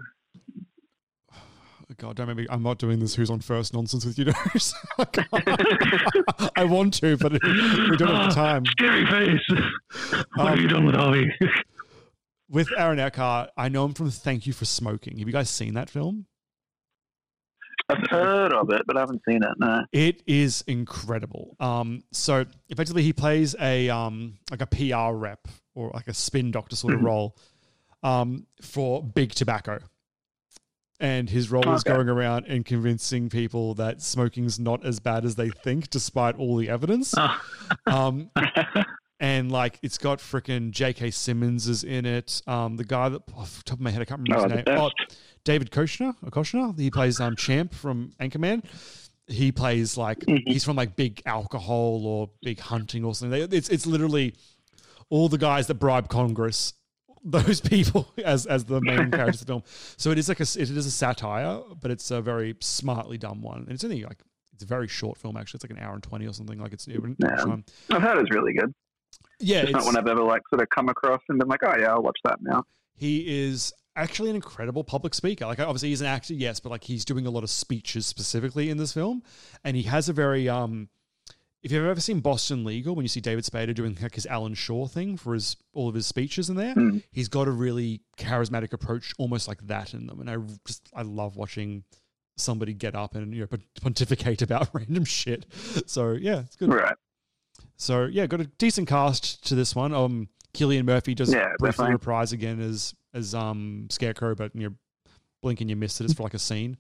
God, 1.99 2.15
don't 2.17 2.29
make 2.29 2.37
me. 2.37 2.47
I'm 2.49 2.63
not 2.63 2.79
doing 2.79 3.01
this. 3.01 3.15
Who's 3.17 3.29
on 3.31 3.41
first 3.41 3.75
nonsense 3.75 4.05
with 4.05 4.19
you, 4.19 4.27
nose. 4.27 4.75
I, 4.99 5.05
can't. 5.05 6.51
I 6.57 6.65
want 6.65 6.95
to, 6.95 7.17
but 7.17 7.33
we 7.33 7.97
don't 7.97 8.15
have 8.15 8.29
the 8.31 8.35
time. 8.35 8.65
Scary 8.79 9.05
face. 9.07 9.61
What 10.37 10.49
have 10.51 10.61
you 10.61 10.69
done 10.69 10.85
with 10.87 10.95
Harvey? 10.95 11.33
With 12.49 12.69
Aaron 12.79 13.01
Eckhart, 13.01 13.51
I 13.57 13.69
know 13.69 13.85
him 13.85 13.95
from 13.95 14.11
Thank 14.11 14.47
You 14.47 14.53
for 14.53 14.65
Smoking. 14.65 15.19
Have 15.19 15.27
you 15.29 15.33
guys 15.33 15.51
seen 15.51 15.75
that 15.75 15.91
film? 15.91 16.27
I've 17.91 18.07
heard 18.11 18.53
of 18.53 18.71
it, 18.71 18.83
but 18.87 18.97
I 18.97 19.01
haven't 19.01 19.23
seen 19.29 19.43
it. 19.43 19.51
No. 19.59 19.85
It 19.93 20.23
is 20.27 20.63
incredible. 20.67 21.57
Um, 21.59 22.05
so 22.13 22.45
effectively, 22.69 23.03
he 23.03 23.13
plays 23.13 23.57
a 23.61 23.89
um, 23.91 24.39
like 24.51 24.61
a 24.63 24.67
PR 24.67 25.15
rep 25.17 25.49
or 25.75 25.91
like 25.95 26.07
a 26.07 26.15
spin 26.15 26.51
doctor 26.53 26.77
sort 26.77 26.95
of 26.95 27.01
Mhm. 27.01 27.05
role 27.05 27.37
um, 28.03 28.47
for 28.63 29.03
Big 29.03 29.33
Tobacco, 29.33 29.79
and 31.01 31.31
his 31.31 31.51
role 31.51 31.73
is 31.75 31.83
going 31.85 32.09
around 32.09 32.47
and 32.47 32.65
convincing 32.65 33.29
people 33.29 33.75
that 33.75 34.03
smoking's 34.03 34.59
not 34.59 34.85
as 34.85 34.99
bad 35.01 35.25
as 35.25 35.35
they 35.37 35.51
think, 35.51 35.91
despite 35.91 36.37
all 36.37 36.57
the 36.57 36.69
evidence. 36.69 37.15
um, 37.87 38.31
and 39.21 39.51
like 39.51 39.79
it's 39.83 39.99
got 39.99 40.19
freaking 40.19 40.71
J.K. 40.71 41.11
Simmons 41.11 41.69
is 41.69 41.85
in 41.85 42.07
it. 42.07 42.41
Um, 42.47 42.77
the 42.77 42.85
guy 42.85 43.09
that 43.09 43.23
off 43.37 43.59
the 43.59 43.63
top 43.65 43.79
of 43.79 43.81
my 43.81 43.91
head 43.91 44.03
I 44.03 44.05
can't 44.05 44.21
remember 44.29 44.47
Oh, 44.55 44.57
his 44.57 44.67
name. 44.67 44.79
Oh. 44.79 44.91
David 45.45 45.71
Koechner, 45.71 46.15
Koechner. 46.27 46.79
He 46.79 46.91
plays 46.91 47.21
um 47.21 47.37
Champ 47.37 47.73
from 47.75 48.13
Anchorman. 48.21 48.65
He 49.27 49.53
plays 49.53 49.97
like 49.97 50.21
Mm-hmm. 50.21 50.51
he's 50.51 50.65
from 50.65 50.77
like 50.77 50.97
big 50.97 51.23
alcohol 51.27 52.07
or 52.07 52.31
big 52.43 52.61
hunting 52.61 53.05
or 53.05 53.15
something. 53.15 53.49
They- 53.49 53.57
It's 53.57 53.69
it's 53.69 53.87
literally 53.87 54.35
all 55.11 55.29
the 55.29 55.39
guys 55.39 55.67
that 55.69 55.75
bribe 55.75 56.09
Congress. 56.09 56.75
Those 57.25 57.61
people 57.61 58.09
as 58.25 58.47
as 58.47 58.65
the 58.65 58.81
main 58.81 59.11
characters 59.11 59.41
of 59.41 59.47
the 59.47 59.53
film. 59.53 59.63
So 59.97 60.11
it 60.11 60.19
is 60.19 60.29
like 60.29 60.41
a 60.41 60.45
it 60.45 60.57
is 60.57 60.87
a 60.87 60.91
satire, 60.91 61.61
but 61.81 61.91
it's 61.91 62.11
a 62.11 62.21
very 62.21 62.55
smartly 62.61 63.19
done 63.19 63.41
one. 63.43 63.59
And 63.63 63.71
it's 63.73 63.85
only 63.85 64.03
like 64.05 64.19
it's 64.55 64.63
a 64.63 64.67
very 64.67 64.89
short 64.89 65.19
film 65.19 65.37
actually. 65.37 65.59
It's 65.59 65.65
like 65.65 65.79
an 65.79 65.85
hour 65.85 65.95
and 65.95 66.03
twenty 66.03 66.27
or 66.27 66.33
something. 66.33 66.59
Like 66.59 66.73
it's 66.73 66.87
Yeah. 66.89 66.99
time. 67.37 67.65
I've 67.91 68.03
heard 68.03 68.19
it's 68.19 68.31
really 68.31 68.53
good. 68.53 68.73
Yeah, 69.41 69.63
it's 69.63 69.73
not 69.73 69.85
one 69.85 69.97
I've 69.97 70.07
ever 70.09 70.23
like 70.23 70.43
sort 70.51 70.63
of 70.63 70.69
come 70.71 70.89
across 70.89 71.21
and 71.29 71.39
been 71.39 71.49
like, 71.49 71.61
oh 71.65 71.75
yeah, 71.79 71.93
I'll 71.93 72.03
watch 72.03 72.19
that 72.25 72.39
now. 72.43 72.65
He 72.95 73.47
is 73.47 73.73
actually 73.97 74.31
an 74.31 74.37
incredible 74.37 74.85
public 74.85 75.15
speaker. 75.15 75.47
Like 75.47 75.61
obviously 75.61 75.89
he's 75.91 76.01
an 76.01 76.07
actor, 76.09 76.35
yes, 76.35 76.61
but 76.61 76.71
like 76.71 76.85
he's 76.85 77.05
doing 77.05 77.27
a 77.27 77.31
lot 77.31 77.43
of 77.45 77.51
speeches 77.51 78.07
specifically 78.07 78.69
in 78.71 78.77
this 78.79 78.93
film, 78.93 79.23
and 79.65 79.77
he 79.77 79.85
has 79.85 80.09
a 80.09 80.13
very 80.13 80.49
um. 80.49 80.89
If 81.63 81.73
you've 81.73 81.85
ever 81.85 82.01
seen 82.01 82.21
Boston 82.21 82.65
Legal, 82.65 82.95
when 82.95 83.05
you 83.05 83.09
see 83.09 83.21
David 83.21 83.45
Spader 83.45 83.75
doing 83.75 83.97
like 84.01 84.15
his 84.15 84.27
Alan 84.27 84.55
Shore 84.55 84.89
thing 84.89 85.17
for 85.17 85.35
his 85.35 85.57
all 85.73 85.89
of 85.89 85.95
his 85.95 86.07
speeches 86.07 86.49
in 86.49 86.57
there, 86.57 86.75
Mm. 86.75 87.03
he's 87.11 87.29
got 87.29 87.49
a 87.49 87.51
really 87.51 88.03
charismatic 88.17 88.73
approach, 88.73 89.13
almost 89.19 89.49
like 89.49 89.67
that 89.67 89.93
in 89.93 90.07
them. 90.07 90.21
And 90.21 90.31
I 90.31 90.37
just 90.67 90.89
I 90.95 91.03
love 91.03 91.37
watching 91.37 91.83
somebody 92.37 92.73
get 92.75 92.95
up 92.95 93.17
and 93.17 93.35
you 93.35 93.41
know 93.51 93.59
pontificate 93.81 94.41
about 94.43 94.69
random 94.73 95.05
shit. 95.05 95.47
So 95.87 96.13
yeah, 96.13 96.41
it's 96.41 96.55
good. 96.57 96.73
Right. 96.73 96.95
So 97.77 98.05
yeah, 98.05 98.27
got 98.27 98.41
a 98.41 98.45
decent 98.47 98.87
cast 98.89 99.45
to 99.49 99.55
this 99.57 99.75
one. 99.75 99.93
Um, 99.93 100.29
Cillian 100.55 100.85
Murphy 100.85 101.15
does 101.15 101.33
Yeah, 101.33 101.49
briefly 101.59 101.69
definitely. 101.71 101.93
reprise 101.95 102.33
again 102.33 102.61
as 102.61 102.95
as 103.15 103.35
um 103.35 103.89
Scarecrow, 103.91 104.37
but 104.37 104.55
you 104.55 104.69
know, 104.71 104.75
blink 105.43 105.61
and 105.61 105.69
you 105.69 105.75
missed 105.75 106.01
it. 106.01 106.05
It's 106.05 106.15
for 106.15 106.23
like 106.23 106.35
a 106.35 106.39
scene. 106.39 106.77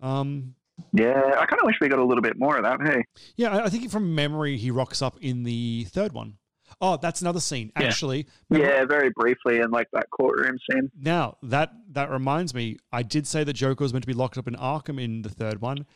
Um, 0.00 0.54
Yeah, 0.92 1.20
I 1.38 1.46
kind 1.46 1.60
of 1.60 1.64
wish 1.66 1.76
we 1.80 1.88
got 1.88 1.98
a 1.98 2.04
little 2.04 2.22
bit 2.22 2.38
more 2.38 2.56
of 2.56 2.62
that. 2.64 2.80
Hey, 2.82 3.02
yeah, 3.36 3.64
I- 3.64 3.68
think 3.68 3.90
from 3.90 4.14
memory 4.14 4.56
he 4.56 4.70
rocks 4.70 5.00
up 5.02 5.16
in 5.20 5.42
the 5.42 5.84
third 5.90 6.12
one. 6.12 6.34
Oh, 6.80 6.96
that's 7.00 7.20
another 7.22 7.40
scene. 7.40 7.72
Yeah. 7.78 7.86
Actually, 7.86 8.26
yeah, 8.50 8.84
very 8.84 9.10
briefly 9.10 9.60
in 9.60 9.70
like 9.70 9.86
that 9.92 10.10
courtroom 10.10 10.58
scene. 10.70 10.90
Now 10.98 11.38
that 11.44 11.70
that 11.92 12.10
reminds 12.10 12.52
me, 12.54 12.76
I 12.92 13.02
did 13.02 13.26
say 13.26 13.44
that 13.44 13.52
Joker 13.54 13.84
was 13.84 13.92
meant 13.92 14.02
to 14.02 14.06
be 14.06 14.12
locked 14.14 14.36
up 14.36 14.48
in 14.48 14.54
Arkham 14.54 15.02
in 15.02 15.22
the 15.22 15.28
third 15.30 15.60
one. 15.60 15.86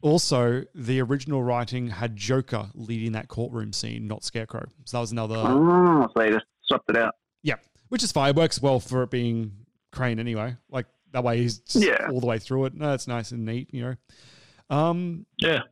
Also, 0.00 0.62
the 0.74 1.00
original 1.02 1.42
writing 1.42 1.88
had 1.88 2.16
Joker 2.16 2.68
leading 2.74 3.12
that 3.12 3.28
courtroom 3.28 3.72
scene, 3.72 4.06
not 4.06 4.22
Scarecrow. 4.24 4.64
So 4.84 4.96
that 4.96 5.00
was 5.00 5.12
another. 5.12 5.36
oh, 5.36 6.06
so 6.16 6.22
they 6.22 6.30
just 6.30 6.44
swapped 6.64 6.88
it 6.90 6.96
out. 6.96 7.14
Yeah, 7.42 7.56
which 7.88 8.02
is 8.04 8.12
fine. 8.12 8.30
It 8.30 8.36
works 8.36 8.62
well 8.62 8.78
for 8.80 9.02
it 9.02 9.10
being 9.10 9.52
Crane 9.92 10.18
anyway. 10.20 10.56
Like 10.70 10.86
that 11.12 11.24
way 11.24 11.38
he's 11.38 11.62
Yeah. 11.74 12.08
all 12.12 12.20
the 12.20 12.26
way 12.26 12.38
through 12.38 12.66
it. 12.66 12.74
No, 12.74 12.92
it's 12.94 13.06
nice 13.08 13.30
and 13.32 13.44
neat, 13.44 13.72
you 13.72 13.82
know. 13.82 13.94
Um, 14.76 15.26
yeah. 15.38 15.62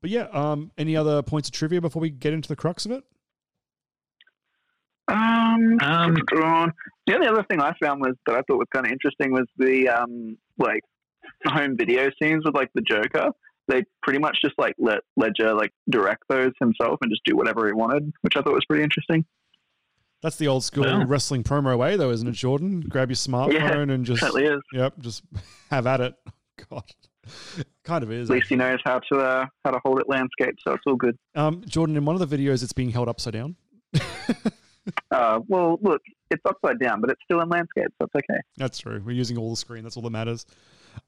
But 0.00 0.10
yeah, 0.10 0.28
um, 0.32 0.70
any 0.76 0.96
other 0.96 1.22
points 1.22 1.48
of 1.48 1.52
trivia 1.54 1.80
before 1.80 2.00
we 2.00 2.10
get 2.10 2.32
into 2.34 2.48
the 2.48 2.56
crux 2.56 2.84
of 2.84 2.92
it? 2.92 3.04
Um, 5.08 5.78
Um, 5.80 6.14
the 7.06 7.14
only 7.14 7.26
other 7.28 7.44
thing 7.44 7.60
I 7.60 7.72
found 7.80 8.00
was 8.00 8.14
that 8.26 8.34
I 8.34 8.42
thought 8.42 8.58
was 8.58 8.66
kind 8.74 8.86
of 8.86 8.92
interesting 8.92 9.32
was 9.32 9.46
the 9.56 9.88
um 9.88 10.36
like 10.58 10.82
home 11.46 11.76
video 11.76 12.10
scenes 12.20 12.44
with 12.44 12.54
like 12.54 12.70
the 12.74 12.82
Joker. 12.82 13.30
They 13.68 13.84
pretty 14.02 14.18
much 14.18 14.38
just 14.42 14.54
like 14.58 14.74
let 14.78 15.00
Ledger 15.16 15.54
like 15.54 15.72
direct 15.90 16.24
those 16.28 16.52
himself 16.60 16.98
and 17.02 17.10
just 17.10 17.22
do 17.24 17.36
whatever 17.36 17.66
he 17.66 17.72
wanted, 17.72 18.12
which 18.22 18.36
I 18.36 18.42
thought 18.42 18.52
was 18.54 18.64
pretty 18.68 18.82
interesting. 18.84 19.24
That's 20.26 20.38
the 20.38 20.48
old 20.48 20.64
school 20.64 20.84
Yeah. 20.84 21.04
wrestling 21.06 21.44
promo 21.44 21.78
way, 21.78 21.94
though, 21.96 22.10
isn't 22.10 22.26
it, 22.26 22.32
Jordan? 22.32 22.80
Grab 22.80 23.10
your 23.10 23.14
smartphone 23.28 23.52
Yeah, 23.52 23.78
and 23.94 24.04
just 24.04 24.24
is. 24.36 24.60
yep, 24.72 24.94
just 24.98 25.22
have 25.70 25.86
at 25.86 26.00
it. 26.00 26.14
God, 26.68 26.82
kind 27.84 28.02
of 28.02 28.10
is. 28.10 28.28
At 28.28 28.34
least 28.34 28.48
he 28.48 28.56
knows 28.56 28.80
how 28.84 28.98
to 29.12 29.18
uh, 29.20 29.46
how 29.64 29.70
to 29.70 29.78
hold 29.84 30.00
it 30.00 30.08
landscape, 30.08 30.56
so 30.66 30.72
it's 30.72 30.82
all 30.84 30.96
good. 30.96 31.16
Um, 31.36 31.62
Jordan, 31.68 31.96
in 31.96 32.04
one 32.04 32.20
of 32.20 32.28
the 32.28 32.36
videos, 32.36 32.64
it's 32.64 32.72
being 32.72 32.90
held 32.90 33.08
upside 33.08 33.34
down. 33.34 33.54
Uh, 35.12 35.38
well, 35.46 35.78
look, 35.80 36.02
it's 36.32 36.42
upside 36.44 36.80
down, 36.80 37.00
but 37.00 37.08
it's 37.10 37.20
still 37.22 37.40
in 37.40 37.48
landscape, 37.48 37.86
so 38.02 38.08
it's 38.12 38.14
okay. 38.16 38.40
That's 38.56 38.78
true. 38.78 39.00
We're 39.06 39.12
using 39.12 39.38
all 39.38 39.50
the 39.50 39.56
screen. 39.56 39.84
That's 39.84 39.96
all 39.96 40.02
that 40.02 40.10
matters. 40.10 40.44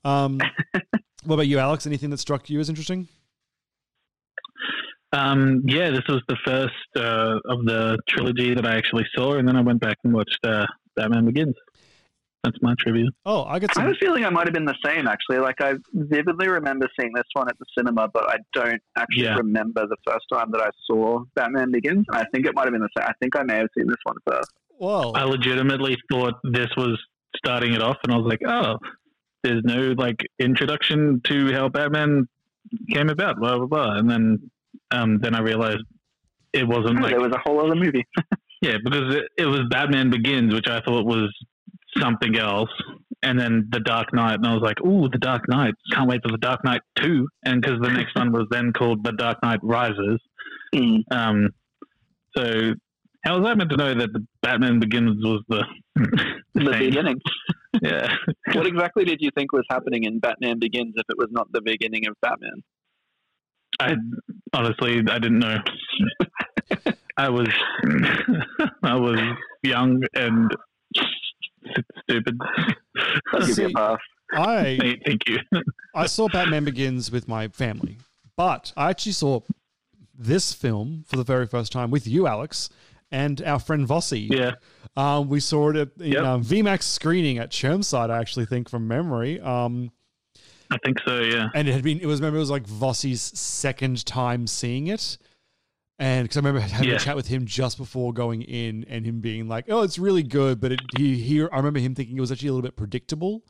Um, 0.04 0.38
what 1.24 1.35
about 1.35 1.48
you, 1.48 1.59
Alex? 1.59 1.88
Anything 1.88 2.11
that 2.11 2.18
struck 2.18 2.48
you 2.50 2.61
as 2.61 2.68
interesting? 2.68 3.09
Um, 5.12 5.62
yeah, 5.66 5.90
this 5.90 6.02
was 6.08 6.20
the 6.28 6.36
first 6.44 6.74
uh, 6.96 7.38
of 7.46 7.64
the 7.64 7.98
trilogy 8.08 8.54
that 8.54 8.66
I 8.66 8.76
actually 8.76 9.06
saw, 9.14 9.34
and 9.34 9.48
then 9.48 9.56
I 9.56 9.62
went 9.62 9.80
back 9.80 9.96
and 10.04 10.12
watched 10.12 10.38
uh, 10.44 10.66
Batman 10.96 11.24
Begins. 11.24 11.54
That's 12.44 12.58
my 12.62 12.74
trivia. 12.78 13.06
Oh, 13.26 13.44
I 13.44 13.58
get 13.58 13.76
I 13.76 13.82
have 13.82 13.90
a 13.90 13.94
feeling 13.96 14.24
I 14.24 14.30
might 14.30 14.46
have 14.46 14.54
been 14.54 14.64
the 14.64 14.76
same 14.84 15.08
actually. 15.08 15.38
Like 15.38 15.60
I 15.60 15.74
vividly 15.92 16.48
remember 16.48 16.88
seeing 16.98 17.12
this 17.12 17.24
one 17.32 17.48
at 17.48 17.58
the 17.58 17.64
cinema, 17.76 18.08
but 18.08 18.30
I 18.30 18.36
don't 18.52 18.80
actually 18.96 19.24
Yeah. 19.24 19.36
remember 19.36 19.86
the 19.86 19.96
first 20.06 20.24
time 20.32 20.50
that 20.52 20.60
I 20.60 20.70
saw 20.86 21.24
Batman 21.34 21.72
Begins. 21.72 22.06
I 22.12 22.24
think 22.32 22.46
it 22.46 22.54
might 22.54 22.64
have 22.64 22.72
been 22.72 22.80
the 22.82 22.88
same. 22.96 23.06
I 23.08 23.12
think 23.20 23.36
I 23.36 23.42
may 23.42 23.56
have 23.56 23.68
seen 23.76 23.88
this 23.88 23.96
one 24.04 24.16
first. 24.24 24.52
Well, 24.78 25.12
I 25.16 25.24
legitimately 25.24 25.96
thought 26.10 26.34
this 26.44 26.68
was 26.76 26.96
starting 27.36 27.72
it 27.72 27.82
off, 27.82 27.96
and 28.04 28.12
I 28.12 28.16
was 28.16 28.26
like, 28.26 28.40
oh, 28.46 28.78
there's 29.42 29.64
no 29.64 29.94
like 29.98 30.24
introduction 30.38 31.20
to 31.24 31.52
how 31.52 31.68
Batman 31.68 32.28
came 32.90 33.08
about, 33.08 33.40
blah 33.40 33.56
blah 33.58 33.66
blah, 33.66 33.94
and 33.96 34.08
then 34.08 34.48
um, 34.90 35.18
then 35.20 35.35
I 35.35 35.40
realized 35.40 35.85
it 36.52 36.66
wasn't 36.66 37.00
like 37.00 37.11
there 37.11 37.20
was 37.20 37.33
a 37.33 37.38
whole 37.38 37.64
other 37.64 37.74
movie. 37.74 38.07
yeah, 38.62 38.76
because 38.83 39.14
it, 39.14 39.24
it 39.37 39.46
was 39.46 39.62
Batman 39.70 40.11
Begins, 40.11 40.54
which 40.54 40.68
I 40.68 40.81
thought 40.81 41.04
was 41.04 41.33
something 41.96 42.37
else, 42.37 42.70
and 43.22 43.38
then 43.38 43.68
The 43.70 43.81
Dark 43.81 44.12
Knight, 44.12 44.35
and 44.35 44.46
I 44.46 44.54
was 44.54 44.62
like, 44.62 44.81
ooh, 44.81 45.09
The 45.09 45.18
Dark 45.18 45.48
Knight, 45.48 45.74
can't 45.92 46.09
wait 46.09 46.22
for 46.22 46.31
The 46.31 46.38
Dark 46.38 46.64
Knight 46.64 46.81
two, 46.96 47.28
and 47.44 47.61
because 47.61 47.81
the 47.81 47.90
next 47.90 48.14
one 48.16 48.33
was 48.33 48.46
then 48.50 48.72
called 48.72 49.04
The 49.04 49.12
Dark 49.12 49.42
Knight 49.42 49.61
Rises. 49.62 50.20
Um, 51.11 51.48
so 52.37 52.74
how 53.24 53.38
was 53.38 53.48
I 53.48 53.54
meant 53.54 53.70
to 53.70 53.76
know 53.76 53.94
that 53.94 54.12
the 54.12 54.26
Batman 54.42 54.81
Begins 54.81 55.22
was 55.24 55.42
the 55.48 55.64
the 56.54 56.70
beginning. 56.78 57.20
Yeah. 57.83 58.09
what 58.54 58.66
exactly 58.66 59.04
did 59.04 59.18
you 59.20 59.31
think 59.37 59.52
was 59.52 59.66
happening 59.70 60.04
in 60.04 60.18
Batman 60.18 60.59
Begins 60.59 60.94
if 60.96 61.04
it 61.09 61.18
was 61.18 61.28
not 61.31 61.52
the 61.52 61.61
beginning 61.61 62.07
of 62.07 62.14
Batman? 62.22 62.62
I 63.80 63.94
honestly 64.52 64.98
I 65.08 65.18
didn't 65.18 65.38
know. 65.40 65.58
I 67.16 67.28
was 67.28 67.48
I 68.82 68.94
was 68.94 69.20
young 69.62 70.02
and 70.14 70.54
stupid. 72.04 72.38
I'll 73.32 73.40
give 73.46 73.58
you 73.58 73.66
a 73.66 73.68
See, 73.68 73.72
pass. 73.72 73.98
I 74.32 74.62
Hey, 74.80 75.00
thank 75.06 75.28
you. 75.28 75.38
I 75.94 76.06
saw 76.06 76.28
Batman 76.28 76.64
Begins 76.64 77.10
with 77.10 77.28
my 77.28 77.48
family, 77.48 77.96
but 78.36 78.72
I 78.76 78.90
actually 78.90 79.12
saw 79.12 79.40
this 80.16 80.52
film 80.52 81.04
for 81.06 81.16
the 81.16 81.24
very 81.24 81.46
first 81.46 81.72
time 81.72 81.90
with 81.90 82.06
you, 82.06 82.26
Alex, 82.26 82.68
and 83.10 83.40
our 83.42 83.58
friend 83.58 83.86
Vossi. 83.88 84.28
Yeah. 84.30 84.52
Um, 84.96 85.28
we 85.28 85.40
saw 85.40 85.70
it 85.70 85.76
at, 85.76 85.88
in 86.00 86.12
Yep. 86.12 86.24
um, 86.24 86.44
VMAX 86.44 86.82
screening 86.82 87.38
at 87.38 87.50
Chermside, 87.50 88.10
I 88.10 88.18
actually 88.18 88.46
think, 88.46 88.68
from 88.68 88.86
memory. 88.88 89.40
Um, 89.40 89.92
I 90.70 90.78
think 90.85 90.98
so, 91.07 91.20
yeah. 91.20 91.48
and 91.54 91.66
it 91.68 91.72
had 91.72 91.83
been, 91.83 91.98
it 92.00 92.07
was, 92.07 92.20
remember, 92.20 92.37
it 92.37 92.40
was 92.40 92.50
like 92.50 92.64
Vossi's 92.66 93.22
second 93.22 94.04
time 94.04 94.46
seeing 94.46 94.88
it. 94.88 95.16
And 96.00 96.24
because 96.24 96.37
I 96.37 96.40
remember 96.40 96.61
having 96.61 96.90
Yeah. 96.90 96.96
a 96.96 96.98
chat 97.00 97.16
with 97.16 97.26
him 97.26 97.44
just 97.46 97.76
before 97.78 98.12
going 98.12 98.42
in 98.42 98.85
and 98.88 99.04
him 99.04 99.20
being 99.20 99.48
like, 99.48 99.64
oh, 99.68 99.83
it's 99.83 99.98
really 99.98 100.22
good. 100.22 100.61
But 100.61 100.72
it, 100.72 100.81
he, 100.96 101.16
he, 101.16 101.42
I 101.42 101.57
remember 101.57 101.81
him 101.81 101.94
thinking 101.94 102.16
it 102.16 102.20
was 102.20 102.31
actually 102.31 102.50
a 102.50 102.52
little 102.52 102.62
bit 102.68 102.76
predictable 102.76 103.42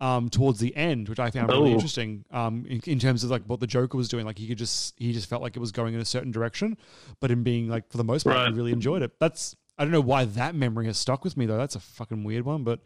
um, 0.00 0.30
towards 0.30 0.58
the 0.58 0.74
end, 0.74 1.08
which 1.10 1.18
I 1.18 1.30
found 1.30 1.50
really 1.50 1.70
Oh. 1.70 1.74
interesting 1.74 2.24
um, 2.30 2.64
in, 2.66 2.80
in 2.86 2.98
terms 2.98 3.24
of 3.24 3.30
like 3.30 3.42
what 3.44 3.60
the 3.60 3.66
Joker 3.66 3.98
was 3.98 4.08
doing. 4.08 4.24
Like 4.24 4.38
he 4.38 4.46
could 4.46 4.56
just, 4.56 4.94
he 4.98 5.12
just 5.12 5.28
felt 5.28 5.42
like 5.42 5.54
it 5.56 5.60
was 5.60 5.70
going 5.72 5.92
in 5.94 6.00
a 6.00 6.04
certain 6.04 6.30
direction, 6.30 6.78
but 7.20 7.30
him 7.30 7.42
being 7.42 7.68
like, 7.68 7.90
for 7.90 7.98
the 7.98 8.04
most 8.04 8.22
part, 8.24 8.36
he 8.36 8.42
Right. 8.44 8.54
really 8.54 8.72
enjoyed 8.72 9.02
it. 9.02 9.12
That's, 9.20 9.54
I 9.76 9.84
don't 9.84 9.92
know 9.92 10.00
why 10.00 10.24
that 10.24 10.54
memory 10.54 10.86
has 10.86 10.96
stuck 10.96 11.24
with 11.24 11.36
me 11.36 11.44
though. 11.44 11.58
That's 11.58 11.74
a 11.74 11.80
fucking 11.80 12.24
weird 12.24 12.44
one, 12.46 12.64
but, 12.64 12.80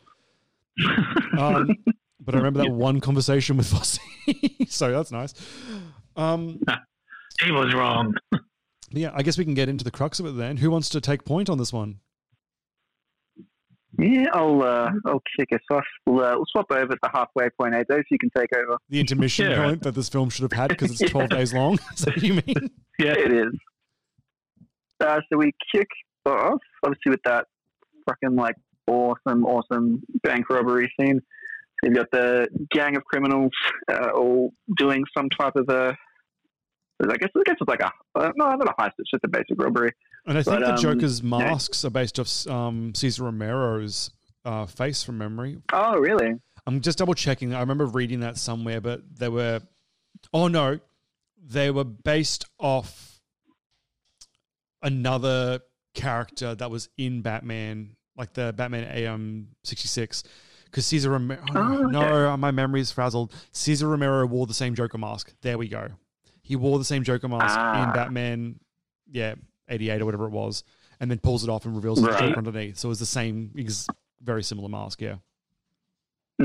um, 1.38 1.68
but 2.26 2.34
I 2.34 2.38
remember 2.38 2.58
that 2.60 2.70
one 2.72 3.00
conversation 3.00 3.56
with 3.56 3.72
Vossi. 3.72 4.68
so 4.68 4.90
that's 4.92 5.10
nice. 5.12 5.32
Um, 6.16 6.60
he 7.44 7.50
was 7.52 7.72
wrong. 7.72 8.14
Yeah, 8.90 9.10
I 9.14 9.22
guess 9.22 9.38
we 9.38 9.44
can 9.44 9.54
get 9.54 9.68
into 9.68 9.84
the 9.84 9.90
crux 9.90 10.20
of 10.20 10.26
it 10.26 10.32
then. 10.36 10.58
Who 10.58 10.70
wants 10.70 10.88
to 10.90 11.00
take 11.00 11.24
point 11.24 11.48
on 11.48 11.56
this 11.58 11.72
one? 11.72 12.00
Yeah, 13.98 14.26
I'll 14.34 14.62
uh, 14.62 14.90
I'll 15.06 15.22
kick 15.38 15.48
us 15.52 15.60
off. 15.70 15.84
We'll, 16.04 16.22
uh, 16.22 16.34
we'll 16.36 16.44
swap 16.50 16.66
over 16.70 16.92
at 16.92 16.98
the 17.02 17.08
halfway 17.14 17.48
point, 17.58 17.74
eh, 17.74 17.82
Dave? 17.88 18.00
So 18.00 18.04
you 18.10 18.18
can 18.18 18.30
take 18.36 18.50
over. 18.54 18.76
The 18.90 19.00
intermission 19.00 19.50
Yeah. 19.50 19.64
point 19.64 19.82
that 19.84 19.94
this 19.94 20.08
film 20.10 20.28
should 20.28 20.42
have 20.42 20.52
had 20.52 20.68
because 20.68 21.00
it's 21.00 21.10
12 21.10 21.30
days 21.30 21.54
long. 21.54 21.78
Is 21.94 22.00
that 22.04 22.14
what 22.16 22.22
you 22.22 22.34
mean? 22.34 22.70
Yeah, 22.98 23.12
it 23.12 23.32
is. 23.32 23.52
Uh, 25.00 25.20
so 25.30 25.38
we 25.38 25.52
kick 25.74 25.88
off, 26.26 26.60
obviously, 26.84 27.10
with 27.10 27.20
that 27.24 27.46
fucking 28.06 28.36
like 28.36 28.56
awesome, 28.86 29.44
awesome 29.46 30.02
bank 30.22 30.48
robbery 30.50 30.92
scene. 31.00 31.20
You've 31.82 31.94
got 31.94 32.10
the 32.10 32.48
gang 32.70 32.96
of 32.96 33.04
criminals 33.04 33.52
uh, 33.90 34.10
all 34.14 34.52
doing 34.76 35.04
some 35.16 35.28
type 35.30 35.56
of 35.56 35.68
a. 35.68 35.96
I 37.02 37.16
guess 37.18 37.28
I 37.36 37.42
guess 37.44 37.56
it's 37.60 37.68
like 37.68 37.80
a 37.80 37.92
uh, 38.18 38.32
no, 38.36 38.54
not 38.54 38.68
a 38.68 38.82
heist. 38.82 38.92
It's 38.98 39.10
just 39.10 39.24
a 39.24 39.28
basic 39.28 39.60
robbery. 39.60 39.92
And 40.26 40.38
I 40.38 40.42
think 40.42 40.60
But, 40.60 40.66
the 40.66 40.72
um, 40.72 40.78
Joker's 40.78 41.20
yeah. 41.20 41.28
masks 41.28 41.84
are 41.84 41.90
based 41.90 42.18
off 42.18 42.46
um, 42.48 42.94
Cesar 42.94 43.24
Romero's 43.24 44.10
uh, 44.44 44.64
face 44.66 45.02
from 45.02 45.18
memory. 45.18 45.58
Oh, 45.72 45.98
really? 45.98 46.34
I'm 46.66 46.80
just 46.80 46.98
double 46.98 47.14
checking. 47.14 47.54
I 47.54 47.60
remember 47.60 47.86
reading 47.86 48.20
that 48.20 48.38
somewhere, 48.38 48.80
but 48.80 49.02
they 49.14 49.28
were. 49.28 49.60
Oh 50.32 50.48
no, 50.48 50.80
they 51.38 51.70
were 51.70 51.84
based 51.84 52.46
off 52.58 53.20
another 54.82 55.60
character 55.94 56.54
that 56.54 56.70
was 56.70 56.88
in 56.96 57.22
Batman, 57.22 57.96
like 58.16 58.32
the 58.32 58.52
Batman 58.56 58.84
AM 58.84 59.48
66. 59.64 60.24
Because 60.76 60.84
Cesar 60.88 61.08
Romero. 61.08 61.40
Oh, 61.54 61.84
okay. 61.84 61.90
No, 61.90 62.36
my 62.36 62.50
memory's 62.50 62.92
frazzled. 62.92 63.32
Cesar 63.50 63.88
Romero 63.88 64.26
wore 64.26 64.46
the 64.46 64.52
same 64.52 64.74
Joker 64.74 64.98
mask. 64.98 65.32
There 65.40 65.56
we 65.56 65.68
go. 65.68 65.88
He 66.42 66.54
wore 66.54 66.76
the 66.76 66.84
same 66.84 67.02
Joker 67.02 67.28
mask 67.28 67.56
Ah. 67.58 67.86
in 67.88 67.92
Batman, 67.94 68.60
yeah, 69.10 69.36
88 69.70 70.02
or 70.02 70.04
whatever 70.04 70.26
it 70.26 70.32
was, 70.32 70.64
and 71.00 71.10
then 71.10 71.18
pulls 71.18 71.42
it 71.44 71.48
off 71.48 71.64
and 71.64 71.74
reveals 71.74 72.02
the 72.02 72.08
Right. 72.08 72.20
Joker 72.28 72.36
underneath. 72.36 72.76
So 72.76 72.88
it 72.88 72.90
was 72.90 72.98
the 72.98 73.06
same, 73.06 73.52
ex- 73.56 73.86
very 74.20 74.42
similar 74.42 74.68
mask, 74.68 75.00
yeah. 75.00 75.14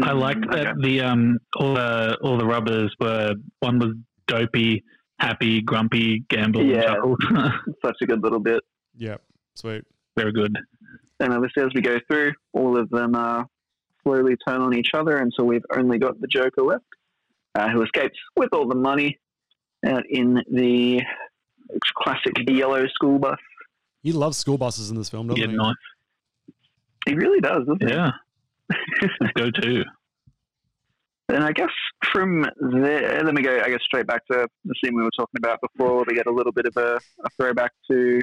I 0.01 0.13
liked 0.13 0.49
that 0.51 0.75
the 0.81 1.01
um 1.01 1.37
all 1.57 1.73
the 1.73 2.17
all 2.23 2.37
the 2.37 2.45
rubbers 2.45 2.95
were 3.01 3.33
one 3.59 3.79
was 3.79 3.93
dopey, 4.27 4.81
happy, 5.19 5.59
grumpy, 5.61 6.19
gamble, 6.29 6.63
Yeah. 6.63 6.95
Such 7.85 7.97
a 8.01 8.05
good 8.05 8.23
little 8.23 8.39
bit. 8.39 8.63
Yeah, 8.95 9.17
sweet. 9.55 9.83
Very 10.15 10.31
good. 10.31 10.55
And 11.19 11.33
obviously, 11.33 11.63
as 11.63 11.71
we 11.75 11.81
go 11.81 11.97
through, 12.09 12.31
all 12.53 12.77
of 12.79 12.89
them 12.91 13.13
uh, 13.15 13.43
slowly 14.03 14.35
turn 14.47 14.61
on 14.61 14.73
each 14.75 14.89
other 14.93 15.17
until 15.17 15.45
we've 15.45 15.65
only 15.75 15.97
got 15.97 16.19
the 16.21 16.27
Joker 16.27 16.61
left, 16.63 16.83
uh, 17.55 17.69
who 17.69 17.81
escapes 17.83 18.17
with 18.35 18.49
all 18.53 18.67
the 18.67 18.75
money 18.75 19.19
out 19.85 20.03
in 20.09 20.43
the 20.51 21.01
classic 21.95 22.33
yellow 22.47 22.85
school 22.87 23.19
bus. 23.19 23.37
He 24.03 24.11
loves 24.11 24.37
school 24.37 24.57
buses 24.57 24.89
in 24.89 24.97
this 24.97 25.09
film, 25.09 25.27
doesn't 25.27 25.41
Yeah, 25.41 25.47
he? 25.49 25.55
nice. 25.55 25.75
He 27.05 27.13
really 27.15 27.39
does, 27.39 27.65
doesn't 27.65 27.83
he? 27.87 27.93
Yeah. 27.93 28.11
Go 29.35 29.51
to. 29.51 29.83
And 31.29 31.45
I 31.45 31.53
guess 31.53 31.69
from 32.11 32.45
there, 32.59 33.23
let 33.23 33.33
me 33.33 33.41
go, 33.41 33.61
I 33.63 33.69
guess, 33.69 33.79
straight 33.85 34.05
back 34.05 34.25
to 34.29 34.49
the 34.65 34.75
scene 34.83 34.93
we 34.93 35.01
were 35.01 35.11
talking 35.17 35.37
about 35.37 35.59
before. 35.61 36.03
We 36.05 36.13
get 36.13 36.27
a 36.27 36.31
little 36.31 36.51
bit 36.51 36.65
of 36.65 36.73
a, 36.75 36.95
a 37.23 37.29
throwback 37.39 37.71
to, 37.89 38.21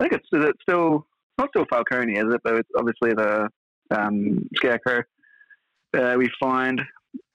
I 0.00 0.02
think 0.04 0.14
it's, 0.14 0.26
is 0.32 0.44
it 0.44 0.56
still, 0.60 1.06
not 1.38 1.50
still 1.50 1.66
Falcone, 1.70 2.14
is 2.18 2.24
it? 2.34 2.40
But 2.42 2.54
it's 2.56 2.68
obviously 2.76 3.12
the 3.14 3.48
um, 3.90 4.48
Scarecrow. 4.56 5.02
Uh, 5.96 6.14
we 6.18 6.28
find 6.40 6.82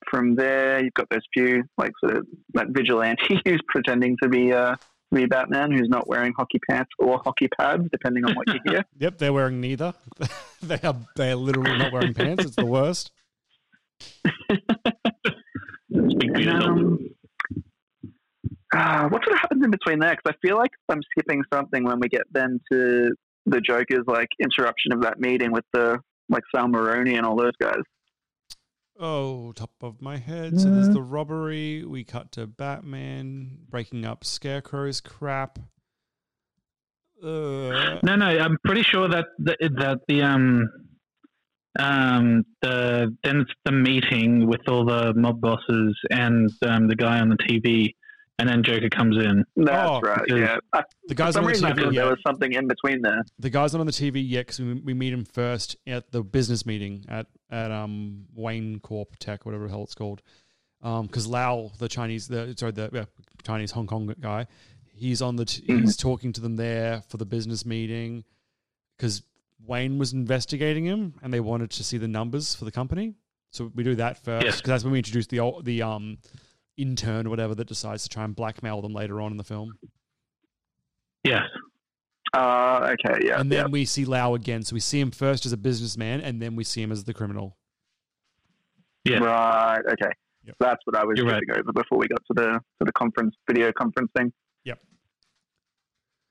from 0.10 0.36
there, 0.36 0.84
you've 0.84 0.94
got 0.94 1.08
those 1.10 1.22
few, 1.34 1.64
like, 1.78 1.92
sort 2.04 2.18
of, 2.18 2.28
like 2.54 2.68
vigilante 2.70 3.40
who's 3.46 3.62
pretending 3.68 4.18
to 4.22 4.30
be, 4.30 4.52
uh, 4.52 4.76
be 5.14 5.26
Batman, 5.26 5.72
who's 5.72 5.90
not 5.90 6.08
wearing 6.08 6.34
hockey 6.38 6.60
pants 6.70 6.90
or 7.00 7.20
hockey 7.24 7.48
pads, 7.60 7.84
depending 7.92 8.26
on 8.26 8.34
what 8.34 8.48
you 8.48 8.60
hear. 8.66 8.86
Yep, 9.00 9.18
they're 9.18 9.34
wearing 9.34 9.60
neither. 9.60 9.94
they 10.62 10.80
are 10.84 10.96
they 11.16 11.32
are 11.32 11.36
literally 11.36 11.78
not 11.78 11.92
wearing 11.92 12.14
pants. 12.14 12.46
It's 12.46 12.56
the 12.56 12.66
worst. 12.66 13.12
Um, 16.48 17.10
uh, 18.74 19.10
what 19.10 19.24
sort 19.24 19.34
of 19.34 19.40
happens 19.40 19.64
in 19.64 19.72
between 19.72 20.00
there? 20.00 20.12
Because 20.12 20.36
I 20.36 20.48
feel 20.48 20.58
like 20.58 20.72
I'm 20.88 21.02
skipping 21.12 21.44
something 21.54 21.84
when 21.84 22.00
we 22.00 22.08
get 22.08 22.22
then 22.32 22.60
to 22.72 23.14
the 23.46 23.60
Joker's 23.60 24.06
like 24.08 24.30
interruption 24.42 24.94
of 24.94 25.02
that 25.02 25.20
meeting 25.20 25.52
with 25.52 25.66
the 25.74 26.00
like 26.32 26.44
Sal 26.54 26.68
Maroni 26.68 27.16
and 27.16 27.26
all 27.26 27.36
those 27.36 27.56
guys. 27.62 27.82
Oh, 29.00 29.52
top 29.54 29.72
of 29.82 30.02
my 30.02 30.18
head. 30.18 30.60
So 30.60 30.70
there's 30.70 30.90
the 30.90 31.02
robbery. 31.02 31.84
We 31.84 32.04
cut 32.04 32.32
to 32.34 32.46
Batman 32.46 33.58
breaking 33.70 34.06
up 34.06 34.24
Scarecrow's 34.24 35.02
crap. 35.02 35.58
Uh, 37.24 38.00
No, 38.04 38.16
no, 38.16 38.26
I'm 38.26 38.58
pretty 38.64 38.84
sure 38.84 39.08
that 39.08 39.26
that, 39.40 39.58
that 39.60 40.00
the 40.08 40.22
um 40.24 40.68
um 41.80 42.46
the 42.62 43.16
then 43.24 43.42
it's 43.42 43.52
the 43.66 43.72
meeting 43.72 44.48
with 44.48 44.62
all 44.68 44.86
the 44.86 45.14
mob 45.16 45.42
bosses 45.42 45.98
and 46.12 46.52
um, 46.66 46.88
the 46.88 46.96
guy 46.96 47.20
on 47.20 47.30
the 47.30 47.38
TV, 47.38 47.96
and 48.42 48.50
then 48.50 48.64
Joker 48.64 48.90
comes 48.90 49.16
in. 49.18 49.46
That's 49.56 49.90
Oh, 49.90 50.00
right. 50.02 50.22
Yeah. 50.28 50.58
I, 50.74 50.84
the 51.08 51.16
guys 51.16 51.36
for 51.36 51.42
some 51.42 51.46
on 51.46 51.52
the 51.52 51.58
TV. 51.58 51.84
thought 51.86 51.94
yeah. 51.94 52.02
there 52.02 52.10
was 52.10 52.20
something 52.26 52.52
in 52.54 52.68
between 52.68 53.02
there. 53.02 53.24
The 53.40 53.50
guy's 53.50 53.72
not 53.74 53.80
on 53.80 53.86
the 53.86 53.92
TV 53.94 54.22
yet 54.28 54.48
because 54.48 54.60
we, 54.60 54.74
we 54.74 54.94
meet 54.94 55.14
him 55.14 55.24
first 55.26 55.78
at 55.88 56.12
the 56.12 56.22
business 56.24 56.66
meeting 56.66 57.06
at 57.08 57.28
at 57.50 57.72
um 57.72 58.26
Wayne 58.36 58.80
Corp 58.80 59.16
Tech, 59.20 59.46
whatever 59.46 59.66
the 59.66 59.70
hell 59.70 59.84
it's 59.84 59.96
called. 59.96 60.22
Um, 60.82 61.06
because 61.06 61.28
Lau, 61.28 61.72
the 61.78 61.88
Chinese, 61.88 62.28
the 62.28 62.54
sorry, 62.58 62.72
the 62.72 62.90
yeah, 62.92 63.06
Chinese 63.44 63.72
Hong 63.72 63.86
Kong 63.88 64.14
guy, 64.20 64.48
he's 64.94 65.22
on 65.22 65.36
the 65.36 65.46
t- 65.46 65.64
he's 65.68 65.96
talking 65.96 66.34
to 66.34 66.42
them 66.42 66.56
there 66.56 67.04
for 67.08 67.18
the 67.18 67.26
business 67.26 67.66
meeting 67.66 68.24
because 68.98 69.22
Wayne 69.66 70.00
was 70.00 70.12
investigating 70.14 70.86
him 70.86 71.14
and 71.22 71.32
they 71.32 71.40
wanted 71.40 71.70
to 71.72 71.84
see 71.84 71.98
the 72.00 72.08
numbers 72.08 72.56
for 72.56 72.66
the 72.66 72.72
company. 72.72 73.14
So 73.52 73.72
we 73.76 73.84
do 73.84 73.96
that 73.96 74.24
first 74.24 74.46
Yes. 74.46 74.56
because 74.58 74.70
that's 74.70 74.84
when 74.84 74.94
we 74.94 75.00
introduce 75.00 75.28
the 75.28 75.40
ol- 75.40 75.62
the 75.62 75.82
um 75.84 76.18
intern 76.78 77.28
or 77.28 77.30
whatever 77.30 77.56
that 77.56 77.68
decides 77.68 78.04
to 78.04 78.10
try 78.10 78.24
and 78.24 78.36
blackmail 78.36 78.82
them 78.82 78.94
later 78.94 79.22
on 79.22 79.32
in 79.32 79.38
the 79.38 79.44
film. 79.44 79.72
Yes. 81.24 81.44
Uh, 82.34 82.94
okay. 82.94 83.20
Yeah. 83.26 83.40
and 83.40 83.52
then 83.52 83.66
yeah. 83.66 83.72
we 83.72 83.86
see 83.86 84.06
Lau 84.06 84.36
again. 84.36 84.64
So 84.64 84.74
we 84.74 84.80
see 84.80 85.00
him 85.00 85.12
first 85.12 85.46
as 85.46 85.52
a 85.52 85.58
businessman, 85.58 86.22
and 86.22 86.42
then 86.42 86.56
we 86.56 86.64
see 86.64 86.82
him 86.82 86.92
as 86.92 87.04
the 87.04 87.14
criminal. 87.14 87.58
Yeah. 89.04 89.18
Right. 89.18 89.82
Okay. 89.94 90.12
Yep. 90.46 90.56
That's 90.60 90.80
what 90.86 90.96
I 90.96 91.06
was 91.06 91.18
You're 91.18 91.30
skipping 91.30 91.52
over 91.52 91.72
before 91.74 91.98
we 91.98 92.08
got 92.08 92.22
to 92.28 92.34
the 92.34 92.52
to 92.80 92.86
the 92.86 92.92
conference 92.94 93.36
video 93.48 93.72
conference 93.72 94.10
thing. 94.18 94.34
Yep. 94.64 94.80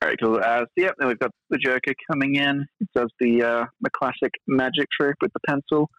All 0.01 0.09
right, 0.09 0.17
cool. 0.21 0.35
Uh, 0.43 0.61
so 0.61 0.67
yep, 0.77 0.95
then 0.97 1.07
we've 1.07 1.19
got 1.19 1.31
the 1.49 1.57
Joker 1.57 1.93
coming 2.09 2.35
in. 2.35 2.65
He 2.79 2.87
does 2.93 3.09
the 3.19 3.43
uh, 3.43 3.65
the 3.81 3.89
classic 3.91 4.31
magic 4.47 4.87
trick 4.91 5.15
with 5.21 5.31
the 5.33 5.39
pencil. 5.47 5.89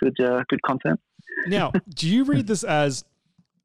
Good, 0.00 0.18
uh, 0.20 0.42
good 0.48 0.62
content. 0.62 0.98
Now, 1.46 1.72
do 1.90 2.08
you 2.08 2.24
read 2.24 2.46
this 2.46 2.64
as 2.64 3.04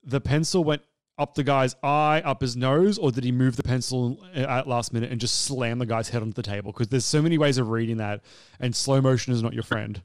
the 0.06 0.22
pencil 0.22 0.64
went 0.64 0.82
up 1.18 1.34
the 1.36 1.44
guy's 1.44 1.76
eye, 1.82 2.22
up 2.26 2.42
his 2.42 2.56
nose, 2.58 2.98
or 2.98 3.12
did 3.12 3.24
he 3.24 3.32
move 3.32 3.56
the 3.56 3.64
pencil 3.64 4.20
at 4.34 4.68
last 4.68 4.94
minute 4.94 5.12
and 5.12 5.20
just 5.22 5.44
slam 5.46 5.80
the 5.80 5.86
guy's 5.86 6.10
head 6.10 6.22
onto 6.22 6.34
the 6.34 6.44
table? 6.44 6.72
Because 6.72 6.90
there's 6.90 7.06
so 7.06 7.22
many 7.22 7.38
ways 7.38 7.58
of 7.58 7.70
reading 7.70 7.98
that, 7.98 8.22
and 8.60 8.76
slow 8.76 9.00
motion 9.02 9.34
is 9.34 9.42
not 9.42 9.54
your 9.54 9.64
friend. 9.64 10.02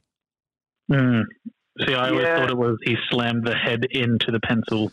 Hmm. 0.91 1.23
See, 1.87 1.95
I 1.95 2.09
always 2.11 2.23
Yeah. 2.25 2.37
thought 2.41 2.51
it 2.51 2.57
was 2.57 2.77
he 2.85 2.97
slammed 3.11 3.45
the 3.47 3.55
head 3.55 3.85
into 3.91 4.31
the 4.31 4.41
pencil. 4.41 4.93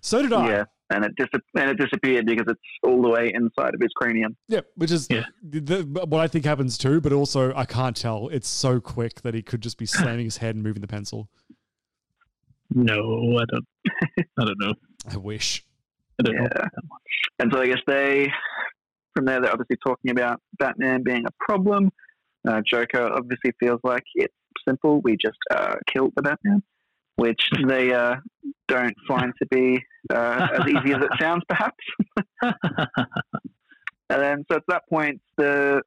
So 0.00 0.22
did 0.22 0.32
I. 0.32 0.48
Yeah, 0.48 0.64
and 0.90 1.04
it 1.04 1.14
dis- 1.16 1.28
and 1.56 1.70
it 1.70 1.78
disappeared 1.78 2.26
because 2.26 2.46
it's 2.48 2.60
all 2.84 3.02
the 3.02 3.08
way 3.08 3.32
inside 3.34 3.74
of 3.74 3.80
his 3.80 3.92
cranium. 3.94 4.36
Yeah, 4.48 4.60
which 4.76 4.90
is 4.92 5.08
the, 5.08 5.24
the- 5.42 5.82
what 6.06 6.20
I 6.20 6.28
think 6.28 6.44
happens 6.44 6.78
too, 6.78 7.00
but 7.00 7.12
also 7.12 7.52
I 7.54 7.64
can't 7.64 7.96
tell. 7.96 8.28
It's 8.28 8.48
so 8.48 8.80
quick 8.80 9.22
that 9.22 9.34
he 9.34 9.42
could 9.42 9.60
just 9.62 9.78
be 9.78 9.86
slamming 9.86 10.24
his 10.24 10.36
head 10.38 10.54
and 10.54 10.62
moving 10.64 10.80
the 10.80 10.86
pencil. 10.88 11.28
No, 12.74 13.38
I 13.38 13.44
don't. 13.50 13.66
I 14.38 14.44
don't 14.44 14.60
know. 14.60 14.74
I 15.10 15.16
wish. 15.16 15.64
I 16.18 16.22
don't 16.22 16.36
know. 16.36 16.48
Yeah. 16.54 16.68
And 17.38 17.52
so 17.52 17.60
I 17.60 17.66
guess 17.66 17.80
they, 17.86 18.32
from 19.14 19.26
there, 19.26 19.40
they're 19.40 19.52
obviously 19.52 19.76
talking 19.84 20.10
about 20.10 20.40
Batman 20.58 21.02
being 21.02 21.24
a 21.26 21.44
problem. 21.44 21.90
Uh, 22.46 22.60
Joker 22.64 23.02
obviously 23.12 23.52
feels 23.60 23.80
like 23.82 24.04
it's 24.14 24.34
simple. 24.66 25.00
We 25.02 25.16
just 25.16 25.38
uh, 25.50 25.76
killed 25.92 26.12
the 26.16 26.22
Batman, 26.22 26.62
which 27.16 27.50
they 27.66 27.92
uh, 27.92 28.16
don't 28.68 28.94
find 29.06 29.32
to 29.40 29.46
be 29.46 29.82
uh, 30.10 30.48
as 30.54 30.66
easy 30.68 30.94
as 30.94 31.02
it 31.02 31.10
sounds, 31.20 31.42
perhaps. 31.48 31.84
and 32.42 32.56
then, 34.08 34.44
so 34.50 34.56
at 34.56 34.62
that 34.68 34.82
point, 34.88 35.20
the 35.36 35.82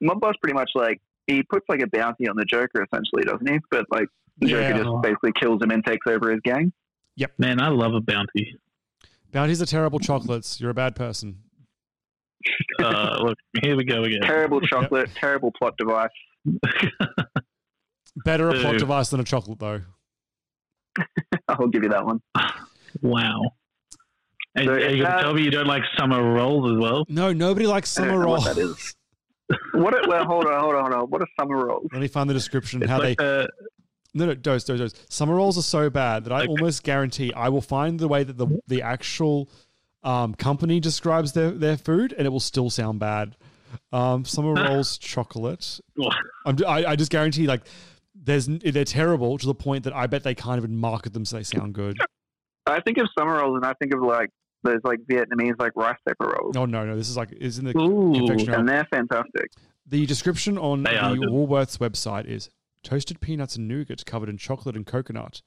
mob 0.00 0.20
boss 0.20 0.34
pretty 0.42 0.54
much 0.54 0.70
like 0.74 1.00
he 1.26 1.42
puts 1.42 1.66
like 1.68 1.80
a 1.80 1.86
bounty 1.86 2.28
on 2.28 2.36
the 2.36 2.44
Joker, 2.44 2.84
essentially, 2.84 3.22
doesn't 3.24 3.48
he? 3.48 3.58
But 3.70 3.86
like 3.90 4.08
the 4.40 4.48
Yeah. 4.48 4.72
Joker 4.72 4.84
just 4.84 5.02
basically 5.02 5.32
kills 5.40 5.62
him 5.62 5.70
and 5.70 5.84
takes 5.84 6.06
over 6.08 6.30
his 6.30 6.40
gang. 6.44 6.72
Yep. 7.16 7.32
Man, 7.38 7.60
I 7.60 7.68
love 7.68 7.94
a 7.94 8.00
bounty. 8.00 8.56
Bounties 9.32 9.60
are 9.60 9.66
terrible 9.66 9.98
chocolates. 9.98 10.60
You're 10.60 10.70
a 10.70 10.74
bad 10.74 10.94
person. 10.96 11.38
Uh, 12.80 13.18
look, 13.20 13.36
here 13.62 13.76
we 13.76 13.84
go 13.84 14.04
again. 14.04 14.20
Terrible 14.22 14.60
chocolate, 14.60 15.10
terrible 15.16 15.50
plot 15.58 15.74
device. 15.76 16.08
Better 18.24 18.48
a 18.50 18.54
plot 18.60 18.78
device 18.78 19.10
than 19.10 19.20
a 19.20 19.24
chocolate, 19.24 19.58
though. 19.58 19.82
I'll 21.48 21.66
give 21.68 21.82
you 21.82 21.88
that 21.90 22.04
one. 22.04 22.20
Wow. 23.02 23.42
And, 24.56 24.66
So 24.66 24.72
are 24.72 24.78
you 24.78 25.02
going 25.04 25.16
to 25.16 25.20
tell 25.22 25.34
me 25.34 25.42
you 25.42 25.50
don't 25.50 25.66
like 25.66 25.82
summer 25.96 26.22
rolls 26.32 26.72
as 26.72 26.78
well? 26.78 27.04
No, 27.08 27.32
nobody 27.34 27.66
likes 27.66 27.96
I 27.98 28.00
don't 28.06 28.10
summer 28.10 28.20
know 28.22 28.26
rolls. 28.32 28.46
what 28.46 28.56
that 28.56 28.62
is. 28.62 28.96
What? 29.74 29.94
A, 29.94 30.08
well, 30.08 30.24
hold 30.24 30.46
on, 30.46 30.58
hold 30.60 30.74
on, 30.74 30.80
hold 30.90 30.94
on. 30.94 31.10
What 31.10 31.20
are 31.20 31.26
summer 31.38 31.66
rolls? 31.66 31.86
Let 31.92 32.00
me 32.00 32.08
find 32.08 32.28
the 32.30 32.34
description. 32.34 32.82
It's 32.82 32.90
how 32.90 32.98
like 32.98 33.18
they. 33.18 33.24
uh, 33.42 33.46
No, 34.14 34.26
no, 34.26 34.34
dose, 34.34 34.64
dose, 34.64 34.78
dose. 34.78 34.94
Summer 35.08 35.34
rolls 35.34 35.58
are 35.58 35.62
so 35.62 35.90
bad 35.90 36.24
that 36.24 36.32
I 36.32 36.40
Like- 36.40 36.48
almost 36.48 36.82
guarantee 36.82 37.32
I 37.34 37.48
will 37.50 37.60
find 37.60 38.00
the 38.00 38.08
way 38.08 38.24
that 38.24 38.36
the 38.38 38.46
the 38.66 38.82
actual 38.82 39.48
um, 40.04 40.34
company 40.34 40.78
describes 40.80 41.32
their, 41.32 41.50
their 41.50 41.76
food, 41.76 42.14
and 42.16 42.24
it 42.26 42.30
will 42.30 42.40
still 42.40 42.70
sound 42.70 43.00
bad. 43.00 43.36
Um, 43.92 44.24
summer 44.24 44.54
rolls 44.68 44.96
chocolate. 44.96 45.80
I'm, 46.46 46.56
I, 46.66 46.84
I 46.86 46.96
just 46.96 47.10
guarantee, 47.10 47.46
like, 47.46 47.62
there's 48.14 48.46
they're 48.46 48.84
terrible 48.84 49.36
to 49.38 49.46
the 49.46 49.54
point 49.54 49.84
that 49.84 49.92
I 49.94 50.06
bet 50.06 50.22
they 50.22 50.34
can't 50.34 50.56
even 50.56 50.76
market 50.76 51.12
them 51.12 51.24
so 51.24 51.36
they 51.36 51.42
sound 51.42 51.74
good. 51.74 51.98
I 52.66 52.80
think 52.80 52.98
of 52.98 53.08
summer 53.18 53.38
rolls, 53.38 53.56
and 53.56 53.64
I 53.66 53.74
think 53.74 53.92
of 53.92 54.00
like 54.02 54.30
those 54.62 54.80
like 54.84 55.00
Vietnamese 55.10 55.54
like 55.58 55.72
rice 55.76 55.96
paper 56.06 56.34
rolls, 56.40 56.56
Oh 56.56 56.64
no, 56.64 56.84
no, 56.86 56.96
this 56.96 57.08
is 57.08 57.16
like 57.16 57.32
is 57.32 57.58
in 57.58 57.64
the 57.66 57.76
Ooh. 57.78 58.12
confectionery. 58.14 58.54
and 58.56 58.68
they're 58.68 58.86
fantastic. 58.90 59.50
The 59.86 60.04
description 60.06 60.58
on 60.58 60.82
They 60.82 60.92
the. 60.94 60.98
Woolworths 61.30 61.78
website 61.78 62.26
is 62.26 62.50
toasted 62.82 63.20
peanuts 63.20 63.56
and 63.56 63.68
nougat 63.68 64.04
covered 64.06 64.28
in 64.28 64.36
chocolate 64.38 64.76
and 64.76 64.86
coconut. 64.86 65.42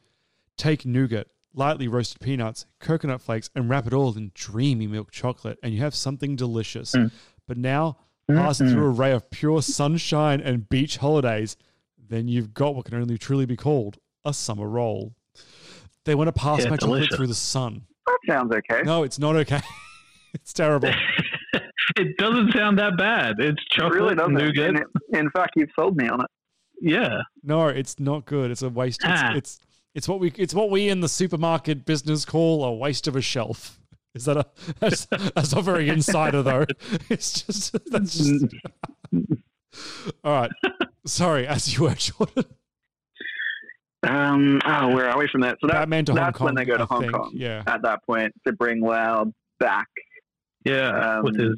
Take 0.58 0.86
nougat, 0.86 1.28
lightly 1.54 1.88
roasted 1.88 2.20
peanuts, 2.22 2.65
coconut 2.80 3.22
flakes, 3.22 3.50
and 3.56 3.70
wrap 3.70 3.88
it 3.88 3.94
all 3.94 4.15
in 4.15 4.32
dreamy 4.34 4.88
milk 4.88 5.12
chocolate, 5.12 5.58
and 5.63 5.74
you 5.74 5.80
have 5.82 5.96
something 5.96 6.36
delicious. 6.36 6.94
Mm. 6.94 7.12
But 7.48 7.58
now, 7.58 7.98
passing 8.28 8.70
through 8.70 8.86
a 8.86 8.89
ray 8.91 9.12
of 9.12 9.30
pure 9.30 9.62
sunshine 9.62 10.39
and 10.41 10.70
beach 10.70 10.98
holidays, 10.98 11.58
then 11.98 12.28
you've 12.28 12.54
got 12.54 12.76
what 12.76 12.86
can 12.86 12.96
only 12.96 13.17
truly 13.17 13.46
be 13.46 13.58
called 13.58 13.98
a 14.24 14.34
summer 14.34 14.67
roll. 14.67 15.13
They 16.06 16.15
want 16.15 16.28
to 16.28 16.34
pass 16.34 16.63
Yeah, 16.63 16.70
my 16.70 16.78
chocolate 16.78 17.13
through 17.13 17.28
the 17.28 17.36
sun. 17.36 17.84
That 18.06 18.20
sounds 18.28 18.54
okay. 18.54 18.82
No, 18.84 19.04
it's 19.04 19.20
not 19.20 19.36
okay. 19.36 19.62
it's 20.34 20.54
terrible. 20.54 20.89
it 21.98 22.17
doesn't 22.17 22.54
sound 22.54 22.80
that 22.80 22.98
bad. 22.98 23.36
It's 23.39 23.62
it 23.62 23.70
chocolate, 23.72 24.02
really 24.02 24.15
doesn't. 24.15 24.34
nougat. 24.34 24.84
In 25.13 25.30
fact, 25.32 25.52
you've 25.56 25.70
sold 25.78 25.98
me 25.98 26.08
on 26.08 26.22
it. 26.22 26.28
Yeah. 26.82 27.22
No, 27.44 27.67
it's 27.67 28.00
not 28.00 28.26
good. 28.26 28.50
It's 28.52 28.62
a 28.63 28.70
waste. 28.70 29.02
It's, 29.04 29.22
Ah. 29.22 29.34
it's 29.36 29.60
it's 29.94 30.08
what 30.08 30.20
we 30.20 30.32
it's 30.38 30.54
what 30.54 30.70
we 30.72 30.89
in 30.89 31.02
the 31.02 31.08
supermarket 31.10 31.86
business 31.86 32.26
call 32.26 32.63
a 32.65 32.74
waste 32.74 33.08
of 33.08 33.15
a 33.15 33.22
shelf. 33.22 33.80
Is 34.15 34.26
that 34.26 34.36
a 34.38 34.46
that's, 34.80 35.06
that's 35.06 35.54
not 35.56 35.63
very 35.63 35.88
insider 35.89 36.41
though. 36.41 36.65
It's 37.10 37.44
just 37.44 37.78
that's 37.91 38.17
just 38.17 38.46
all 40.24 40.34
right. 40.34 40.52
Sorry, 41.06 41.46
as 41.48 41.74
you 41.78 41.84
were, 41.84 41.96
Jordan. 41.96 42.46
Um, 44.04 44.60
oh, 44.65 44.94
where 44.96 45.10
are 45.10 45.17
we 45.20 45.28
from 45.32 45.41
that? 45.41 45.58
So 45.62 45.67
that, 45.67 45.74
Batman 45.74 46.06
to 46.06 46.13
Hong 46.13 46.22
that's 46.22 46.39
when 46.39 46.48
Kong, 46.50 46.56
they 46.56 46.65
go 46.65 46.78
to 46.78 46.84
I 46.84 46.86
Hong 46.88 47.02
think, 47.02 47.13
Kong. 47.13 47.32
yeah. 47.36 47.63
At 47.67 47.84
that 47.84 48.00
point, 48.06 48.34
to 48.48 48.54
bring 48.54 48.82
Lau 48.82 49.32
back. 49.60 49.88
Yeah. 50.65 51.17
Um, 51.17 51.24
with 51.26 51.39
his 51.39 51.56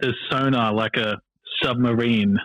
his 0.00 0.14
sonar 0.30 0.72
like 0.72 0.96
a 0.96 1.20
submarine. 1.62 2.38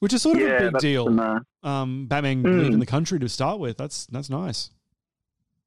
Which 0.00 0.12
is 0.12 0.22
sort 0.22 0.36
of 0.36 0.42
Yeah, 0.42 0.62
a 0.62 0.70
big 0.72 0.78
deal. 0.80 1.04
some, 1.06 1.18
uh, 1.20 1.40
Um, 1.62 2.06
Batman 2.06 2.42
Mm. 2.42 2.58
leaving 2.60 2.78
the 2.78 2.86
country 2.86 3.18
to 3.18 3.28
start 3.28 3.58
with. 3.58 3.76
That's 3.76 4.06
that's 4.06 4.30
nice. 4.30 4.70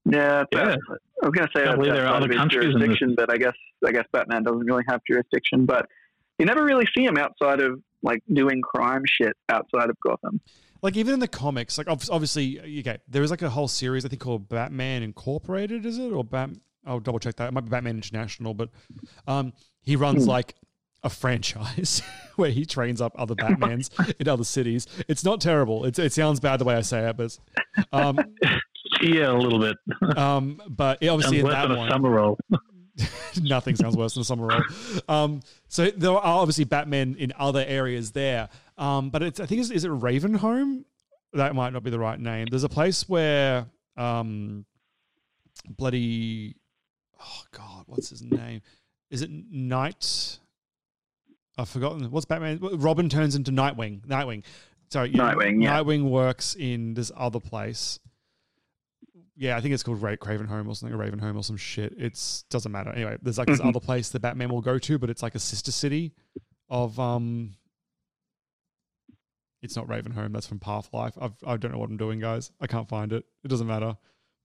Yeah, 0.06 0.44
Yeah. 0.52 0.76
I 1.22 1.28
was 1.28 1.32
going 1.36 1.48
to 1.48 1.52
say 1.56 1.64
Can't 1.66 1.78
believe 1.78 1.94
there 1.94 2.04
are 2.06 2.08
outside 2.08 2.16
other 2.18 2.26
of 2.26 2.32
his 2.32 2.38
countries 2.40 2.64
in 2.64 2.72
this. 2.72 2.80
jurisdiction, 2.88 3.16
but 3.16 3.32
I 3.32 3.38
guess 3.38 3.54
I 3.86 3.92
guess 3.92 4.06
Batman 4.12 4.44
doesn't 4.44 4.66
really 4.66 4.84
have 4.90 5.02
jurisdiction. 5.08 5.66
But 5.66 5.88
you 6.40 6.46
never 6.46 6.64
really 6.64 6.88
see 6.96 7.04
him 7.06 7.18
outside 7.18 7.60
of 7.62 7.82
like 8.02 8.24
doing 8.34 8.62
crime 8.62 9.04
shit 9.06 9.34
outside 9.50 9.90
of 9.90 9.98
Gotham. 10.06 10.42
Like 10.82 10.98
even 10.98 11.14
in 11.14 11.20
the 11.20 11.28
comics, 11.28 11.78
like 11.78 11.88
obviously, 11.88 12.60
okay, 12.80 12.98
there 13.08 13.22
is 13.22 13.30
like 13.30 13.44
a 13.44 13.50
whole 13.52 13.68
series 13.68 14.04
I 14.04 14.08
think 14.08 14.22
called 14.22 14.50
Batman 14.50 15.04
Incorporated, 15.04 15.86
is 15.86 16.00
it 16.00 16.12
or 16.12 16.24
Bat? 16.24 16.52
I'll 16.84 17.00
double 17.00 17.20
check 17.20 17.36
that. 17.36 17.50
It 17.50 17.54
might 17.54 17.62
be 17.66 17.70
Batman 17.70 17.98
International, 17.98 18.56
but 18.56 18.70
um, 19.28 19.54
he 19.84 19.96
runs 19.96 20.26
like 20.28 20.56
a 21.04 21.10
franchise 21.10 22.02
where 22.36 22.52
he 22.52 22.66
trains 22.66 23.02
up 23.02 23.14
other 23.18 23.36
Batmans 23.36 23.90
in 24.20 24.28
other 24.28 24.44
cities. 24.44 24.88
It's 25.08 25.24
not 25.24 25.42
terrible. 25.42 25.86
It's, 25.86 26.00
it 26.00 26.14
sounds 26.14 26.40
bad 26.40 26.58
the 26.58 26.66
way 26.66 26.76
I 26.76 26.82
say 26.82 27.10
it, 27.10 27.18
but 27.18 27.38
um, 27.92 28.20
Yeah, 29.02 29.32
a 29.32 29.34
little 29.34 29.60
bit. 29.60 29.78
um, 30.18 30.62
but 30.70 30.98
it 31.02 31.08
obviously 31.08 31.40
in 31.40 31.46
Sounds 31.46 31.56
worse 31.56 31.62
that 31.62 31.68
than 31.70 31.78
one, 31.78 31.88
a 31.88 31.92
summer 31.92 32.10
roll. 32.10 32.40
nothing 33.42 33.76
sounds 33.76 33.96
worse 33.96 34.14
than 34.14 34.22
a 34.22 34.26
summer 34.26 34.48
roll. 34.48 34.62
Um, 35.08 35.42
so 35.68 35.90
there 35.90 36.12
are 36.12 36.22
obviously 36.40 36.66
Batman 36.66 37.16
in 37.18 37.34
other 37.38 37.64
areas 37.68 38.12
there. 38.12 38.50
Um, 38.78 39.10
but 39.10 39.24
it's, 39.24 39.40
I 39.40 39.46
think, 39.46 39.62
is, 39.62 39.72
is 39.72 39.86
it 39.86 39.92
Ravenholm? 39.92 40.84
That 41.34 41.56
might 41.56 41.72
not 41.74 41.84
be 41.84 41.90
the 41.90 42.00
right 42.00 42.20
name. 42.20 42.48
There's 42.50 42.64
a 42.64 42.70
place 42.70 43.08
where 43.08 43.66
um, 43.96 44.66
bloody, 45.70 46.56
oh 47.20 47.42
God, 47.52 47.84
what's 47.88 48.10
his 48.10 48.22
name? 48.22 48.62
Is 49.10 49.22
it 49.22 49.30
Night? 49.32 50.40
I've 51.58 51.70
forgotten. 51.70 52.10
What's 52.12 52.26
Batman? 52.26 52.60
Robin 52.62 53.10
turns 53.10 53.36
into 53.36 53.52
Nightwing. 53.52 54.02
Nightwing. 54.06 54.44
Sorry, 54.90 55.10
yeah, 55.10 55.34
Nightwing, 55.34 55.64
yeah. 55.64 55.78
Nightwing 55.80 56.10
works 56.10 56.56
in 56.56 56.94
this 56.94 57.12
other 57.16 57.40
place. 57.40 58.00
Yeah, 59.38 59.58
I 59.58 59.62
think 59.62 59.74
it's 59.74 59.84
called 59.84 60.02
Ra- 60.02 60.16
Craven 60.18 60.48
Home 60.48 60.68
or 60.68 60.76
something, 60.76 60.94
or 60.94 60.98
Raven 60.98 61.20
Home 61.20 61.38
or 61.38 61.44
some 61.44 61.58
shit. 61.58 61.94
It's 61.98 62.44
doesn't 62.50 62.72
matter. 62.72 62.92
Anyway, 62.92 63.18
there's 63.22 63.38
like 63.38 63.48
this 63.48 63.60
Mhm. 63.62 63.70
other 63.70 63.80
place 63.80 64.10
that 64.10 64.20
Batman 64.22 64.50
will 64.50 64.62
go 64.62 64.78
to, 64.80 64.98
but 65.00 65.10
it's 65.10 65.24
like 65.24 65.36
a 65.36 65.40
sister 65.40 65.72
city 65.72 66.14
of 66.70 67.00
um. 67.00 67.56
It's 69.62 69.76
not 69.76 69.88
Raven 69.88 70.12
Home. 70.14 70.32
That's 70.34 70.48
from 70.48 70.60
Half-Life. 70.60 71.14
I've, 71.22 71.34
I 71.46 71.56
don't 71.56 71.72
know 71.72 71.78
what 71.78 71.90
I'm 71.90 71.98
doing, 71.98 72.20
guys. 72.20 72.52
I 72.60 72.66
can't 72.68 72.90
find 72.90 73.14
it. 73.14 73.24
It 73.44 73.48
doesn't 73.48 73.68
matter. 73.68 73.96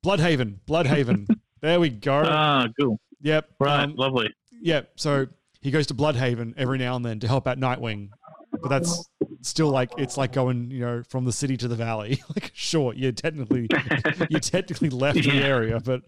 Bloodhaven. 0.05 0.59
Bloodhaven. 0.69 1.27
there 1.63 1.81
we 1.81 1.89
go. 1.89 2.23
Ah, 2.27 2.69
cool. 2.79 3.01
Yep. 3.23 3.49
Right, 3.59 3.85
um, 3.85 3.95
lovely. 3.97 4.35
Yep. 4.61 4.91
So 4.97 5.27
he 5.67 5.73
goes 5.73 5.89
to 5.89 5.95
Bloodhaven 5.95 6.55
every 6.57 6.79
now 6.79 6.95
and 6.95 7.05
then 7.05 7.19
to 7.19 7.27
help 7.27 7.49
out 7.49 7.59
Nightwing, 7.59 8.11
but 8.53 8.69
that's 8.69 9.11
still 9.43 9.69
like 9.69 9.91
it's 9.99 10.17
like 10.17 10.33
going, 10.33 10.71
you 10.71 10.79
know, 10.79 11.03
from 11.09 11.25
the 11.25 11.33
city 11.33 11.57
to 11.57 11.67
the 11.67 11.75
valley. 11.75 12.23
like, 12.37 12.53
sure, 12.55 12.95
you 12.95 13.11
technically 13.11 13.67
you 14.31 14.39
technically 14.39 14.91
left 14.91 15.25
the 15.25 15.43
area, 15.43 15.81
but 15.81 16.03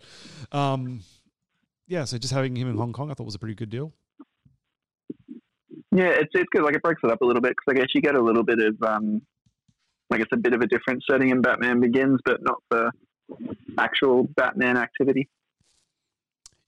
um, 0.53 1.01
yeah. 1.89 2.05
So 2.05 2.19
just 2.19 2.33
having 2.33 2.55
him 2.55 2.71
in 2.71 2.77
Hong 2.77 2.93
Kong, 2.93 3.11
I 3.11 3.15
thought 3.15 3.25
was 3.25 3.35
a 3.35 3.41
pretty 3.41 3.57
good 3.57 3.69
deal. 3.69 3.93
Yeah, 5.91 6.11
it's 6.11 6.31
it's 6.35 6.49
good. 6.53 6.63
Like 6.63 6.77
it 6.77 6.83
breaks 6.85 7.01
it 7.03 7.11
up 7.11 7.21
a 7.21 7.25
little 7.25 7.43
bit 7.43 7.57
because 7.57 7.77
I 7.77 7.81
guess 7.81 7.89
you 7.97 8.01
get 8.01 8.15
a 8.15 8.23
little 8.23 8.45
bit 8.45 8.61
of 8.61 8.81
um, 8.89 9.21
like 10.09 10.21
it's 10.21 10.31
a 10.33 10.37
bit 10.37 10.53
of 10.53 10.61
a 10.61 10.69
different 10.69 11.03
setting 11.11 11.31
in 11.31 11.43
Batman 11.43 11.81
Begins, 11.81 12.21
but 12.25 12.45
not 12.45 12.63
the 12.71 12.93
actual 13.77 14.23
Batman 14.37 14.77
activity. 14.77 15.29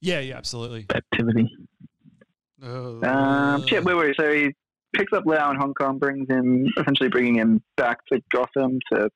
Yeah. 0.01 0.19
Yeah. 0.19 0.39
Absolutely. 0.39 0.87
Activity. 0.93 1.49
Uh, 2.63 3.07
Um, 3.07 3.67
shit, 3.67 3.85
wait, 3.85 3.97
wait. 3.97 4.15
So 4.19 4.33
he 4.33 4.55
picks 4.95 5.13
up 5.13 5.25
Lau 5.27 5.51
in 5.51 5.57
Hong 5.57 5.75
Kong, 5.75 5.99
brings 5.99 6.29
him 6.29 6.67
essentially 6.79 7.09
bringing 7.09 7.37
him 7.37 7.63
back 7.77 7.99
to 8.13 8.21
Gotham 8.33 8.79
to 8.93 9.09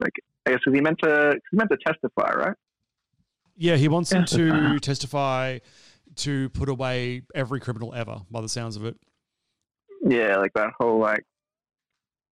like 0.00 0.12
I 0.46 0.50
guess 0.52 0.60
'cause 0.64 0.74
he 0.74 0.80
meant 0.80 0.98
to 1.02 1.38
he 1.50 1.56
meant 1.56 1.70
to 1.70 1.78
testify, 1.84 2.32
right? 2.34 2.56
Yeah, 3.56 3.76
he 3.76 3.88
wants 3.88 4.12
him 4.12 4.24
to 4.26 4.78
testify 4.80 5.58
to 6.16 6.48
put 6.50 6.68
away 6.68 7.22
every 7.34 7.60
criminal 7.60 7.92
ever, 7.94 8.20
by 8.30 8.40
the 8.40 8.48
sounds 8.48 8.76
of 8.76 8.84
it. 8.84 8.96
Yeah, 10.02 10.36
like 10.36 10.52
that 10.54 10.70
whole 10.78 10.98
like, 10.98 11.24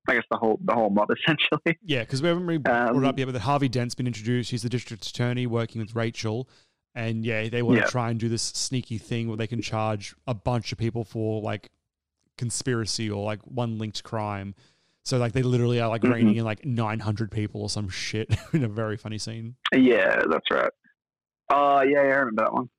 I 0.09 0.15
guess 0.15 0.25
the 0.31 0.37
whole 0.37 0.59
the 0.65 0.75
whole 0.75 0.91
mob 0.91 1.11
essentially. 1.19 1.79
Yeah, 1.83 2.01
because 2.01 2.23
we 2.23 2.29
haven't 2.29 2.47
really 2.47 2.59
brought 2.59 2.91
Um, 2.91 3.05
it 3.05 3.09
up 3.09 3.19
yet, 3.19 3.27
but 3.33 3.41
Harvey 3.41 3.69
Dent's 3.69 3.95
been 3.95 4.07
introduced. 4.07 4.51
He's 4.51 4.63
the 4.63 4.69
district 4.69 5.07
attorney 5.07 5.47
working 5.47 5.81
with 5.81 5.95
Rachel. 5.95 6.49
And 6.95 7.25
yeah, 7.25 7.49
they 7.49 7.63
want 7.63 7.79
Yeah. 7.79 7.85
to 7.85 7.91
try 7.91 8.11
and 8.11 8.21
do 8.21 8.29
this 8.29 8.43
sneaky 8.43 8.99
thing 8.99 9.29
where 9.29 9.37
they 9.37 9.47
can 9.49 9.61
charge 9.61 10.15
a 10.27 10.35
bunch 10.35 10.71
of 10.73 10.79
people 10.79 11.05
for 11.05 11.43
like 11.43 11.71
conspiracy 12.39 13.11
or 13.11 13.25
like 13.25 13.41
one 13.43 13.79
linked 13.79 14.03
crime. 14.05 14.55
So 15.05 15.19
like 15.19 15.33
they 15.33 15.43
literally 15.43 15.81
are 15.81 15.89
like 15.89 16.03
Mhm. 16.03 16.13
reining 16.13 16.37
in 16.37 16.45
like 16.45 16.65
900 16.65 17.31
people 17.31 17.63
or 17.63 17.69
some 17.69 17.89
shit 17.89 18.29
in 18.53 18.63
a 18.65 18.69
very 18.69 18.97
funny 18.97 19.19
scene. 19.19 19.57
Yeah, 19.73 20.23
that's 20.31 20.51
right. 20.51 20.71
Oh, 21.51 21.83
yeah, 21.83 22.03
yeah, 22.03 22.15
I 22.15 22.17
remember 22.19 22.43
that 22.45 22.53
one. 22.53 22.71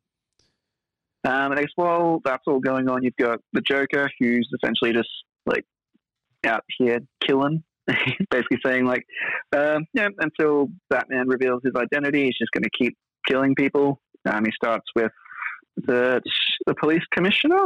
Um, 1.23 1.51
and 1.51 1.59
I 1.59 1.61
guess 1.63 1.71
while 1.75 2.21
that's 2.23 2.43
all 2.47 2.59
going 2.59 2.87
on, 2.89 3.03
you've 3.03 3.15
got 3.17 3.39
the 3.53 3.61
Joker, 3.61 4.09
who's 4.19 4.47
essentially 4.61 4.93
just 4.93 5.09
like 5.45 5.65
out 6.45 6.63
here 6.77 6.99
killing. 7.21 7.63
Basically 8.31 8.57
saying 8.65 8.85
like, 8.85 9.03
um, 9.55 9.85
yeah, 9.93 10.07
until 10.19 10.69
Batman 10.89 11.27
reveals 11.27 11.61
his 11.63 11.73
identity, 11.75 12.25
he's 12.25 12.37
just 12.37 12.51
going 12.51 12.63
to 12.63 12.69
keep 12.77 12.97
killing 13.27 13.55
people. 13.55 14.01
Um, 14.25 14.45
he 14.45 14.51
starts 14.51 14.85
with 14.95 15.11
the 15.77 16.21
the 16.65 16.75
police 16.75 17.03
commissioner, 17.11 17.63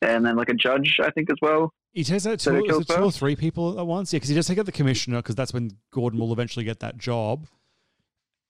and 0.00 0.24
then 0.24 0.36
like 0.36 0.48
a 0.48 0.54
judge, 0.54 0.98
I 1.02 1.10
think, 1.10 1.30
as 1.30 1.36
well. 1.42 1.72
He 1.92 2.04
takes 2.04 2.26
out 2.26 2.38
two, 2.38 2.50
they 2.52 2.58
it 2.60 2.86
two 2.88 3.02
or 3.02 3.12
three 3.12 3.36
people 3.36 3.78
at 3.78 3.86
once. 3.86 4.12
Yeah, 4.12 4.16
because 4.18 4.30
he 4.30 4.34
does 4.34 4.46
take 4.46 4.58
out 4.58 4.64
the 4.66 4.72
commissioner 4.72 5.18
because 5.18 5.34
that's 5.34 5.52
when 5.52 5.72
Gordon 5.92 6.18
will 6.18 6.32
eventually 6.32 6.64
get 6.64 6.80
that 6.80 6.96
job. 6.96 7.46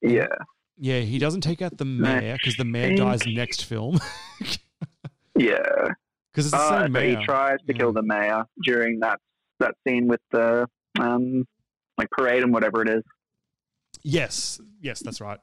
Yeah. 0.01 0.27
Yeah, 0.79 1.01
he 1.01 1.19
doesn't 1.19 1.41
take 1.43 1.61
out 1.63 1.77
the 1.79 1.85
mayor 1.85 2.37
because 2.37 2.57
the 2.57 2.65
mayor 2.65 2.97
dies 2.97 3.27
next 3.27 3.65
film. 3.65 3.99
Yeah, 5.35 5.59
'Cause 6.35 6.47
it's 6.47 6.51
the 6.51 6.57
Uh, 6.59 6.83
same 6.83 6.93
mayor. 6.93 7.19
he 7.19 7.25
tries 7.25 7.59
to 7.67 7.73
kill 7.75 7.93
the 7.93 8.03
mayor 8.03 8.45
during 8.65 9.01
that 9.01 9.19
that 9.61 9.75
scene 9.87 10.07
with 10.07 10.21
the 10.31 10.69
um 11.01 11.47
like 11.99 12.09
parade 12.11 12.43
and 12.43 12.53
whatever 12.53 12.83
it 12.83 12.89
is. 12.89 13.03
yes, 14.03 14.61
yes, 14.81 15.01
that's 15.01 15.21
right. 15.21 15.39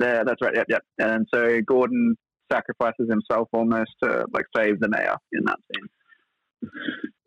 Yeah, 0.00 0.24
that's 0.24 0.40
right. 0.42 0.54
Yep, 0.54 0.66
yep. 0.68 0.82
And 0.98 1.26
so 1.34 1.60
Gordon 1.62 2.16
sacrifices 2.52 3.08
himself 3.08 3.48
almost 3.52 3.90
to 4.02 4.24
like 4.32 4.46
save 4.56 4.80
the 4.80 4.88
mayor 4.88 5.16
in 5.32 5.44
that 5.44 5.58
scene. 5.72 6.70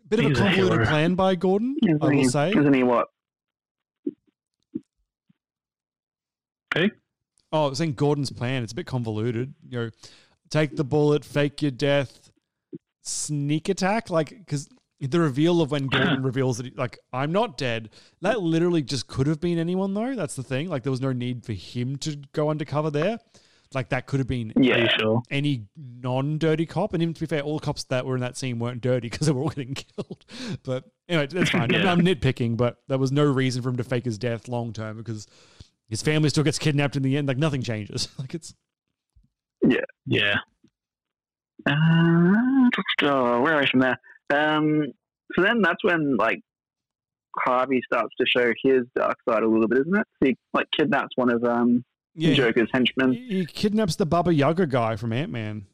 Bit 0.07 0.19
of 0.19 0.25
a 0.25 0.29
He's 0.29 0.37
a 0.37 0.41
convoluted 0.41 0.73
hero. 0.77 0.85
plan 0.85 1.15
by 1.15 1.35
Gordon, 1.35 1.75
I 1.83 1.87
Isn't 1.87 2.01
will 2.01 2.09
he- 2.11 2.23
say. 2.25 2.49
Isn't 2.51 2.73
he 2.73 2.83
what? 2.83 3.07
Hey? 6.73 6.91
Oh, 7.51 7.65
I 7.65 7.69
was 7.69 7.77
saying 7.77 7.93
Gordon's 7.93 8.31
plan. 8.31 8.63
It's 8.63 8.73
a 8.73 8.75
bit 8.75 8.85
convoluted. 8.85 9.53
You 9.67 9.79
know, 9.79 9.89
take 10.49 10.75
the 10.75 10.83
bullet, 10.83 11.23
fake 11.23 11.61
your 11.61 11.71
death, 11.71 12.31
sneak 13.01 13.69
attack. 13.69 14.09
Like, 14.09 14.29
because 14.29 14.67
the 15.11 15.19
reveal 15.19 15.61
of 15.61 15.71
when 15.71 15.87
Gordon 15.91 16.23
reveals 16.23 16.57
that, 16.57 16.65
he, 16.67 16.71
like, 16.75 16.97
I'm 17.13 17.31
not 17.31 17.57
dead, 17.57 17.89
that 18.21 18.41
literally 18.41 18.81
just 18.81 19.07
could 19.07 19.27
have 19.27 19.39
been 19.39 19.57
anyone, 19.59 19.93
though. 19.93 20.15
That's 20.15 20.35
the 20.35 20.43
thing. 20.43 20.69
Like, 20.69 20.83
there 20.83 20.91
was 20.91 21.01
no 21.01 21.11
need 21.13 21.45
for 21.45 21.53
him 21.53 21.95
to 21.97 22.15
go 22.33 22.49
undercover 22.49 22.89
there. 22.89 23.17
Like, 23.73 23.89
that 23.89 24.05
could 24.05 24.19
have 24.19 24.27
been 24.27 24.53
Yeah. 24.55 24.75
Pretty 24.75 24.93
sure. 24.99 25.21
any 25.31 25.65
non 25.77 26.37
dirty 26.37 26.65
cop. 26.65 26.93
And 26.93 27.01
even 27.03 27.13
to 27.13 27.19
be 27.19 27.25
fair, 27.25 27.41
all 27.41 27.59
the 27.59 27.65
cops 27.65 27.83
that 27.85 28.05
were 28.05 28.15
in 28.15 28.21
that 28.21 28.37
scene 28.37 28.57
weren't 28.59 28.79
dirty 28.81 29.09
because 29.09 29.27
they 29.27 29.33
were 29.33 29.41
all 29.41 29.49
getting 29.49 29.73
killed. 29.95 30.25
But 30.63 30.85
anyway, 31.09 31.27
that's 31.27 31.49
fine. 31.49 31.71
Yeah. 31.71 31.91
I'm 31.91 31.99
nitpicking, 32.01 32.55
but 32.57 32.77
there 32.87 32.97
was 32.99 33.11
no 33.11 33.25
reason 33.25 33.61
for 33.63 33.69
him 33.69 33.77
to 33.77 33.83
fake 33.83 34.05
his 34.05 34.17
death 34.17 34.47
long 34.47 34.71
term 34.71 34.97
because 34.97 35.27
his 35.89 36.01
family 36.01 36.29
still 36.29 36.43
gets 36.43 36.57
kidnapped 36.59 36.95
in 36.95 37.03
the 37.03 37.17
end. 37.17 37.27
Like 37.27 37.37
nothing 37.37 37.61
changes. 37.63 38.07
Like 38.19 38.33
it's 38.33 38.53
Yeah. 39.67 39.81
Yeah. 40.05 40.35
Uh, 41.65 42.69
where 43.01 43.55
are 43.55 43.59
we 43.61 43.67
from 43.67 43.79
there? 43.81 43.99
Um, 44.33 44.87
so 45.35 45.41
then 45.43 45.61
that's 45.61 45.83
when 45.83 46.17
like 46.17 46.39
Harvey 47.37 47.81
starts 47.85 48.13
to 48.19 48.25
show 48.25 48.53
his 48.63 48.83
dark 48.95 49.17
side 49.27 49.43
a 49.43 49.47
little 49.47 49.67
bit, 49.67 49.79
isn't 49.81 49.95
it? 49.95 50.07
He 50.23 50.37
like 50.53 50.67
kidnaps 50.77 51.15
one 51.15 51.31
of 51.31 51.43
um 51.43 51.83
Yeah. 52.15 52.33
Joker's 52.33 52.69
henchmen. 52.73 53.13
he 53.13 53.45
kidnaps 53.45 53.95
the 53.95 54.05
Baba 54.05 54.33
Yaga 54.33 54.67
guy 54.67 54.95
from 54.95 55.11
Ant 55.13 55.31
Man. 55.31 55.65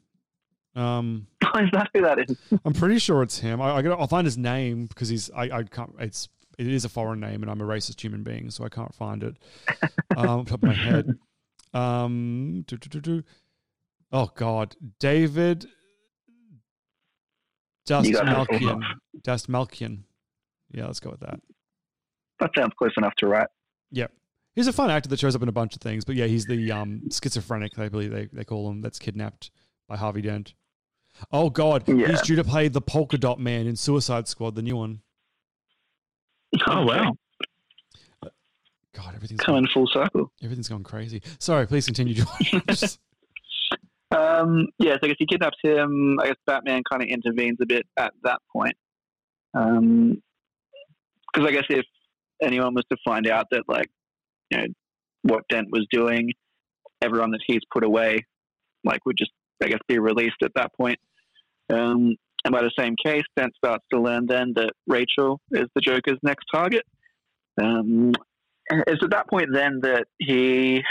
Um, 0.74 1.26
is 1.60 1.68
that 1.72 1.88
who 1.94 2.00
that 2.02 2.18
is? 2.28 2.36
I'm 2.64 2.72
pretty 2.72 2.98
sure 2.98 3.22
it's 3.22 3.38
him. 3.38 3.60
I, 3.60 3.76
I 3.76 3.82
gotta, 3.82 4.00
I'll 4.00 4.06
find 4.08 4.24
his 4.26 4.38
name 4.38 4.86
because 4.86 5.08
he's 5.08 5.30
I, 5.30 5.42
I 5.58 5.62
can't. 5.64 5.94
It's 5.98 6.28
it 6.58 6.66
is 6.66 6.84
a 6.84 6.88
foreign 6.88 7.20
name, 7.20 7.42
and 7.42 7.50
I'm 7.50 7.60
a 7.60 7.64
racist 7.64 8.00
human 8.00 8.22
being, 8.22 8.50
so 8.50 8.64
I 8.64 8.68
can't 8.68 8.94
find 8.94 9.22
it 9.22 9.36
um, 10.16 10.44
top 10.44 10.62
of 10.62 10.64
my 10.64 10.74
head. 10.74 11.18
Um, 11.74 12.64
do, 12.66 12.76
do, 12.76 12.88
do, 12.88 13.00
do. 13.00 13.22
Oh 14.12 14.30
God, 14.34 14.76
David 14.98 15.66
Dust. 17.86 18.10
Malkian. 18.10 18.82
Dastmalchian. 19.22 19.98
Yeah, 20.72 20.86
let's 20.86 21.00
go 21.00 21.10
with 21.10 21.20
that. 21.20 21.40
That 22.40 22.50
sounds 22.56 22.72
close 22.78 22.92
enough 22.96 23.14
to 23.16 23.26
right. 23.26 23.48
Yep. 23.90 24.12
He's 24.54 24.66
a 24.66 24.72
fun 24.72 24.90
actor 24.90 25.08
that 25.08 25.18
shows 25.18 25.34
up 25.34 25.42
in 25.42 25.48
a 25.48 25.52
bunch 25.52 25.74
of 25.74 25.80
things, 25.80 26.04
but 26.04 26.14
yeah, 26.14 26.26
he's 26.26 26.44
the 26.46 26.70
um, 26.72 27.08
schizophrenic, 27.10 27.78
I 27.78 27.88
believe 27.88 28.10
they, 28.10 28.28
they 28.32 28.44
call 28.44 28.68
him, 28.70 28.82
that's 28.82 28.98
kidnapped 28.98 29.50
by 29.88 29.96
Harvey 29.96 30.22
Dent. 30.22 30.54
Oh, 31.30 31.50
God. 31.50 31.84
Yeah. 31.86 32.08
He's 32.08 32.22
due 32.22 32.36
to 32.36 32.44
play 32.44 32.68
the 32.68 32.80
polka 32.80 33.18
dot 33.18 33.38
man 33.40 33.66
in 33.66 33.76
Suicide 33.76 34.28
Squad, 34.28 34.54
the 34.54 34.62
new 34.62 34.76
one. 34.76 35.00
Oh, 36.66 36.84
wow. 36.84 37.16
God, 38.94 39.14
everything's 39.14 39.40
Coming 39.40 39.66
full 39.68 39.86
circle. 39.86 40.30
everything's 40.42 40.68
gone 40.68 40.84
crazy. 40.84 41.22
Sorry, 41.38 41.66
please 41.66 41.86
continue, 41.86 42.14
George. 42.14 42.58
Um, 44.12 44.68
yeah, 44.78 44.92
so 44.92 45.00
I 45.04 45.08
guess 45.08 45.16
he 45.18 45.26
kidnaps 45.26 45.58
him. 45.62 46.18
I 46.20 46.26
guess 46.28 46.36
Batman 46.46 46.82
kind 46.90 47.02
of 47.02 47.08
intervenes 47.08 47.58
a 47.62 47.66
bit 47.66 47.86
at 47.98 48.12
that 48.24 48.40
point. 48.52 48.76
Because 49.52 50.18
I 51.48 51.52
guess 51.52 51.64
if 51.70 51.86
anyone 52.42 52.74
was 52.74 52.84
to 52.90 52.96
find 53.04 53.26
out 53.26 53.46
that, 53.50 53.62
like, 53.68 53.88
you 54.50 54.58
know, 54.58 54.66
what 55.22 55.44
Dent 55.48 55.68
was 55.70 55.86
doing, 55.90 56.32
everyone 57.00 57.30
that 57.30 57.40
he's 57.46 57.60
put 57.72 57.84
away, 57.84 58.26
like, 58.84 59.04
would 59.06 59.16
just, 59.16 59.32
I 59.62 59.68
guess, 59.68 59.80
be 59.88 59.98
released 59.98 60.42
at 60.42 60.52
that 60.56 60.72
point. 60.74 60.98
Um, 61.72 62.16
and 62.44 62.52
by 62.52 62.62
the 62.62 62.72
same 62.78 62.96
case, 63.02 63.22
Dent 63.36 63.54
starts 63.56 63.84
to 63.92 64.00
learn 64.00 64.26
then 64.26 64.52
that 64.56 64.72
Rachel 64.86 65.40
is 65.52 65.68
the 65.74 65.80
Joker's 65.80 66.18
next 66.22 66.44
target. 66.52 66.84
Um, 67.60 68.12
it's 68.70 69.02
at 69.02 69.10
that 69.10 69.28
point 69.28 69.48
then 69.52 69.80
that 69.82 70.06
he 70.18 70.82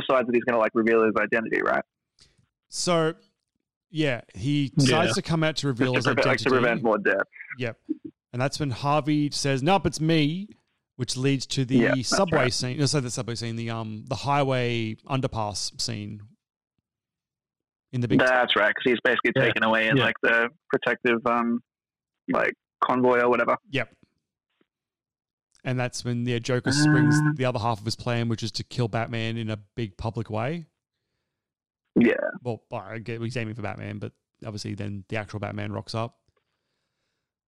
decides 0.00 0.26
that 0.26 0.34
he's 0.34 0.44
going 0.44 0.54
to 0.54 0.58
like 0.60 0.72
reveal 0.74 1.04
his 1.04 1.14
identity, 1.20 1.60
right? 1.62 1.82
so, 2.70 3.14
yeah, 3.90 4.20
he 4.34 4.68
decides 4.76 5.08
Yeah. 5.08 5.12
to 5.14 5.22
come 5.22 5.42
out 5.42 5.56
to 5.56 5.66
reveal 5.68 5.94
Just 5.94 6.06
his 6.06 6.14
to 6.16 6.22
prevent, 6.22 6.26
like, 6.26 6.34
identity. 6.40 6.44
to 6.44 6.60
prevent 6.60 6.82
more 6.82 6.98
death. 6.98 7.26
Yep. 7.58 7.78
And 8.32 8.42
that's 8.42 8.60
when 8.60 8.70
Harvey 8.70 9.30
says, 9.30 9.62
"Nope, 9.62 9.86
it's 9.86 10.00
me," 10.00 10.48
which 10.96 11.16
leads 11.16 11.46
to 11.46 11.64
the 11.64 11.76
Yeah, 11.76 11.94
that's 11.94 12.08
subway 12.08 12.38
right. 12.38 12.52
scene. 12.52 12.78
No, 12.78 12.84
sorry, 12.86 13.02
the 13.04 13.10
subway 13.10 13.34
scene, 13.36 13.56
the 13.56 13.70
um, 13.70 14.04
the 14.08 14.16
highway 14.16 14.96
underpass 15.06 15.80
scene 15.80 16.20
in 17.92 18.02
the 18.02 18.08
big. 18.08 18.18
That's 18.18 18.54
right, 18.56 18.68
because 18.68 18.82
he's 18.92 19.00
basically 19.02 19.32
Yeah. 19.36 19.42
taken 19.46 19.64
away 19.64 19.88
in 19.88 19.96
Yeah. 19.96 20.04
like 20.04 20.16
the 20.22 20.50
protective, 20.68 21.26
um, 21.26 21.60
like 22.30 22.52
convoy 22.84 23.20
or 23.20 23.30
whatever. 23.30 23.56
Yep. 23.70 23.94
And 25.64 25.78
that's 25.78 26.04
when 26.04 26.24
the 26.24 26.38
Joker 26.40 26.72
springs 26.72 27.16
Uh. 27.18 27.32
the 27.34 27.44
other 27.44 27.58
half 27.58 27.78
of 27.80 27.84
his 27.84 27.96
plan, 27.96 28.28
which 28.28 28.42
is 28.42 28.52
to 28.52 28.64
kill 28.64 28.88
Batman 28.88 29.36
in 29.36 29.50
a 29.50 29.58
big 29.74 29.96
public 29.96 30.30
way. 30.30 30.66
Yeah. 31.96 32.14
Well, 32.42 32.62
I 32.72 32.98
get 32.98 33.20
he's 33.20 33.36
aiming 33.36 33.54
for 33.54 33.62
Batman, 33.62 33.98
but 33.98 34.12
obviously 34.46 34.74
then 34.74 35.04
the 35.08 35.16
actual 35.16 35.40
Batman 35.40 35.72
rocks 35.72 35.94
up. 35.94 36.16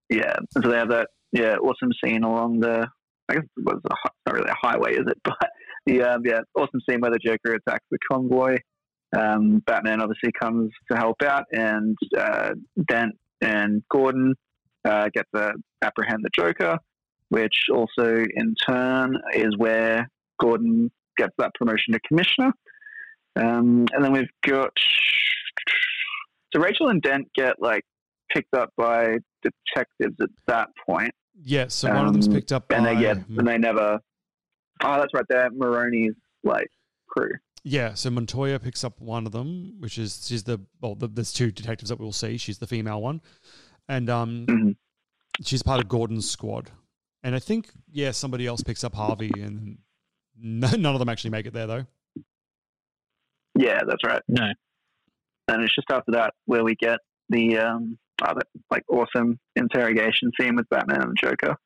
Yeah, 0.09 0.35
so 0.51 0.69
they 0.69 0.77
have 0.77 0.89
that 0.89 1.09
yeah 1.33 1.55
awesome 1.57 1.91
scene 2.05 2.25
along 2.25 2.61
the. 2.61 2.89
I 3.29 3.35
guess 3.35 3.45
it 3.57 3.65
was 3.65 3.81
a, 3.85 3.95
not 4.27 4.35
really 4.35 4.51
a 4.51 4.55
highway, 4.67 4.95
is 4.95 5.07
it? 5.07 5.19
But 5.25 5.39
the 5.87 6.03
um, 6.03 6.23
yeah 6.25 6.41
awesome 6.57 6.81
scene 6.89 7.01
where 7.01 7.13
the 7.13 7.19
Joker 7.25 7.55
attacks 7.55 7.85
the 7.91 7.99
convoy. 8.11 8.57
Um, 9.17 9.61
Batman 9.67 10.01
obviously 10.01 10.33
comes 10.33 10.71
to 10.91 10.97
help 10.97 11.23
out, 11.23 11.45
and 11.53 11.97
uh, 12.19 12.51
Dent 12.89 13.13
and 13.41 13.83
Gordon 13.91 14.35
uh, 14.85 15.09
get 15.15 15.27
to 15.35 15.53
apprehend 15.83 16.25
the 16.25 16.31
Joker, 16.37 16.77
which 17.31 17.55
also 17.72 18.24
in 18.35 18.55
turn 18.68 19.16
is 19.35 19.57
where 19.57 20.09
Gordon 20.39 20.91
gets 21.16 21.33
that 21.39 21.53
promotion 21.55 21.93
to 21.95 22.01
commissioner. 22.07 22.53
Um, 23.37 23.87
and 23.93 24.05
then 24.05 24.12
we've 24.12 24.28
got 24.47 24.70
so 26.53 26.61
Rachel 26.61 26.89
and 26.89 27.01
Dent 27.01 27.28
get 27.35 27.57
like 27.61 27.85
picked 28.35 28.55
up 28.55 28.70
by 28.76 29.18
detectives 29.43 30.16
at 30.20 30.28
that 30.47 30.68
point. 30.87 31.12
Yeah, 31.43 31.68
so 31.68 31.89
one 31.89 32.07
of 32.07 32.12
them's 32.12 32.26
Um, 32.28 32.35
picked 32.35 32.53
up 32.53 32.70
and 32.70 32.85
by 32.85 32.95
they 32.95 33.01
get 33.01 33.16
and 33.16 33.47
they 33.47 33.57
never. 33.59 33.99
Oh, 34.83 34.97
that's 34.99 35.12
right. 35.14 35.24
They're 35.28 35.51
Maroni's 35.51 36.14
like 36.45 36.68
crew. 37.09 37.31
Yeah, 37.62 37.95
so 37.95 38.11
Montoya 38.11 38.59
picks 38.59 38.85
up 38.85 39.01
one 39.01 39.26
of 39.26 39.33
them, 39.33 39.74
which 39.78 39.99
is 39.99 40.26
she's 40.26 40.45
the 40.45 40.61
well, 40.81 40.95
the, 40.95 41.07
there's 41.09 41.33
two 41.33 41.51
detectives 41.51 41.91
that 41.91 42.01
we'll 42.01 42.12
see. 42.12 42.37
She's 42.37 42.59
the 42.59 42.66
female 42.66 43.01
one, 43.01 43.20
and 43.89 44.09
um, 44.11 44.47
Mm-hmm. 44.49 44.70
she's 45.43 45.62
part 45.62 45.81
of 45.81 45.89
Gordon's 45.89 46.28
squad. 46.28 46.70
And 47.23 47.35
I 47.35 47.39
think 47.39 47.71
yeah, 47.91 48.12
somebody 48.12 48.47
else 48.47 48.62
picks 48.62 48.83
up 48.85 48.95
Harvey, 48.95 49.31
and 49.41 49.79
no, 50.39 50.71
none 50.79 50.95
of 50.95 50.99
them 50.99 51.09
actually 51.09 51.31
make 51.31 51.47
it 51.47 51.53
there 51.53 51.66
though. 51.66 51.87
Yeah, 53.57 53.81
that's 53.87 54.05
right. 54.05 54.23
No. 54.29 54.53
And 55.49 55.62
it's 55.64 55.75
just 55.75 55.91
after 55.91 56.12
that 56.12 56.35
where 56.47 56.62
we 56.64 56.77
get 56.77 57.01
the 57.29 57.59
um, 57.59 57.99
other 58.23 58.43
like 58.71 58.85
awesome 58.89 59.39
interrogation 59.57 60.31
scene 60.41 60.55
with 60.57 60.68
Batman 60.68 61.03
and 61.03 61.11
the 61.11 61.14
Joker. 61.21 61.57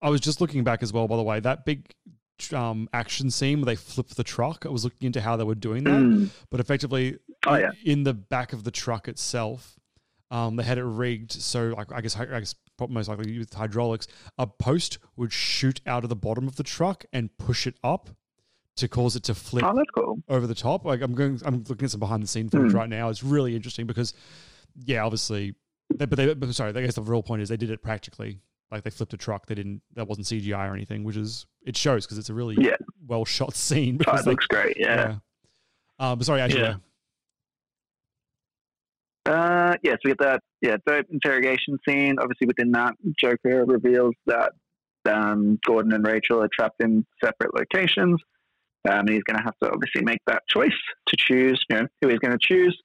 I 0.00 0.08
was 0.08 0.20
just 0.20 0.40
looking 0.40 0.64
back 0.64 0.82
as 0.82 0.92
well, 0.92 1.06
by 1.08 1.16
the 1.16 1.22
way. 1.22 1.40
That 1.40 1.64
big 1.64 1.92
um, 2.52 2.88
action 2.92 3.30
scene 3.30 3.60
where 3.60 3.66
they 3.66 3.76
flip 3.76 4.08
the 4.08 4.24
truck, 4.24 4.64
I 4.66 4.70
was 4.70 4.84
looking 4.84 5.06
into 5.06 5.20
how 5.20 5.36
they 5.36 5.44
were 5.44 5.54
doing 5.54 5.84
that. 5.84 5.90
Mm. 6.00 6.30
But 6.50 6.60
effectively, 6.60 7.18
Oh, 7.46 7.56
yeah. 7.56 7.72
in 7.84 8.04
the 8.04 8.14
back 8.14 8.52
of 8.52 8.64
the 8.64 8.70
truck 8.70 9.08
itself, 9.08 9.76
um, 10.30 10.56
they 10.56 10.62
had 10.62 10.78
it 10.78 10.84
rigged. 10.84 11.32
So, 11.32 11.74
like, 11.76 11.92
I 11.92 12.00
guess, 12.00 12.16
I 12.16 12.24
guess 12.24 12.54
probably 12.54 12.63
most 12.88 13.08
likely 13.08 13.38
with 13.38 13.52
hydraulics, 13.52 14.06
a 14.38 14.46
post 14.46 14.98
would 15.16 15.32
shoot 15.32 15.80
out 15.86 16.02
of 16.04 16.08
the 16.10 16.16
bottom 16.16 16.46
of 16.46 16.56
the 16.56 16.62
truck 16.62 17.04
and 17.12 17.36
push 17.38 17.66
it 17.66 17.76
up 17.84 18.10
to 18.76 18.88
cause 18.88 19.14
it 19.14 19.22
to 19.24 19.34
flip 19.34 19.62
Oh, 19.64 19.82
cool. 19.94 20.18
over 20.28 20.46
the 20.46 20.54
top. 20.54 20.84
Like, 20.84 21.00
I'm 21.00 21.14
going, 21.14 21.40
I'm 21.44 21.62
looking 21.68 21.84
at 21.84 21.92
some 21.92 22.00
behind 22.00 22.22
the 22.22 22.26
scene 22.26 22.48
footage 22.48 22.72
Mm. 22.72 22.76
right 22.76 22.88
now. 22.88 23.08
It's 23.08 23.22
really 23.22 23.54
interesting 23.54 23.86
because, 23.86 24.14
yeah, 24.84 25.04
obviously, 25.04 25.54
they, 25.94 26.06
but 26.06 26.16
they, 26.16 26.34
but 26.34 26.52
sorry, 26.54 26.70
I 26.76 26.80
guess 26.82 26.96
the 26.96 27.02
real 27.02 27.22
point 27.22 27.42
is 27.42 27.48
they 27.48 27.56
did 27.56 27.70
it 27.70 27.82
practically. 27.82 28.40
Like 28.72 28.82
they 28.82 28.90
flipped 28.90 29.12
a 29.14 29.16
truck. 29.16 29.46
They 29.46 29.54
didn't. 29.54 29.82
That 29.94 30.08
wasn't 30.08 30.26
CGI 30.26 30.68
or 30.68 30.74
anything, 30.74 31.04
which 31.04 31.16
is 31.16 31.46
it 31.64 31.76
shows 31.76 32.04
because 32.04 32.18
it's 32.18 32.30
a 32.30 32.34
really 32.34 32.56
Yeah. 32.58 32.74
well 33.06 33.24
shot 33.24 33.54
scene. 33.54 34.00
Oh, 34.08 34.16
it 34.16 34.24
they- 34.24 34.30
looks 34.32 34.46
great. 34.46 34.76
Yeah. 34.76 35.18
Uh, 36.00 36.16
but 36.16 36.26
sorry, 36.26 36.40
actually, 36.40 36.62
Yeah. 36.62 36.76
Uh, 39.26 39.76
yeah, 39.82 39.92
so 39.92 39.98
we 40.04 40.10
get 40.10 40.18
that, 40.18 40.40
yeah, 40.60 40.76
dope 40.86 41.06
interrogation 41.10 41.78
scene. 41.88 42.16
Obviously, 42.18 42.46
within 42.46 42.72
that, 42.72 42.94
Joker 43.18 43.64
reveals 43.64 44.14
that 44.26 44.52
um, 45.06 45.58
Gordon 45.64 45.92
and 45.92 46.06
Rachel 46.06 46.42
are 46.42 46.48
trapped 46.54 46.82
in 46.82 47.06
separate 47.22 47.54
locations. 47.54 48.20
Um, 48.86 49.00
and 49.00 49.08
he's 49.08 49.22
going 49.22 49.38
to 49.38 49.42
have 49.42 49.58
to 49.62 49.70
obviously 49.70 50.02
make 50.02 50.20
that 50.26 50.42
choice 50.46 50.76
to 51.08 51.16
choose, 51.16 51.58
you 51.70 51.76
know, 51.76 51.86
who 52.02 52.08
he's 52.08 52.18
going 52.18 52.38
to 52.38 52.38
choose. 52.38 52.78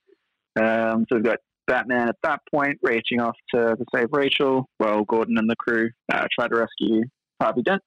Um, 0.57 1.05
so 1.09 1.15
we've 1.15 1.25
got 1.25 1.39
Batman 1.67 2.07
at 2.07 2.15
that 2.23 2.39
point 2.53 2.79
reaching 2.81 3.19
off 3.19 3.35
to, 3.53 3.75
to 3.75 3.85
save 3.93 4.07
Rachel, 4.11 4.65
while 4.77 5.03
Gordon 5.03 5.37
and 5.37 5.49
the 5.49 5.57
crew 5.57 5.89
uh, 6.11 6.25
try 6.33 6.47
to 6.47 6.55
rescue 6.55 7.03
Harvey 7.41 7.63
Dent. 7.63 7.81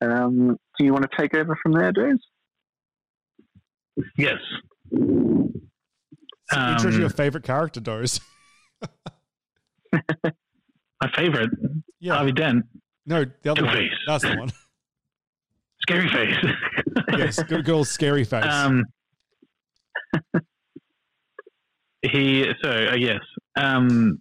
Um, 0.00 0.56
do 0.78 0.84
you 0.84 0.92
want 0.92 1.08
to 1.08 1.16
take 1.16 1.34
over 1.34 1.56
from 1.62 1.72
there, 1.72 1.92
dudes? 1.92 2.22
Yes. 4.16 4.38
Um, 6.54 6.92
your 7.00 7.10
favorite 7.10 7.44
character, 7.44 7.80
Dose. 7.80 8.20
My 9.92 11.10
favorite, 11.14 11.50
Yeah. 12.00 12.14
Harvey 12.16 12.32
Dent, 12.32 12.64
No, 13.06 13.24
the 13.42 13.50
other 13.52 13.64
one. 13.64 13.72
Two-Face. 13.74 13.92
That's 14.06 14.22
the 14.24 14.36
one. 14.36 14.50
scary 15.82 16.08
face. 16.08 16.36
yes, 17.12 17.42
good 17.44 17.64
girl, 17.64 17.84
scary 17.84 18.24
face. 18.24 18.44
Um, 18.44 18.84
he 22.02 22.46
so 22.62 22.70
uh, 22.92 22.94
yes. 22.94 23.20
Um, 23.56 24.20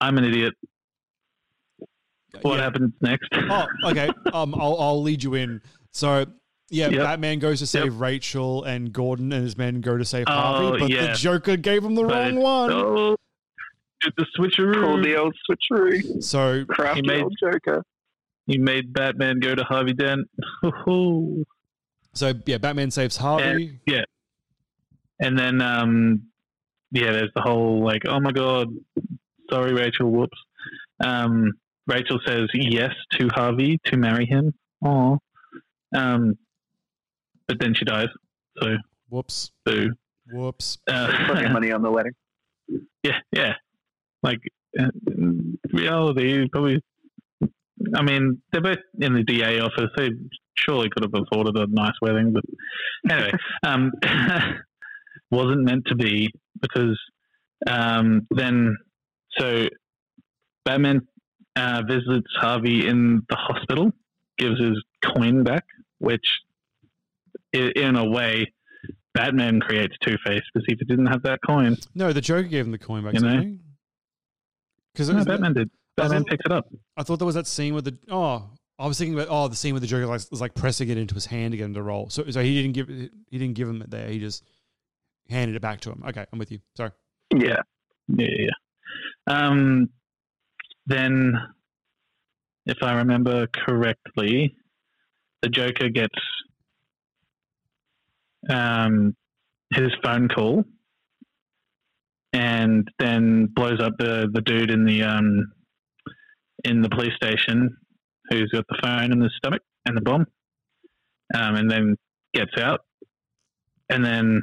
I'm 0.00 0.16
an 0.18 0.24
idiot. 0.24 0.54
What 2.42 2.56
Yeah. 2.58 2.62
happens 2.64 2.92
next? 3.00 3.28
oh, 3.32 3.66
okay. 3.84 4.10
Um, 4.32 4.54
I'll 4.54 4.76
I'll 4.78 5.02
lead 5.02 5.22
you 5.22 5.34
in. 5.34 5.60
So. 5.92 6.26
Yeah, 6.70 6.88
Yep. 6.88 6.98
Batman 7.02 7.38
goes 7.38 7.60
to 7.60 7.66
save 7.66 7.98
Rachel, 8.00 8.62
and 8.64 8.92
Gordon 8.92 9.32
and 9.32 9.42
his 9.42 9.56
men 9.56 9.80
go 9.80 9.96
to 9.96 10.04
save 10.04 10.26
Oh, 10.28 10.32
Harvey, 10.32 10.78
but 10.80 10.90
yeah. 10.90 11.06
the 11.08 11.14
Joker 11.14 11.56
gave 11.56 11.82
him 11.82 11.94
the 11.94 12.02
But 12.04 12.12
wrong 12.14 12.36
one. 12.36 12.70
Oh, 12.72 13.16
did 14.02 14.12
the 14.16 14.26
switcheroo. 14.38 14.82
Pulled 14.84 15.04
the 15.04 15.16
old 15.16 15.34
switcheroo. 15.50 16.22
So 16.22 16.64
Crafty 16.66 17.02
made- 17.02 17.22
old 17.22 17.34
Joker. 17.40 17.82
He 18.46 18.56
made 18.58 18.92
Batman 18.92 19.40
go 19.40 19.54
to 19.54 19.62
Harvey 19.64 19.92
Dent. 19.94 20.26
So 22.14 22.32
yeah, 22.46 22.58
Batman 22.58 22.90
saves 22.90 23.16
Harvey. 23.16 23.68
And, 23.68 23.78
yeah. 23.86 24.04
And 25.20 25.38
then 25.38 25.60
um 25.60 26.22
yeah, 26.90 27.12
there's 27.12 27.30
the 27.34 27.42
whole 27.42 27.84
like, 27.84 28.02
oh 28.08 28.18
my 28.18 28.32
god, 28.32 28.68
sorry 29.50 29.72
Rachel, 29.72 30.10
whoops. 30.10 30.38
Um 31.04 31.52
Rachel 31.86 32.18
says 32.26 32.48
yes 32.54 32.92
to 33.12 33.28
Harvey 33.34 33.78
to 33.84 33.96
marry 33.96 34.26
him. 34.26 34.52
Oh. 34.84 35.18
Um 35.94 36.36
but 37.48 37.58
then 37.58 37.74
she 37.74 37.84
dies. 37.84 38.08
So 38.60 38.76
Whoops. 39.08 39.50
boo. 39.64 39.90
Whoops. 40.30 40.78
Uh, 40.86 41.10
Plenty 41.26 41.46
of 41.46 41.52
money 41.52 41.72
on 41.72 41.82
the 41.82 41.90
wedding. 41.90 42.12
yeah, 43.02 43.18
yeah. 43.32 43.54
Like 44.22 44.40
uh, 44.78 44.88
reality, 45.72 46.48
probably. 46.50 46.82
I 47.94 48.02
mean, 48.02 48.42
they're 48.52 48.60
both 48.60 48.78
in 49.00 49.14
the 49.14 49.22
DA 49.22 49.60
office. 49.60 49.90
They 49.96 50.10
surely 50.54 50.90
could 50.90 51.04
have 51.04 51.14
afforded 51.14 51.56
a 51.56 51.66
nice 51.68 51.94
wedding, 52.02 52.32
but 52.32 52.42
anyway, 53.10 53.30
um, 53.64 53.92
wasn't 55.30 55.62
meant 55.64 55.86
to 55.86 55.94
be 55.94 56.30
because 56.60 56.98
um, 57.66 58.26
then 58.30 58.76
so 59.38 59.68
Batman 60.64 61.06
uh, 61.56 61.82
visits 61.88 62.26
Harvey 62.40 62.86
in 62.86 63.22
the 63.30 63.36
hospital, 63.36 63.92
gives 64.38 64.60
his 64.60 64.82
coin 65.04 65.44
back, 65.44 65.64
which 65.98 66.26
i- 66.26 66.47
in 67.52 67.96
a 67.96 68.08
way. 68.08 68.52
Batman 69.14 69.58
creates 69.58 69.96
Two 70.04 70.16
Face 70.24 70.42
because 70.52 70.66
if 70.68 70.78
he 70.78 70.84
didn't 70.84 71.06
have 71.06 71.22
that 71.22 71.40
coin, 71.44 71.76
No, 71.94 72.12
the 72.12 72.20
Joker 72.20 72.46
gave 72.46 72.66
him 72.66 72.70
the 72.72 72.78
coin 72.78 73.02
back, 73.04 73.14
You 73.14 73.20
know? 73.20 73.56
Because 74.92 75.10
no, 75.10 75.24
Batman 75.24 75.54
did. 75.54 75.70
Batman 75.96 76.20
thought- 76.20 76.28
picks 76.28 76.44
it 76.46 76.52
up. 76.52 76.68
I 76.96 77.02
thought 77.02 77.18
there 77.18 77.26
was 77.26 77.34
that 77.34 77.46
scene 77.46 77.74
with 77.74 77.84
the 77.86 77.98
oh, 78.10 78.50
I 78.78 78.86
was 78.86 78.96
thinking 78.98 79.14
about 79.14 79.28
oh 79.28 79.48
the 79.48 79.56
scene 79.56 79.74
with 79.74 79.82
the 79.82 79.88
Joker 79.88 80.06
like, 80.06 80.20
was 80.30 80.40
like 80.40 80.54
pressing 80.54 80.88
it 80.88 80.98
into 80.98 81.14
his 81.14 81.26
hand 81.26 81.52
to 81.52 81.56
get 81.56 81.64
him 81.64 81.74
to 81.74 81.82
roll. 81.82 82.10
So 82.10 82.30
so 82.30 82.42
he 82.42 82.62
didn't 82.62 82.74
give 82.74 82.88
he 82.88 83.38
didn't 83.38 83.54
give 83.54 83.68
him 83.68 83.82
it 83.82 83.90
there. 83.90 84.08
He 84.08 84.20
just 84.20 84.44
handed 85.28 85.56
it 85.56 85.62
back 85.62 85.80
to 85.80 85.90
him. 85.90 86.04
Okay, 86.06 86.24
I'm 86.32 86.38
with 86.38 86.52
you. 86.52 86.60
Sorry. 86.76 86.90
Yeah. 87.34 87.62
Yeah, 88.08 88.26
yeah. 88.30 88.46
yeah. 88.46 88.50
Um, 89.26 89.90
then, 90.86 91.34
if 92.66 92.78
I 92.82 92.94
remember 92.94 93.46
correctly, 93.48 94.54
the 95.42 95.48
Joker 95.50 95.90
gets 95.90 96.14
um, 98.48 99.14
his 99.74 99.88
phone 100.02 100.28
call 100.28 100.64
and 102.32 102.88
then 102.98 103.46
blows 103.46 103.80
up 103.80 103.92
the, 103.98 104.28
the 104.32 104.40
dude 104.42 104.70
in 104.70 104.84
the 104.84 105.02
um, 105.02 105.52
in 106.64 106.82
the 106.82 106.88
police 106.88 107.14
station 107.16 107.76
who's 108.30 108.50
got 108.52 108.64
the 108.68 108.78
phone 108.82 109.12
in 109.12 109.20
his 109.20 109.32
stomach 109.36 109.62
and 109.86 109.96
the 109.96 110.00
bomb, 110.02 110.26
um, 111.34 111.54
and 111.54 111.70
then 111.70 111.96
gets 112.34 112.56
out, 112.58 112.80
and 113.88 114.04
then 114.04 114.42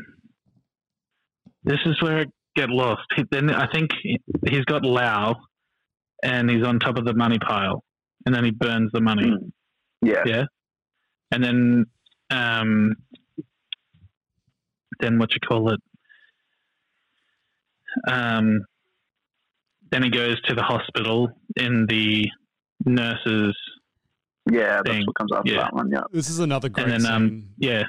this 1.64 1.80
is 1.86 2.02
where 2.02 2.20
it 2.22 2.30
get 2.56 2.70
lost. 2.70 3.04
He, 3.16 3.24
then 3.32 3.50
I 3.52 3.68
think 3.72 3.92
he- 4.02 4.22
he's 4.50 4.66
got 4.66 4.84
Lau, 4.84 5.36
and 6.24 6.50
he's 6.50 6.64
on 6.66 6.80
top 6.80 6.98
of 6.98 7.06
the 7.06 7.14
money 7.14 7.38
pile, 7.38 7.84
and 8.26 8.34
then 8.34 8.44
he 8.44 8.52
burns 8.52 8.92
the 8.94 9.02
money. 9.02 9.32
Yeah. 10.02 10.24
Yeah, 10.26 10.44
and 11.32 11.44
then 11.44 11.86
um, 12.32 12.96
then 15.00 15.18
what 15.20 15.34
you 15.34 15.40
call 15.48 15.72
it? 15.74 15.80
Um, 18.08 18.62
then 19.92 20.04
he 20.04 20.10
goes 20.10 20.42
to 20.44 20.56
the 20.56 20.64
hospital 20.64 21.30
in 21.56 21.86
the 21.88 22.28
nurses. 22.86 23.56
Yeah, 24.52 24.82
that's 24.84 24.90
thing. 24.90 25.06
what 25.06 25.16
comes 25.16 25.32
after 25.34 25.52
Yeah. 25.54 25.62
that 25.62 25.74
one. 25.74 25.90
Yeah. 25.92 26.02
This 26.12 26.30
is 26.30 26.40
another 26.40 26.70
great 26.70 26.88
and 26.90 27.04
then 27.04 27.12
um, 27.12 27.50
yeah. 27.58 27.84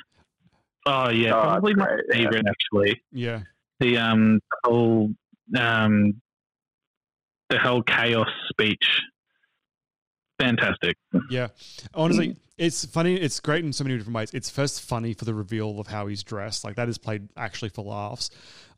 Oh 0.86 1.10
yeah, 1.10 1.34
Oh, 1.36 1.42
probably 1.42 1.74
that's 1.74 1.88
my 1.88 2.24
great, 2.24 2.44
yeah. 2.44 2.50
actually. 2.50 3.02
Yeah. 3.12 3.40
The 3.80 3.98
um 3.98 4.40
whole 4.64 5.10
um 5.58 6.20
the 7.50 7.58
whole 7.58 7.82
chaos 7.82 8.28
speech. 8.50 9.02
Fantastic. 10.38 10.96
Yeah. 11.30 11.48
Honestly, 11.94 12.36
it's 12.58 12.84
funny. 12.84 13.16
It's 13.16 13.40
great 13.40 13.64
in 13.64 13.72
so 13.72 13.84
many 13.84 13.96
different 13.96 14.16
ways. 14.16 14.30
It's 14.34 14.50
first 14.50 14.82
funny 14.82 15.14
for 15.14 15.24
the 15.24 15.34
reveal 15.34 15.78
of 15.80 15.86
how 15.86 16.06
he's 16.06 16.22
dressed. 16.22 16.64
Like 16.64 16.76
that 16.76 16.88
is 16.88 16.98
played 16.98 17.28
actually 17.36 17.70
for 17.70 17.84
laughs. 17.84 18.30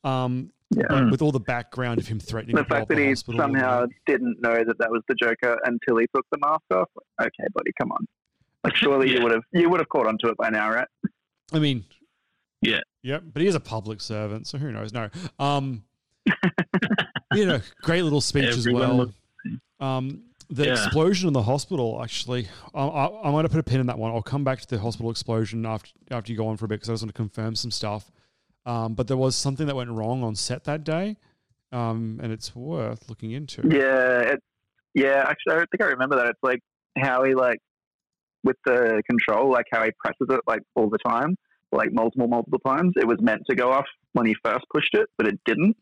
Um, 0.04 0.50
Yeah. 0.70 1.10
with 1.10 1.22
all 1.22 1.32
the 1.32 1.40
background 1.40 1.98
of 1.98 2.06
him 2.06 2.20
threatening 2.20 2.54
The 2.54 2.62
fact 2.64 2.88
that 2.88 2.98
he 2.98 3.14
somehow 3.14 3.86
didn't 4.06 4.40
know 4.40 4.62
that 4.64 4.78
that 4.78 4.90
was 4.90 5.02
the 5.08 5.14
Joker 5.14 5.58
until 5.64 5.96
he 5.96 6.06
took 6.14 6.26
the 6.30 6.38
mask 6.38 6.62
off. 6.72 6.88
Okay, 7.20 7.44
buddy, 7.54 7.72
come 7.80 7.90
on. 7.90 8.06
Like, 8.64 8.76
surely 8.76 9.10
you 9.10 9.22
would 9.22 9.32
have 9.32 9.42
you 9.52 9.68
would 9.70 9.80
have 9.80 9.88
caught 9.88 10.06
onto 10.06 10.28
it 10.28 10.36
by 10.36 10.50
now, 10.50 10.70
right? 10.70 10.86
I 11.52 11.58
mean, 11.58 11.84
yeah, 12.60 12.80
yeah, 13.02 13.18
but 13.18 13.40
he 13.40 13.48
is 13.48 13.54
a 13.54 13.60
public 13.60 14.00
servant, 14.02 14.46
so 14.46 14.58
who 14.58 14.70
knows? 14.70 14.92
No, 14.92 15.08
um, 15.38 15.84
you 17.34 17.46
know, 17.46 17.60
great 17.82 18.02
little 18.02 18.20
speech 18.20 18.44
as 18.48 18.68
well. 18.68 18.96
looks- 18.96 19.14
Um, 19.80 20.22
the 20.50 20.66
Yeah. 20.66 20.72
explosion 20.72 21.26
in 21.28 21.32
the 21.34 21.42
hospital, 21.42 22.00
actually, 22.02 22.48
I, 22.74 22.86
I, 22.86 23.22
I'm 23.22 23.32
going 23.32 23.42
to 23.44 23.48
put 23.50 23.60
a 23.60 23.62
pin 23.62 23.80
in 23.80 23.86
that 23.86 23.98
one. 23.98 24.12
I'll 24.12 24.22
come 24.22 24.44
back 24.44 24.60
to 24.60 24.66
the 24.66 24.78
hospital 24.78 25.10
explosion 25.10 25.66
after 25.66 25.90
after 26.10 26.32
you 26.32 26.38
go 26.38 26.46
on 26.48 26.56
for 26.56 26.64
a 26.64 26.68
bit 26.68 26.76
because 26.76 26.88
I 26.88 26.92
just 26.94 27.02
want 27.02 27.14
to 27.14 27.16
confirm 27.16 27.54
some 27.54 27.70
stuff. 27.70 28.10
Um, 28.66 28.94
but 28.94 29.08
there 29.08 29.16
was 29.16 29.36
something 29.36 29.66
that 29.66 29.76
went 29.76 29.90
wrong 29.90 30.22
on 30.22 30.34
set 30.34 30.64
that 30.64 30.84
day, 30.84 31.16
um, 31.72 32.18
and 32.22 32.32
it's 32.32 32.54
worth 32.56 33.08
looking 33.08 33.32
into. 33.32 33.62
Yeah, 33.68 34.20
it, 34.32 34.40
yeah. 34.94 35.24
Actually, 35.28 35.56
I 35.56 35.64
think 35.70 35.82
I 35.82 35.86
remember 35.86 36.16
that. 36.16 36.26
It's 36.26 36.42
like 36.42 36.60
how 36.98 37.24
he 37.24 37.34
like 37.34 37.58
with 38.44 38.56
the 38.64 39.02
control, 39.08 39.50
like 39.50 39.66
how 39.70 39.84
he 39.84 39.90
presses 40.02 40.26
it 40.30 40.40
like 40.46 40.60
all 40.74 40.88
the 40.88 40.98
time, 40.98 41.36
like 41.72 41.92
multiple 41.92 42.26
multiple 42.28 42.60
times. 42.60 42.92
It 42.96 43.06
was 43.06 43.18
meant 43.20 43.42
to 43.50 43.54
go 43.56 43.70
off 43.72 43.86
when 44.12 44.26
he 44.26 44.34
first 44.42 44.64
pushed 44.72 44.94
it, 44.94 45.08
but 45.18 45.26
it 45.26 45.38
didn't. 45.44 45.76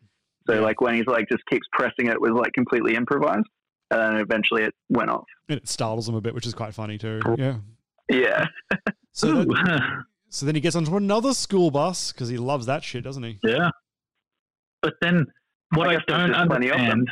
So 0.48 0.60
like 0.60 0.80
when 0.80 0.94
he's 0.94 1.06
like 1.06 1.28
just 1.30 1.44
keeps 1.50 1.66
pressing 1.72 2.06
it, 2.06 2.14
it 2.14 2.20
was 2.20 2.32
like 2.32 2.52
completely 2.52 2.94
improvised, 2.94 3.46
and 3.91 4.01
then 4.01 4.16
eventually 4.16 4.62
it 4.64 4.74
went 4.89 5.11
off. 5.11 5.24
And 5.49 5.59
it 5.59 5.68
startles 5.68 6.09
him 6.09 6.14
a 6.14 6.20
bit, 6.20 6.34
which 6.34 6.47
is 6.47 6.55
quite 6.55 6.74
funny 6.74 6.99
too. 6.99 7.20
Yeah. 7.39 7.57
Yeah. 8.11 8.47
So 9.12 9.32
then, 9.45 9.49
so 10.28 10.45
then 10.45 10.55
he 10.57 10.61
gets 10.61 10.76
onto 10.76 10.95
another 10.95 11.32
school 11.32 11.70
bus 11.70 12.12
because 12.12 12.28
he 12.28 12.37
loves 12.37 12.66
that 12.66 12.84
shit, 12.84 13.03
doesn't 13.03 13.22
he? 13.22 13.39
Yeah. 13.43 13.70
But 14.82 14.93
then 15.01 15.24
what 15.74 15.89
I 15.89 15.95
I, 15.95 15.99
don't 16.07 16.32
just 16.34 16.49
plenty 16.49 16.68
of 16.68 16.76
them. 16.76 16.91
understand, 16.91 17.09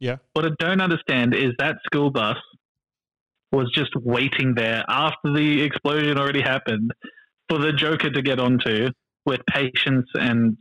Yeah. 0.00 0.16
what 0.32 0.44
I 0.44 0.48
don't 0.58 0.80
understand 0.80 1.36
is 1.36 1.52
that 1.60 1.76
school 1.86 2.10
bus 2.10 2.36
was 3.52 3.70
just 3.72 3.92
waiting 3.94 4.54
there 4.56 4.84
after 4.88 5.32
the 5.32 5.62
explosion 5.62 6.18
already 6.18 6.40
happened 6.40 6.90
for 7.48 7.58
the 7.58 7.72
Joker 7.72 8.10
to 8.10 8.22
get 8.22 8.40
onto 8.40 8.88
with 9.24 9.40
patients 9.48 10.10
and 10.14 10.56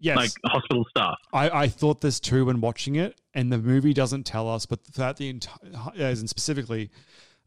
Yes. 0.00 0.16
like 0.16 0.30
hospital 0.46 0.84
staff. 0.90 1.14
I, 1.32 1.48
I 1.62 1.68
thought 1.68 2.00
this 2.00 2.18
too 2.18 2.46
when 2.46 2.60
watching 2.60 2.96
it, 2.96 3.20
and 3.34 3.52
the 3.52 3.58
movie 3.58 3.92
doesn't 3.92 4.24
tell 4.24 4.48
us, 4.48 4.66
but 4.66 4.84
throughout 4.86 5.16
the 5.16 5.28
entire, 5.28 5.58
uh, 5.76 5.90
as 5.96 6.20
in 6.20 6.28
specifically, 6.28 6.90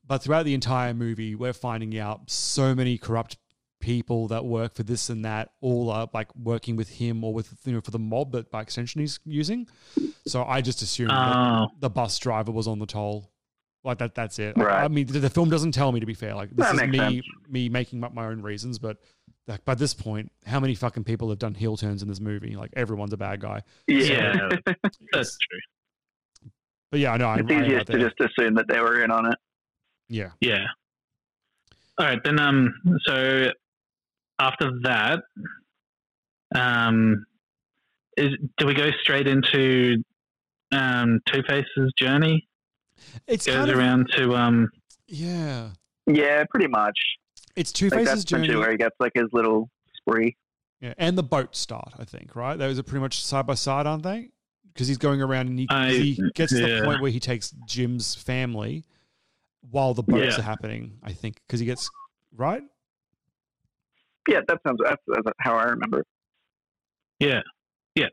but 0.06 0.20
throughout 0.24 0.44
the 0.44 0.54
entire 0.54 0.94
movie, 0.94 1.36
we're 1.36 1.54
finding 1.54 1.98
out 1.98 2.30
so 2.30 2.74
many 2.76 2.98
corrupt 2.98 3.38
people 3.80 4.28
that 4.30 4.44
work 4.44 4.74
for 4.74 4.84
this 4.84 5.10
and 5.10 5.24
that, 5.24 5.52
all 5.62 5.90
are 5.92 6.10
like 6.14 6.34
working 6.36 6.76
with 6.76 6.90
him 6.90 7.24
or 7.24 7.32
with 7.34 7.54
you 7.66 7.74
know 7.74 7.82
for 7.82 7.92
the 7.92 8.00
mob 8.00 8.32
that 8.32 8.50
by 8.50 8.62
extension 8.62 9.02
he's 9.02 9.20
using. 9.26 9.68
So 10.26 10.44
I 10.44 10.62
just 10.62 10.82
assumed 10.82 11.12
Oh. 11.14 11.68
the 11.80 11.90
bus 11.90 12.18
driver 12.20 12.52
was 12.52 12.68
on 12.68 12.80
the 12.80 12.86
toll. 12.88 13.32
Like 13.84 14.00
that, 14.00 14.16
that's 14.16 14.40
it. 14.40 14.58
Right. 14.58 14.84
I 14.84 14.88
mean, 14.90 15.06
the, 15.08 15.20
the 15.20 15.30
film 15.30 15.50
doesn't 15.50 15.72
tell 15.74 15.92
me 15.92 16.00
to 16.02 16.06
be 16.06 16.16
fair. 16.16 16.34
Like 16.36 16.50
this 16.50 16.66
That 16.66 16.76
is 16.86 16.90
me, 16.90 16.98
sense. 16.98 17.26
me 17.48 17.70
making 17.70 18.04
up 18.04 18.14
my 18.14 18.26
own 18.26 18.42
reasons. 18.42 18.80
But 18.80 18.98
like, 19.48 19.64
by 19.64 19.76
this 19.76 19.94
point, 19.94 20.30
how 20.46 20.60
many 20.60 20.76
fucking 20.76 21.04
people 21.06 21.30
have 21.30 21.40
done 21.40 21.54
heel 21.54 21.78
turns 21.78 22.02
in 22.02 22.10
this 22.10 22.20
movie? 22.20 22.56
Like 22.56 22.72
everyone's 22.76 23.14
a 23.14 23.18
bad 23.18 23.40
guy. 23.40 23.62
Yeah, 23.88 24.50
that's 25.14 25.38
true. 25.38 25.60
But 26.92 27.00
yeah, 27.02 27.14
I 27.14 27.18
know. 27.18 27.28
I, 27.28 27.38
It's 27.40 27.52
easiest 27.52 27.88
to 27.88 27.98
there. 27.98 28.10
just 28.10 28.20
assume 28.20 28.56
that 28.56 28.68
they 28.70 28.80
were 28.80 29.04
in 29.04 29.12
on 29.12 29.26
it. 29.26 29.38
Yeah. 30.10 30.30
Yeah. 30.40 30.66
All 31.98 32.06
right, 32.06 32.24
then. 32.24 32.40
Um. 32.40 32.74
So 33.06 33.52
after 34.40 34.72
that, 34.84 35.20
um, 36.56 37.26
is 38.16 38.34
do 38.58 38.66
we 38.68 38.74
go 38.74 38.90
straight 39.02 39.28
into 39.28 40.02
um 40.72 41.20
Two 41.26 41.44
Face's 41.48 41.92
journey? 41.98 42.48
It's 43.28 43.46
goes 43.46 43.56
kind 43.56 43.70
of- 43.72 43.78
around 43.78 44.10
to 44.16 44.36
um. 44.36 44.70
Yeah. 45.08 45.70
Yeah, 46.06 46.44
pretty 46.50 46.68
much. 46.68 46.98
It's 47.56 47.72
Two 47.72 47.90
Like, 47.90 48.00
Face's 48.02 48.10
that's 48.10 48.24
journey. 48.26 48.56
where 48.56 48.72
he 48.72 48.78
gets 48.78 48.96
like 49.00 49.12
his 49.16 49.28
little 49.34 49.70
spree. 49.98 50.36
Yeah, 50.80 50.94
and 51.00 51.18
the 51.18 51.24
boat 51.24 51.56
start, 51.56 51.94
I 51.98 52.06
think, 52.06 52.36
right? 52.36 52.56
Those 52.58 52.78
are 52.78 52.84
pretty 52.84 53.02
much 53.02 53.24
side 53.24 53.48
by 53.48 53.56
side, 53.56 53.88
aren't 53.88 54.04
they? 54.04 54.30
Because 54.78 54.88
he's 54.88 55.00
going 55.00 55.24
around 55.24 55.48
and 55.48 55.58
he, 55.58 55.66
'cause 55.66 55.76
I- 55.76 55.90
he 55.92 56.22
gets 56.36 56.54
to 56.54 56.60
the 56.62 56.86
point 56.86 57.02
where 57.02 57.10
he 57.10 57.20
takes 57.20 57.50
Jim's 57.66 58.14
family 58.14 58.86
while 59.72 59.96
the 59.96 60.04
boats 60.04 60.36
Yeah. 60.36 60.40
are 60.40 60.44
happening, 60.44 61.00
I 61.02 61.14
think. 61.14 61.42
Because 61.48 61.60
he 61.60 61.66
gets, 61.66 61.90
right? 62.32 62.62
Yeah, 64.30 64.42
that 64.48 64.60
sounds 64.66 64.80
that's, 64.84 65.02
that's 65.08 65.28
how 65.40 65.56
I 65.56 65.64
remember. 65.64 66.02
it. 66.02 66.08
Yeah, 67.20 67.42
yeah. 67.96 68.10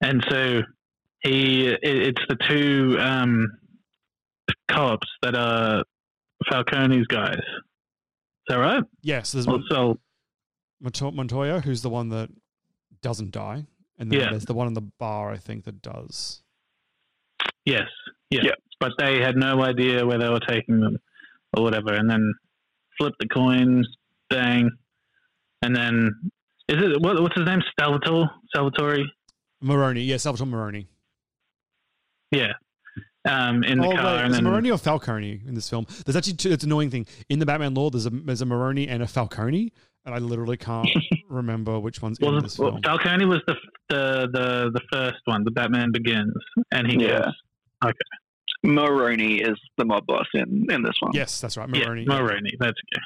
And 0.00 0.24
so 0.28 0.62
he, 1.22 1.68
it, 1.68 1.78
it's 1.84 2.22
the 2.28 2.36
two 2.48 2.96
um 2.98 3.46
co-ops 4.68 5.06
that 5.22 5.36
are 5.36 5.84
Falcone's 6.50 7.06
guys. 7.06 7.36
Is 7.38 8.48
that 8.48 8.56
right? 8.56 8.82
Yes, 9.02 9.30
there's 9.30 9.46
Also, 9.46 10.00
Monto- 10.82 11.14
Montoya, 11.14 11.60
who's 11.60 11.82
the 11.82 11.90
one 11.90 12.08
that 12.08 12.28
doesn't 13.02 13.30
die. 13.30 13.66
And 14.00 14.10
then 14.10 14.18
Yeah. 14.20 14.30
there's 14.30 14.46
the 14.46 14.54
one 14.54 14.66
in 14.66 14.74
the 14.74 14.80
bar, 14.80 15.30
I 15.30 15.36
think, 15.36 15.64
that 15.64 15.80
does. 15.82 16.42
yes, 17.66 17.88
yeah. 18.30 18.40
But 18.80 18.92
they 18.98 19.20
had 19.20 19.36
no 19.36 19.62
idea 19.62 20.04
where 20.06 20.18
they 20.18 20.28
were 20.28 20.40
taking 20.40 20.80
them 20.80 20.96
or 21.56 21.62
whatever, 21.62 21.92
and 21.94 22.08
then 22.10 22.32
flip 22.98 23.12
the 23.20 23.28
coins, 23.28 23.86
bang, 24.30 24.70
and 25.62 25.76
then 25.76 26.10
is 26.68 26.82
it 26.82 27.00
what, 27.02 27.20
what's 27.20 27.36
his 27.36 27.46
name? 27.46 27.60
Salvatore, 27.78 28.30
Salvatore. 28.54 29.04
Maroni. 29.60 30.02
yeah, 30.02 30.16
Salvatore 30.16 30.46
Maroni. 30.46 30.86
Yeah. 32.30 32.52
Um, 33.28 33.62
in 33.64 33.78
the 33.78 33.86
oh, 33.88 33.92
car, 33.94 34.14
wait, 34.14 34.20
and 34.22 34.30
is 34.30 34.36
then 34.36 34.44
Maroni 34.44 34.70
or 34.70 34.78
Falcone 34.78 35.42
in 35.46 35.54
this 35.54 35.68
film? 35.68 35.86
There's 36.06 36.16
actually 36.16 36.34
two, 36.34 36.50
it's 36.52 36.64
an 36.64 36.70
annoying 36.70 36.90
thing. 36.90 37.06
In 37.28 37.38
the 37.38 37.44
Batman 37.44 37.74
lore, 37.74 37.90
there's 37.90 38.06
a 38.06 38.10
there's 38.10 38.40
a 38.40 38.46
Moroni 38.46 38.88
and 38.88 39.02
a 39.02 39.06
Falcone, 39.06 39.72
and 40.04 40.14
I 40.14 40.18
literally 40.18 40.56
can't 40.56 40.88
remember 41.28 41.78
which 41.78 42.02
one's 42.02 42.18
in 42.18 42.38
this 42.40 42.58
well, 42.58 42.70
film. 42.72 42.82
Falcone 42.82 43.26
was 43.26 43.40
the, 43.46 43.54
the 43.88 44.28
the 44.32 44.70
the 44.74 44.80
first 44.92 45.18
one, 45.26 45.44
the 45.44 45.50
Batman 45.50 45.92
Begins, 45.92 46.34
and 46.72 46.86
he 46.90 46.98
Yeah. 47.02 47.20
goes, 47.20 47.34
okay, 47.84 47.98
Maroni 48.62 49.40
is 49.40 49.58
the 49.78 49.84
mob 49.84 50.06
boss 50.06 50.26
in 50.34 50.66
in 50.70 50.82
this 50.82 50.96
one. 51.00 51.12
Yes, 51.14 51.40
that's 51.40 51.56
right, 51.56 51.68
yeah, 51.72 51.84
Maroni. 51.86 52.06
Mulroney, 52.06 52.52
that's 52.58 52.72
okay, 52.72 53.02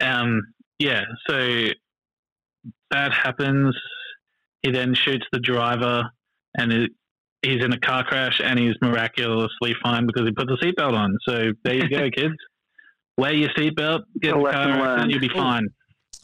yeah, 0.00 0.18
um, 0.20 0.40
yeah. 0.78 1.02
So 1.28 1.68
that 2.90 3.12
happens. 3.12 3.76
He 4.62 4.70
then 4.70 4.94
shoots 4.94 5.26
the 5.30 5.40
driver, 5.40 6.04
and 6.56 6.72
it, 6.72 6.90
he's 7.42 7.62
in 7.62 7.72
a 7.72 7.78
car 7.78 8.02
crash, 8.04 8.40
and 8.42 8.58
he's 8.58 8.74
miraculously 8.80 9.74
fine 9.82 10.06
because 10.06 10.26
he 10.26 10.32
put 10.32 10.46
the 10.48 10.56
seatbelt 10.56 10.94
on. 10.96 11.18
So 11.28 11.52
there 11.64 11.74
you 11.74 11.88
go, 11.88 12.08
kids. 12.14 12.34
Wear 13.16 13.32
your 13.32 13.48
seatbelt, 13.50 14.02
get 14.20 14.32
A 14.32 14.36
in 14.36 14.38
the 14.38 14.44
lesson 14.44 14.60
car, 14.60 14.70
and 14.72 14.80
learned. 15.00 15.10
you'll 15.10 15.20
be 15.20 15.28
fine. 15.28 15.66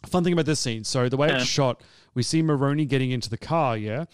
Fun 0.07 0.23
thing 0.23 0.33
about 0.33 0.45
this 0.45 0.59
scene. 0.59 0.83
So 0.83 1.07
the 1.09 1.17
way 1.17 1.29
Yeah. 1.29 1.37
it's 1.37 1.45
shot, 1.45 1.81
we 2.15 2.23
see 2.23 2.41
Maroni 2.41 2.85
getting 2.85 3.11
into 3.11 3.29
the 3.29 3.37
car. 3.37 3.77
Yeah. 3.77 4.05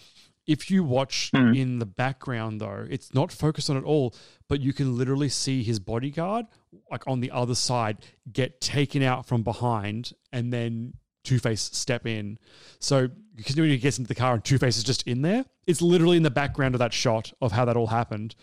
If 0.46 0.70
you 0.70 0.82
watch 0.84 1.30
Hmm. 1.34 1.52
in 1.54 1.78
the 1.78 1.86
background, 1.86 2.60
though, 2.60 2.86
it's 2.88 3.12
not 3.12 3.32
focused 3.32 3.68
on 3.68 3.76
at 3.76 3.84
all, 3.84 4.14
but 4.48 4.60
you 4.60 4.72
can 4.72 4.96
literally 4.96 5.28
see 5.28 5.62
his 5.62 5.78
bodyguard, 5.78 6.46
like 6.90 7.06
on 7.06 7.20
the 7.20 7.30
other 7.30 7.54
side, 7.54 7.98
get 8.32 8.60
taken 8.60 9.02
out 9.02 9.26
from 9.26 9.42
behind, 9.42 10.12
and 10.32 10.52
then 10.52 10.94
Two 11.24 11.38
Face 11.38 11.60
step 11.60 12.06
in. 12.06 12.38
So 12.78 13.08
because 13.34 13.56
when 13.56 13.68
he 13.68 13.76
gets 13.76 13.98
into 13.98 14.08
the 14.08 14.14
car 14.14 14.34
and 14.34 14.44
Two 14.44 14.56
Face 14.56 14.78
is 14.78 14.84
just 14.84 15.02
in 15.06 15.20
there, 15.20 15.44
it's 15.66 15.82
literally 15.82 16.16
in 16.16 16.22
the 16.22 16.30
background 16.30 16.74
of 16.74 16.78
that 16.78 16.94
shot 16.94 17.32
of 17.42 17.52
how 17.52 17.66
that 17.66 17.76
all 17.76 17.88
happened. 17.88 18.34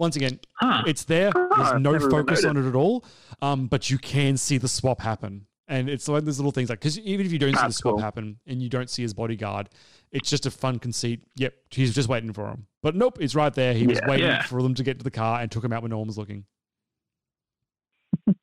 Once 0.00 0.16
again, 0.16 0.40
Huh. 0.54 0.82
it's 0.86 1.04
there. 1.04 1.30
Ah, 1.36 1.72
There's 1.72 1.82
no 1.82 2.00
focus 2.10 2.42
on 2.44 2.56
it 2.56 2.66
at 2.66 2.74
all, 2.74 3.04
um, 3.42 3.66
but 3.66 3.90
you 3.90 3.98
can 3.98 4.36
see 4.38 4.56
the 4.56 4.66
swap 4.66 4.98
happen. 5.00 5.46
And 5.68 5.88
it's 5.90 6.08
like 6.08 6.24
those 6.24 6.38
little 6.38 6.50
things 6.52 6.70
like 6.70 6.80
because 6.80 6.98
even 7.00 7.26
if 7.26 7.32
you 7.32 7.38
don't 7.38 7.54
see 7.54 7.66
the 7.66 7.72
swap 7.72 7.94
cool. 7.96 8.00
happen 8.02 8.40
and 8.46 8.60
you 8.62 8.68
don't 8.70 8.88
see 8.90 9.02
his 9.02 9.12
bodyguard, 9.12 9.68
it's 10.10 10.28
just 10.30 10.46
a 10.46 10.50
fun 10.50 10.78
conceit. 10.78 11.22
Yep, 11.36 11.52
he's 11.70 11.94
just 11.94 12.08
waiting 12.08 12.32
for 12.32 12.48
him. 12.48 12.66
But 12.82 12.96
nope, 12.96 13.18
it's 13.20 13.34
right 13.34 13.52
there. 13.52 13.74
He 13.74 13.86
was 13.86 14.00
waiting 14.06 14.26
Yeah. 14.26 14.42
for 14.42 14.62
them 14.62 14.74
to 14.74 14.82
get 14.82 14.98
to 14.98 15.04
the 15.04 15.10
car 15.12 15.40
and 15.40 15.52
took 15.52 15.62
him 15.62 15.72
out 15.72 15.82
when 15.82 15.90
no 15.90 15.98
one 15.98 16.06
was 16.08 16.16
looking. 16.18 16.44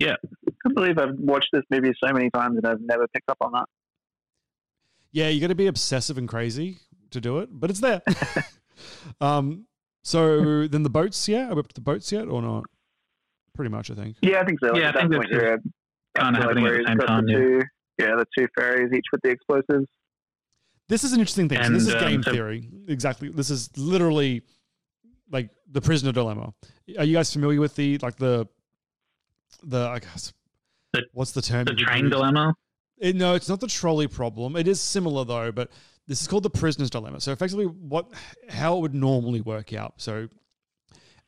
Yeah, 0.00 0.16
I 0.46 0.50
can't 0.62 0.74
believe 0.74 0.98
I've 0.98 1.14
watched 1.18 1.50
this 1.52 1.62
movie 1.70 1.92
so 2.04 2.12
many 2.12 2.28
times 2.28 2.56
and 2.56 2.66
I've 2.66 2.80
never 2.80 3.06
picked 3.08 3.30
up 3.30 3.38
on 3.40 3.52
that. 3.52 3.66
Yeah, 5.12 5.28
you 5.28 5.40
got 5.40 5.46
to 5.46 5.54
be 5.54 5.68
obsessive 5.68 6.18
and 6.18 6.28
crazy 6.28 6.78
to 7.12 7.20
do 7.20 7.38
it, 7.38 7.48
but 7.52 7.70
it's 7.70 7.78
there. 7.80 8.02
um, 9.20 9.66
so 10.04 10.68
then 10.68 10.84
the 10.84 10.90
boats, 10.90 11.28
yeah, 11.28 11.50
are 11.50 11.54
we 11.54 11.60
up 11.60 11.68
to 11.68 11.74
the 11.74 11.80
boats 11.80 12.12
yet 12.12 12.28
or 12.28 12.40
not? 12.40 12.64
Pretty 13.54 13.70
much, 13.70 13.90
I 13.90 13.94
think. 13.94 14.16
Yeah, 14.22 14.40
I 14.40 14.44
think 14.44 14.60
so. 14.60 14.68
Like, 14.72 14.80
Yeah, 14.82 14.88
I 14.90 14.92
that 14.92 15.00
think 15.00 15.14
point, 15.14 15.28
that's 15.32 15.42
yeah, 16.16 16.22
kinda 16.22 16.40
happening 16.40 16.66
at 16.66 16.72
the 16.72 16.84
same 16.86 16.98
time, 16.98 17.26
The 17.26 17.32
yeah. 17.32 17.38
two, 17.38 17.60
yeah, 17.98 18.16
the 18.16 18.26
two 18.38 18.48
ferries, 18.54 18.92
each 18.92 19.04
with 19.12 19.20
the 19.22 19.30
explosives. 19.30 19.86
This 20.88 21.02
is 21.04 21.12
an 21.14 21.20
interesting 21.20 21.48
thing. 21.48 21.62
so 21.64 21.70
this 21.72 21.86
is 21.88 21.94
um, 21.94 22.00
game 22.00 22.22
so- 22.22 22.30
theory. 22.32 22.68
Exactly. 22.88 23.28
This 23.30 23.50
is 23.50 23.70
literally 23.78 24.42
like 25.30 25.48
the 25.70 25.80
prisoner 25.80 26.12
dilemma. 26.12 26.52
Are 26.98 27.04
you 27.04 27.14
guys 27.14 27.32
familiar 27.32 27.58
with 27.60 27.74
the 27.76 27.98
like 27.98 28.16
the 28.16 28.46
the 29.62 29.78
I 29.88 29.98
guess 30.00 30.34
The- 30.92 31.04
what's 31.12 31.32
the 31.32 31.40
term? 31.42 31.64
the 31.64 31.74
train 31.74 32.10
dilemma. 32.10 32.54
It, 32.98 33.16
no, 33.16 33.34
it's 33.34 33.48
not 33.48 33.60
the 33.60 33.66
trolley 33.66 34.06
problem. 34.08 34.56
It 34.56 34.68
is 34.68 34.80
similar 34.80 35.24
though, 35.24 35.50
but 35.52 35.70
this 36.06 36.20
is 36.20 36.26
called 36.28 36.42
the 36.42 36.50
prisoner's 36.50 36.90
dilemma. 36.90 37.20
So 37.20 37.32
effectively, 37.32 37.64
what 37.66 38.06
how 38.48 38.76
it 38.76 38.80
would 38.80 38.94
normally 38.94 39.40
work 39.40 39.72
out. 39.72 39.94
So, 39.98 40.28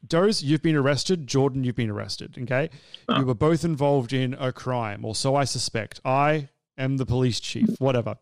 Doze, 0.06 0.42
you've 0.42 0.62
been 0.62 0.76
arrested. 0.76 1.26
Jordan, 1.26 1.64
you've 1.64 1.76
been 1.76 1.90
arrested. 1.90 2.36
Okay, 2.42 2.70
you 3.16 3.24
were 3.24 3.34
both 3.34 3.64
involved 3.64 4.12
in 4.12 4.34
a 4.34 4.52
crime, 4.52 5.04
or 5.04 5.14
so 5.14 5.34
I 5.34 5.44
suspect. 5.44 6.00
I 6.04 6.48
am 6.78 6.96
the 6.98 7.06
police 7.06 7.40
chief. 7.40 7.68
Whatever. 7.80 8.16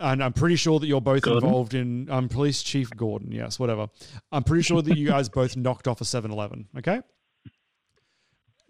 And 0.00 0.22
I'm 0.22 0.32
pretty 0.32 0.54
sure 0.54 0.78
that 0.78 0.86
you're 0.86 1.00
both 1.00 1.22
Gordon? 1.22 1.44
involved 1.44 1.74
in 1.74 2.08
um, 2.08 2.28
police 2.28 2.62
chief 2.62 2.88
Gordon. 2.96 3.32
Yes, 3.32 3.58
whatever. 3.58 3.88
I'm 4.30 4.44
pretty 4.44 4.62
sure 4.62 4.80
that 4.80 4.96
you 4.96 5.08
guys 5.14 5.28
both 5.28 5.56
knocked 5.56 5.88
off 5.88 6.00
a 6.00 6.04
7-Eleven. 6.04 6.68
Okay, 6.78 7.00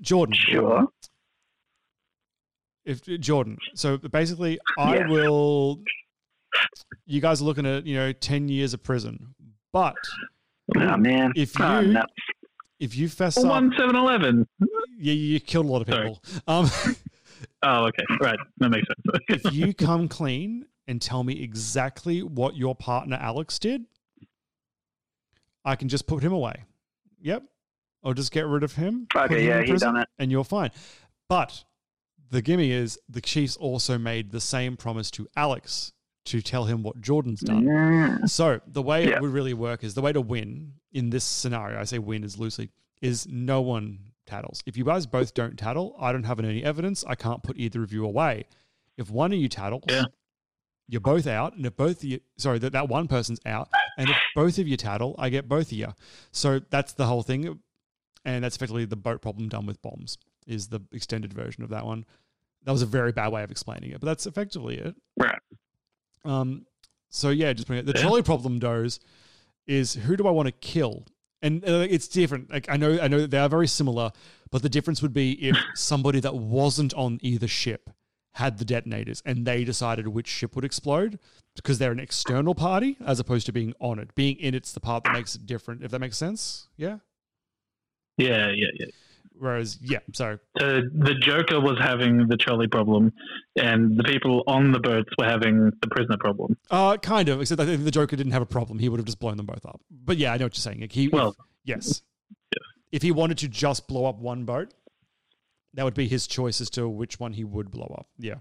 Jordan. 0.00 0.34
Sure. 0.34 0.86
if 2.86 3.02
Jordan. 3.20 3.58
So 3.74 3.98
basically, 3.98 4.58
I 4.78 4.96
Yeah. 4.96 5.08
will. 5.08 5.82
You 7.06 7.20
guys 7.20 7.40
are 7.40 7.44
looking 7.44 7.66
at 7.66 7.86
you 7.86 7.96
know 7.96 8.12
ten 8.12 8.48
years 8.48 8.74
of 8.74 8.82
prison, 8.82 9.34
but 9.72 9.96
Oh 10.76 10.96
man, 10.96 11.32
if 11.36 11.58
Oh, 11.60 11.80
you 11.80 11.98
if 12.78 12.96
you 12.96 13.08
fess 13.08 13.36
Well, 13.36 13.46
up, 13.46 13.52
one 13.52 13.70
7-Eleven. 13.72 14.46
yeah, 14.98 15.12
you 15.12 15.40
killed 15.40 15.66
a 15.66 15.68
lot 15.68 15.80
of 15.82 15.88
people. 15.88 16.22
Um, 16.46 16.70
Oh, 17.62 17.86
okay, 17.86 18.04
right, 18.20 18.38
that 18.58 18.68
makes 18.68 18.86
sense. 18.88 19.22
if 19.44 19.52
you 19.52 19.72
come 19.72 20.08
clean 20.08 20.66
and 20.86 21.00
tell 21.00 21.22
me 21.24 21.40
exactly 21.42 22.22
what 22.22 22.56
your 22.56 22.74
partner 22.74 23.16
Alex 23.20 23.58
did, 23.58 23.84
I 25.64 25.76
can 25.76 25.88
just 25.88 26.06
put 26.06 26.22
him 26.22 26.32
away. 26.32 26.64
Yep. 27.20 27.44
Or 28.02 28.14
just 28.14 28.32
get 28.32 28.46
rid 28.46 28.62
of 28.62 28.74
him. 28.74 29.06
Okay, 29.14 29.42
him 29.42 29.48
yeah, 29.48 29.58
in 29.60 29.66
he 29.66 29.72
done 29.76 29.96
it. 29.96 30.08
And 30.18 30.30
you're 30.30 30.44
fine. 30.44 30.70
But 31.28 31.64
the 32.30 32.42
gimme 32.42 32.70
is 32.70 32.98
the 33.08 33.20
Chiefs 33.20 33.56
also 33.56 33.98
made 33.98 34.30
the 34.30 34.40
same 34.40 34.76
promise 34.76 35.10
to 35.12 35.28
Alex 35.36 35.92
to 36.28 36.40
tell 36.42 36.64
him 36.64 36.82
what 36.82 37.00
Jordan's 37.00 37.40
done. 37.40 37.64
Mm. 37.64 38.28
So 38.28 38.60
the 38.66 38.82
way 38.82 39.08
Yeah. 39.08 39.16
it 39.16 39.22
would 39.22 39.32
really 39.32 39.54
work 39.54 39.84
is 39.84 39.94
the 39.94 40.02
way 40.02 40.12
to 40.12 40.20
win 40.20 40.74
in 40.92 41.10
this 41.10 41.24
scenario, 41.24 41.78
I 41.80 41.84
say 41.84 41.98
win 41.98 42.24
is 42.24 42.38
loosely, 42.38 42.70
is 43.02 43.26
no 43.28 43.60
one 43.60 43.98
tattles. 44.26 44.62
If 44.66 44.76
you 44.76 44.84
guys 44.84 45.06
both 45.06 45.34
don't 45.34 45.58
tattle, 45.58 45.96
I 45.98 46.12
don't 46.12 46.24
have 46.24 46.38
any 46.40 46.62
evidence. 46.62 47.04
I 47.06 47.14
can't 47.14 47.42
put 47.42 47.56
either 47.58 47.82
of 47.82 47.92
you 47.92 48.04
away. 48.04 48.44
If 48.96 49.10
one 49.10 49.32
of 49.32 49.38
you 49.38 49.48
tattles, 49.48 49.84
you're 50.88 51.00
both 51.00 51.26
out. 51.26 51.54
And 51.54 51.64
if 51.66 51.76
both 51.76 51.98
of 51.98 52.04
you, 52.04 52.20
sorry, 52.36 52.58
that, 52.60 52.72
that 52.72 52.88
one 52.88 53.08
person's 53.08 53.40
out. 53.46 53.68
And 53.96 54.08
if 54.10 54.16
both 54.34 54.58
of 54.58 54.66
you 54.68 54.76
tattle, 54.76 55.14
I 55.18 55.28
get 55.28 55.48
both 55.48 55.66
of 55.66 55.72
you. 55.72 55.94
So 56.32 56.60
that's 56.70 56.92
the 56.94 57.06
whole 57.06 57.22
thing. 57.22 57.58
And 58.24 58.44
that's 58.44 58.56
effectively 58.56 58.84
the 58.84 58.96
boat 58.96 59.22
problem 59.22 59.48
done 59.48 59.66
with 59.66 59.80
bombs, 59.82 60.18
is 60.46 60.68
the 60.68 60.80
extended 60.92 61.32
version 61.32 61.62
of 61.62 61.70
that 61.70 61.86
one. 61.86 62.04
That 62.64 62.72
was 62.72 62.82
a 62.82 62.86
very 62.86 63.12
bad 63.12 63.28
way 63.28 63.42
of 63.44 63.50
explaining 63.50 63.92
it, 63.92 64.00
but 64.00 64.06
that's 64.06 64.26
effectively 64.26 64.78
it. 64.78 64.94
Right. 65.16 65.38
Um, 66.24 66.66
so 67.10 67.30
yeah, 67.30 67.52
just 67.52 67.66
bring 67.66 67.78
it. 67.78 67.86
The 67.86 67.92
trolley 67.94 68.22
problem, 68.22 68.58
does 68.58 69.00
is 69.66 69.94
who 69.94 70.16
do 70.16 70.26
I 70.26 70.30
want 70.30 70.46
to 70.46 70.52
kill? 70.52 71.06
And 71.42 71.64
uh, 71.64 71.86
it's 71.88 72.08
different. 72.08 72.50
Like 72.50 72.66
I 72.68 72.76
know, 72.76 72.98
I 73.00 73.06
know 73.06 73.20
that 73.20 73.30
they 73.30 73.38
are 73.38 73.48
very 73.48 73.68
similar, 73.68 74.10
but 74.50 74.62
the 74.62 74.68
difference 74.68 75.02
would 75.02 75.12
be 75.12 75.32
if 75.32 75.56
somebody 75.74 76.20
that 76.20 76.34
wasn't 76.34 76.94
on 76.94 77.18
either 77.22 77.46
ship 77.46 77.90
had 78.32 78.58
the 78.58 78.64
detonators 78.64 79.22
and 79.24 79.46
they 79.46 79.64
decided 79.64 80.08
which 80.08 80.28
ship 80.28 80.54
would 80.54 80.64
explode 80.64 81.18
because 81.56 81.78
they're 81.78 81.92
an 81.92 82.00
external 82.00 82.54
party 82.54 82.96
as 83.04 83.18
opposed 83.18 83.46
to 83.46 83.52
being 83.52 83.74
on 83.80 83.98
it. 83.98 84.14
Being 84.14 84.36
in 84.36 84.54
it's 84.54 84.72
the 84.72 84.80
part 84.80 85.04
that 85.04 85.12
makes 85.12 85.34
it 85.34 85.46
different. 85.46 85.82
If 85.82 85.90
that 85.90 85.98
makes 85.98 86.16
sense, 86.16 86.68
yeah. 86.76 86.98
yeah, 88.16 88.50
yeah, 88.50 88.68
yeah. 88.74 88.86
Whereas, 89.38 89.78
yeah, 89.80 90.00
so 90.12 90.38
The 90.56 90.90
the 90.92 91.14
Joker 91.14 91.60
was 91.60 91.78
having 91.80 92.26
the 92.26 92.36
trolley 92.36 92.66
problem, 92.66 93.12
and 93.56 93.96
the 93.96 94.02
people 94.02 94.42
on 94.46 94.72
the 94.72 94.80
boats 94.80 95.10
were 95.18 95.26
having 95.26 95.70
the 95.80 95.88
prisoner 95.90 96.16
problem. 96.18 96.56
Uh, 96.70 96.96
kind 96.96 97.28
of. 97.28 97.40
Except 97.40 97.60
I 97.60 97.64
think 97.66 97.84
the 97.84 97.90
Joker 97.90 98.16
didn't 98.16 98.32
have 98.32 98.42
a 98.42 98.46
problem. 98.46 98.78
He 98.78 98.88
would 98.88 98.98
have 98.98 99.06
just 99.06 99.20
blown 99.20 99.36
them 99.36 99.46
both 99.46 99.64
up. 99.64 99.80
But 99.90 100.16
yeah, 100.16 100.32
I 100.32 100.38
know 100.38 100.46
what 100.46 100.56
you're 100.56 100.62
saying. 100.62 100.80
Like 100.80 100.92
he, 100.92 101.08
Well, 101.08 101.36
yes, 101.64 102.02
if 102.90 103.02
he 103.02 103.12
wanted 103.12 103.38
to 103.38 103.48
just 103.48 103.86
blow 103.86 104.06
up 104.06 104.18
one 104.18 104.44
boat, 104.44 104.74
that 105.74 105.84
would 105.84 105.94
be 105.94 106.08
his 106.08 106.26
choice 106.26 106.60
as 106.60 106.70
to 106.70 106.88
which 106.88 107.20
one 107.20 107.32
he 107.32 107.44
would 107.44 107.70
blow 107.70 107.94
up. 107.98 108.08
Yeah. 108.18 108.36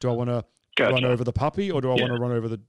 Do 0.00 0.10
I 0.10 0.12
want 0.12 0.30
to 0.30 0.44
run 0.82 1.04
over 1.04 1.24
the 1.24 1.32
puppy 1.32 1.70
or 1.70 1.80
do 1.80 1.88
I 1.90 1.94
want 1.94 2.12
to 2.12 2.18
run 2.18 2.32
over 2.32 2.48
the 2.48 2.60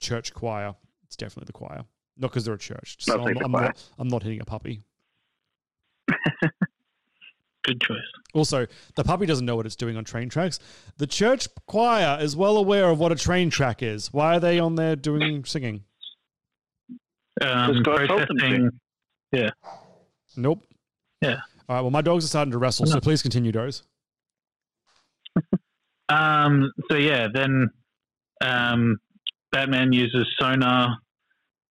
church 0.00 0.32
choir? 0.32 0.74
It's 1.04 1.16
definitely 1.16 1.46
the 1.46 1.52
choir. 1.52 1.84
Not 2.16 2.30
because 2.30 2.44
they're 2.44 2.54
a 2.54 2.58
church. 2.58 2.96
So 3.00 3.20
I'm, 3.20 3.36
I'm 3.38 3.52
not, 3.52 3.82
I'm 3.98 4.08
not 4.08 4.22
hitting 4.22 4.40
a 4.40 4.44
puppy. 4.44 4.82
Good 7.64 7.80
choice. 7.80 7.98
Also, 8.34 8.66
the 8.96 9.04
puppy 9.04 9.26
doesn't 9.26 9.46
know 9.46 9.54
what 9.56 9.66
it's 9.66 9.76
doing 9.76 9.96
on 9.96 10.04
train 10.04 10.28
tracks. 10.28 10.58
The 10.96 11.06
church 11.06 11.46
choir 11.66 12.18
is 12.20 12.34
well 12.34 12.56
aware 12.56 12.90
of 12.90 12.98
what 12.98 13.12
a 13.12 13.14
train 13.14 13.50
track 13.50 13.82
is. 13.82 14.12
Why 14.12 14.36
are 14.36 14.40
they 14.40 14.58
on 14.58 14.74
there 14.74 14.96
doing 14.96 15.44
singing? 15.44 15.84
Um, 17.40 17.74
Just 17.74 17.84
God 17.84 18.06
told 18.08 18.20
them 18.20 18.26
to. 18.26 18.34
protesting. 18.34 18.70
Yeah. 19.30 19.50
Nope. 20.36 20.64
Yeah. 21.20 21.36
All 21.68 21.76
right. 21.76 21.80
Well, 21.82 21.90
my 21.90 22.02
dogs 22.02 22.24
are 22.24 22.28
starting 22.28 22.52
to 22.52 22.58
wrestle, 22.58 22.86
so 22.86 23.00
please 23.00 23.22
continue, 23.22 23.52
Doze. 23.52 23.82
Um, 26.08 26.72
so 26.90 26.96
yeah, 26.98 27.28
then 27.32 27.70
um, 28.44 28.98
Batman 29.50 29.94
uses 29.94 30.26
sonar 30.38 30.98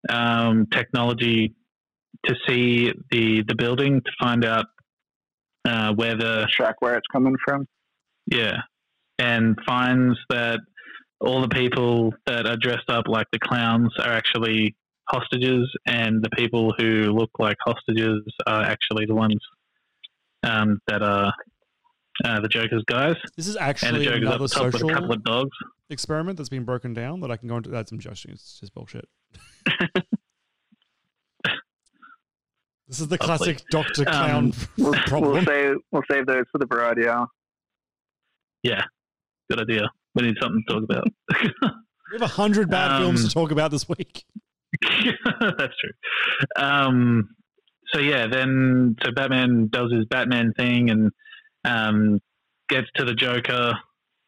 um, 0.08 0.66
technology 0.72 1.54
to 2.24 2.34
see 2.46 2.90
the 3.10 3.42
the 3.46 3.54
building 3.54 4.00
to 4.00 4.10
find 4.18 4.46
out 4.46 4.66
uh, 5.64 5.92
where 5.94 6.16
the 6.16 6.46
track 6.50 6.76
where 6.80 6.96
it's 6.96 7.06
coming 7.12 7.36
from. 7.44 7.66
Yeah, 8.26 8.58
and 9.18 9.58
finds 9.66 10.18
that 10.28 10.60
all 11.20 11.40
the 11.40 11.48
people 11.48 12.14
that 12.26 12.46
are 12.46 12.56
dressed 12.56 12.88
up 12.88 13.06
like 13.08 13.26
the 13.32 13.38
clowns 13.38 13.92
are 13.98 14.12
actually 14.12 14.74
hostages, 15.08 15.70
and 15.86 16.22
the 16.22 16.30
people 16.30 16.74
who 16.78 17.12
look 17.12 17.30
like 17.38 17.56
hostages 17.64 18.22
are 18.46 18.62
actually 18.62 19.06
the 19.06 19.14
ones 19.14 19.40
um, 20.42 20.80
that 20.86 21.02
are 21.02 21.32
uh, 22.24 22.40
the 22.40 22.48
Joker's 22.48 22.84
guys. 22.86 23.16
This 23.36 23.46
is 23.46 23.56
and 23.56 23.66
actually 23.66 23.98
the 23.98 24.04
Joker's 24.04 24.20
another 24.22 24.44
up 24.44 24.50
top 24.50 24.64
with 24.64 24.82
a 24.82 24.88
couple 24.88 25.12
of 25.12 25.24
dogs. 25.24 25.56
experiment 25.88 26.36
that's 26.36 26.48
been 26.48 26.64
broken 26.64 26.94
down 26.94 27.20
that 27.20 27.30
I 27.30 27.36
can 27.36 27.48
go 27.48 27.56
into. 27.56 27.70
That's 27.70 27.90
some 27.90 27.98
joshing. 27.98 28.32
It's 28.32 28.60
just 28.60 28.74
bullshit. 28.74 29.08
this 32.90 32.98
is 32.98 33.06
the 33.08 33.16
classic 33.18 33.62
Doctor 33.70 34.04
Clown 34.04 34.46
Um, 34.46 34.52
we'll, 34.76 34.92
problem. 34.94 35.32
we'll 35.32 35.44
save 35.44 35.76
we'll 35.92 36.02
save 36.10 36.26
those 36.26 36.44
for 36.50 36.58
the 36.58 36.66
variety 36.66 37.06
hour. 37.08 37.28
Yeah, 38.64 38.82
good 39.48 39.60
idea. 39.60 39.88
We 40.16 40.24
need 40.24 40.34
something 40.42 40.62
to 40.66 40.74
talk 40.74 40.82
about. 40.82 41.04
we 41.62 42.14
have 42.14 42.22
a 42.22 42.26
hundred 42.26 42.68
bad 42.68 42.98
films 42.98 43.22
Um, 43.22 43.28
to 43.28 43.32
talk 43.32 43.50
about 43.52 43.70
this 43.70 43.88
week. 43.88 44.24
That's 44.82 45.74
true. 45.80 45.92
Um, 46.56 47.28
so 47.94 48.00
yeah, 48.00 48.26
then 48.26 48.96
so 49.04 49.12
Batman 49.12 49.68
does 49.70 49.92
his 49.92 50.04
Batman 50.06 50.52
thing 50.56 50.90
and 50.90 51.12
um, 51.64 52.18
gets 52.68 52.88
to 52.96 53.04
the 53.04 53.14
Joker 53.14 53.72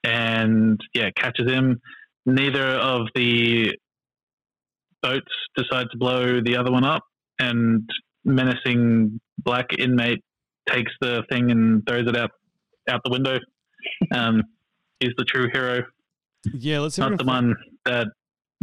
and 0.04 0.80
yeah, 0.94 1.10
catches 1.16 1.50
him. 1.50 1.80
Neither 2.26 2.64
of 2.64 3.08
the 3.16 3.72
boats 5.02 5.32
decide 5.56 5.88
to 5.90 5.98
blow 5.98 6.40
the 6.40 6.56
other 6.56 6.70
one 6.70 6.84
up, 6.84 7.02
and 7.40 7.88
menacing 8.24 9.20
black 9.38 9.66
inmate 9.78 10.20
takes 10.68 10.92
the 11.00 11.22
thing 11.30 11.50
and 11.50 11.82
throws 11.86 12.06
it 12.06 12.16
out 12.16 12.30
out 12.88 13.00
the 13.04 13.10
window. 13.10 13.38
Um, 14.12 14.42
he's 15.00 15.12
the 15.16 15.24
true 15.24 15.48
hero, 15.52 15.82
Yeah, 16.52 16.80
let's 16.80 16.94
see. 16.96 17.02
if 17.02 17.10
not 17.10 17.18
the 17.18 17.24
can 17.24 17.26
fi- 17.26 17.32
one 17.34 17.56
that 17.84 18.06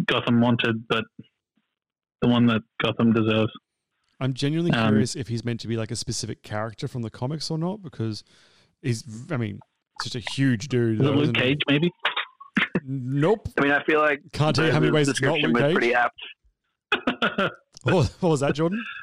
Gotham 0.06 0.42
wanted, 0.42 0.88
but 0.88 1.04
the 2.22 2.28
one 2.28 2.46
that 2.48 2.62
Gotham 2.84 3.14
deserves. 3.14 3.52
I'm 4.22 4.34
genuinely 4.34 4.72
Um, 4.74 4.90
curious 4.90 5.16
if 5.16 5.30
he's 5.30 5.46
meant 5.46 5.60
to 5.62 5.68
be 5.70 5.78
like 5.78 5.92
a 5.92 5.96
specific 5.96 6.44
character 6.44 6.88
from 6.90 7.02
the 7.02 7.10
comics 7.10 7.50
or 7.50 7.58
not, 7.58 7.82
because 7.82 8.24
he's, 8.82 9.04
I 9.32 9.38
mean, 9.38 9.60
such 10.02 10.16
a 10.16 10.20
huge 10.20 10.68
dude. 10.68 11.00
Is 11.00 11.06
though, 11.06 11.12
Luke 11.14 11.24
isn't? 11.24 11.36
Cage, 11.38 11.60
maybe? 11.70 11.92
Nope. 12.86 13.48
I 13.58 13.62
mean, 13.64 13.72
I 13.72 13.84
feel 13.84 14.00
like 14.00 14.20
Can't 14.34 14.54
tell 14.56 14.66
you 14.66 14.72
how 14.74 14.80
many 14.82 14.92
ways 14.92 15.08
it's 15.08 15.22
not 15.22 15.36
description 15.36 15.54
Luke 15.54 15.64
Cage. 15.64 15.74
pretty 15.74 15.94
apt. 15.94 16.20
What, 17.84 18.14
what 18.20 18.30
was 18.30 18.40
that, 18.42 18.56
Jordan? 18.56 18.84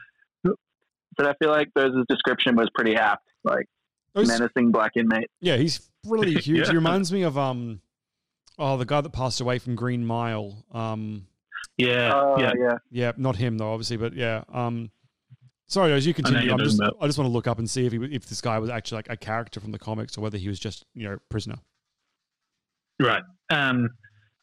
But 1.17 1.27
I 1.27 1.35
feel 1.43 1.51
like 1.51 1.69
Rose's 1.75 2.05
description 2.09 2.57
was 2.57 2.69
pretty 2.75 2.97
apt. 2.97 3.27
Like 3.45 3.67
Oh, 4.15 4.25
menacing 4.25 4.73
black 4.73 4.93
inmate. 4.97 5.29
Yeah, 5.41 5.57
he's 5.57 5.91
really 6.07 6.33
huge. 6.41 6.49
Yeah. 6.49 6.65
He 6.71 6.75
reminds 6.75 7.13
me 7.13 7.23
of 7.23 7.37
um, 7.37 7.81
oh, 8.59 8.77
the 8.79 8.87
guy 8.87 9.01
that 9.03 9.13
passed 9.13 9.41
away 9.43 9.59
from 9.59 9.75
Green 9.75 10.07
Mile. 10.07 10.65
Um, 10.73 11.27
Yeah, 11.77 12.13
Oh, 12.15 12.37
yeah. 12.41 12.53
yeah. 12.59 12.79
yeah, 12.91 13.13
not 13.19 13.37
him 13.37 13.59
though, 13.59 13.73
obviously, 13.73 13.99
but 13.99 14.15
yeah. 14.15 14.45
Um, 14.53 14.91
sorry, 15.67 15.93
as 15.93 16.07
you 16.07 16.15
continue, 16.15 16.51
I'm 16.51 16.59
just. 16.59 16.81
I 16.81 17.07
just 17.07 17.19
want 17.19 17.29
to 17.29 17.33
look 17.33 17.47
up 17.47 17.59
and 17.59 17.69
see 17.69 17.85
if 17.85 17.93
he, 17.93 17.99
if 18.11 18.25
this 18.27 18.41
guy 18.41 18.59
was 18.59 18.71
actually 18.71 18.97
like 18.97 19.11
a 19.11 19.17
character 19.19 19.61
from 19.61 19.73
the 19.73 19.79
comics 19.79 20.17
or 20.17 20.23
whether 20.23 20.39
he 20.39 20.49
was 20.49 20.59
just 20.59 20.87
you 20.95 21.07
know 21.07 21.19
prisoner. 21.29 21.57
Right. 22.99 23.23
Um, 23.51 23.91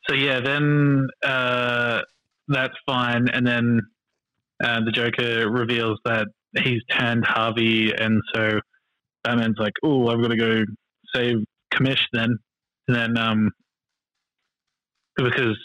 so 0.07 0.13
yeah, 0.13 0.39
then 0.39 1.07
uh, 1.26 2.01
that's 2.47 2.76
fine, 2.86 3.28
and 3.30 3.47
then 3.47 3.82
uh, 4.63 4.82
the 4.86 4.91
Joker 4.91 5.49
reveals 5.49 5.99
that 6.05 6.28
he's 6.60 6.82
turned 6.91 7.26
Harvey, 7.26 7.93
and 7.93 8.22
so 8.34 8.60
Batman's 9.24 9.58
like, 9.58 9.74
"Oh, 9.84 10.08
I've 10.10 10.22
got 10.22 10.30
to 10.30 10.38
go 10.38 10.64
save 11.16 11.38
Kamish 11.74 12.01
then," 12.14 12.38
and 12.88 12.95
then 12.95 13.18
um, 13.18 13.51
because 15.16 15.58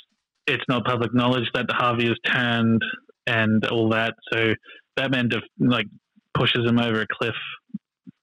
it's 0.46 0.64
not 0.68 0.84
public 0.84 1.14
knowledge 1.14 1.48
that 1.54 1.66
Harvey 1.70 2.06
is 2.10 2.16
turned 2.26 2.82
and 3.26 3.64
all 3.66 3.90
that, 3.90 4.14
so 4.32 4.54
Batman 4.96 5.28
def- 5.28 5.42
like 5.58 5.86
pushes 6.34 6.64
him 6.66 6.78
over 6.78 7.02
a 7.02 7.06
cliff, 7.18 7.34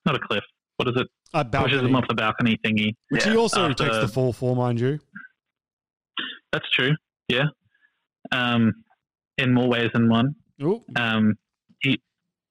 not 0.05 0.15
a 0.15 0.19
cliff. 0.19 0.43
What 0.77 0.89
is 0.89 0.95
it? 0.97 1.07
A 1.33 1.45
Pushes 1.45 1.81
him 1.81 1.95
off 1.95 2.07
the 2.07 2.15
balcony 2.15 2.57
thingy. 2.65 2.93
Which 3.09 3.23
he 3.25 3.35
also 3.35 3.69
After- 3.69 3.85
takes 3.85 3.97
the 3.99 4.07
fall 4.07 4.33
for, 4.33 4.55
mind 4.55 4.79
you. 4.79 4.99
That's 6.51 6.69
true. 6.71 6.93
Yeah. 7.27 7.45
Um, 8.31 8.71
in 9.37 9.53
more 9.53 9.67
ways 9.67 9.89
than 9.93 10.09
one. 10.09 10.35
Ooh. 10.63 10.81
Um, 10.95 11.35
he 11.35 11.44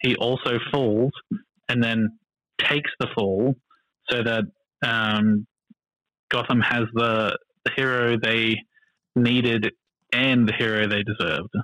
he 0.04 0.14
also 0.16 0.58
falls 0.70 1.12
and 1.68 1.82
then 1.82 2.18
takes 2.60 2.90
the 3.00 3.08
fall 3.14 3.54
so 4.10 4.22
that 4.22 4.44
um, 4.84 5.46
Gotham 6.30 6.60
has 6.60 6.84
the, 6.92 7.36
the 7.64 7.70
hero 7.74 8.18
they 8.22 8.56
needed 9.16 9.72
and 10.12 10.46
the 10.46 10.52
hero 10.52 10.86
they 10.86 11.02
deserved. 11.02 11.54